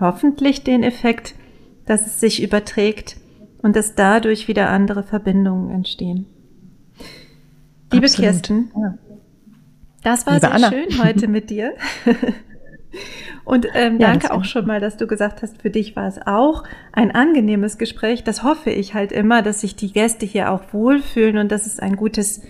hoffentlich 0.00 0.64
den 0.64 0.82
Effekt, 0.82 1.34
dass 1.86 2.06
es 2.06 2.20
sich 2.20 2.42
überträgt 2.42 3.16
und 3.62 3.76
dass 3.76 3.94
dadurch 3.94 4.48
wieder 4.48 4.68
andere 4.70 5.02
Verbindungen 5.02 5.70
entstehen. 5.70 6.26
Liebe 7.92 8.06
Absolut. 8.06 8.30
Kirsten, 8.30 8.72
ja. 8.76 8.98
das 10.02 10.26
war 10.26 10.34
Liebe 10.34 10.46
sehr 10.46 10.54
Anna. 10.54 10.70
schön 10.70 11.02
heute 11.02 11.28
mit 11.28 11.50
dir. 11.50 11.74
Und 13.44 13.68
ähm, 13.74 14.00
ja, 14.00 14.08
danke 14.08 14.32
auch 14.32 14.44
schon 14.44 14.66
mal, 14.66 14.80
dass 14.80 14.96
du 14.96 15.06
gesagt 15.06 15.40
hast, 15.40 15.62
für 15.62 15.70
dich 15.70 15.94
war 15.94 16.08
es 16.08 16.18
auch 16.26 16.64
ein 16.92 17.12
angenehmes 17.12 17.78
Gespräch. 17.78 18.24
Das 18.24 18.42
hoffe 18.42 18.70
ich 18.70 18.94
halt 18.94 19.12
immer, 19.12 19.40
dass 19.40 19.60
sich 19.60 19.76
die 19.76 19.92
Gäste 19.92 20.26
hier 20.26 20.50
auch 20.50 20.72
wohlfühlen 20.72 21.38
und 21.38 21.52
dass 21.52 21.64
es 21.64 21.78
ein 21.78 21.94
gutes, 21.94 22.42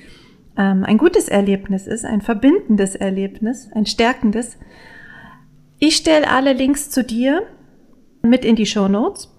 ähm, 0.56 0.84
ein 0.84 0.96
gutes 0.96 1.28
Erlebnis 1.28 1.86
ist, 1.86 2.06
ein 2.06 2.22
verbindendes 2.22 2.94
Erlebnis, 2.94 3.68
ein 3.74 3.84
stärkendes. 3.84 4.56
Ich 5.78 5.96
stelle 5.96 6.30
alle 6.30 6.54
Links 6.54 6.88
zu 6.88 7.04
dir 7.04 7.42
mit 8.28 8.44
in 8.44 8.56
die 8.56 8.66
Show 8.66 8.88
Notes. 8.88 9.32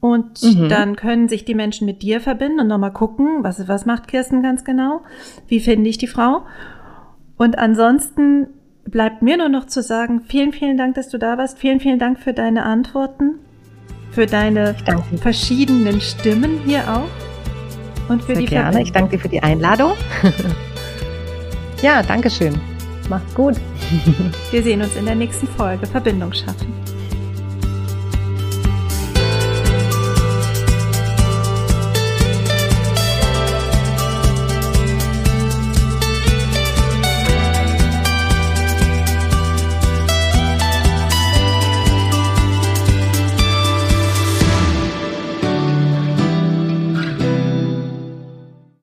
Und 0.00 0.42
mhm. 0.42 0.68
dann 0.68 0.96
können 0.96 1.28
sich 1.28 1.46
die 1.46 1.54
Menschen 1.54 1.86
mit 1.86 2.02
dir 2.02 2.20
verbinden 2.20 2.60
und 2.60 2.66
nochmal 2.66 2.92
gucken, 2.92 3.42
was, 3.42 3.66
was 3.68 3.86
macht 3.86 4.06
Kirsten 4.06 4.42
ganz 4.42 4.62
genau? 4.64 5.00
Wie 5.48 5.60
finde 5.60 5.88
ich 5.88 5.96
die 5.96 6.06
Frau? 6.06 6.42
Und 7.36 7.58
ansonsten 7.58 8.48
bleibt 8.84 9.22
mir 9.22 9.38
nur 9.38 9.48
noch 9.48 9.66
zu 9.66 9.82
sagen, 9.82 10.20
vielen, 10.26 10.52
vielen 10.52 10.76
Dank, 10.76 10.94
dass 10.94 11.08
du 11.08 11.18
da 11.18 11.38
warst. 11.38 11.58
Vielen, 11.58 11.80
vielen 11.80 11.98
Dank 11.98 12.20
für 12.20 12.34
deine 12.34 12.64
Antworten, 12.64 13.36
für 14.10 14.26
deine 14.26 14.74
verschiedenen 15.22 16.00
Stimmen 16.02 16.60
hier 16.66 16.82
auch. 16.82 18.10
Und 18.10 18.20
für 18.20 18.34
Sehr 18.34 18.42
die 18.42 18.46
gerne. 18.46 18.82
Ich 18.82 18.92
danke 18.92 19.16
dir 19.16 19.22
für 19.22 19.30
die 19.30 19.42
Einladung. 19.42 19.92
ja, 21.82 22.02
danke 22.02 22.28
schön. 22.28 22.54
Macht's 23.08 23.34
gut. 23.34 23.54
Wir 24.50 24.62
sehen 24.62 24.82
uns 24.82 24.96
in 24.96 25.06
der 25.06 25.14
nächsten 25.14 25.46
Folge 25.46 25.86
Verbindung 25.86 26.32
schaffen. 26.32 26.83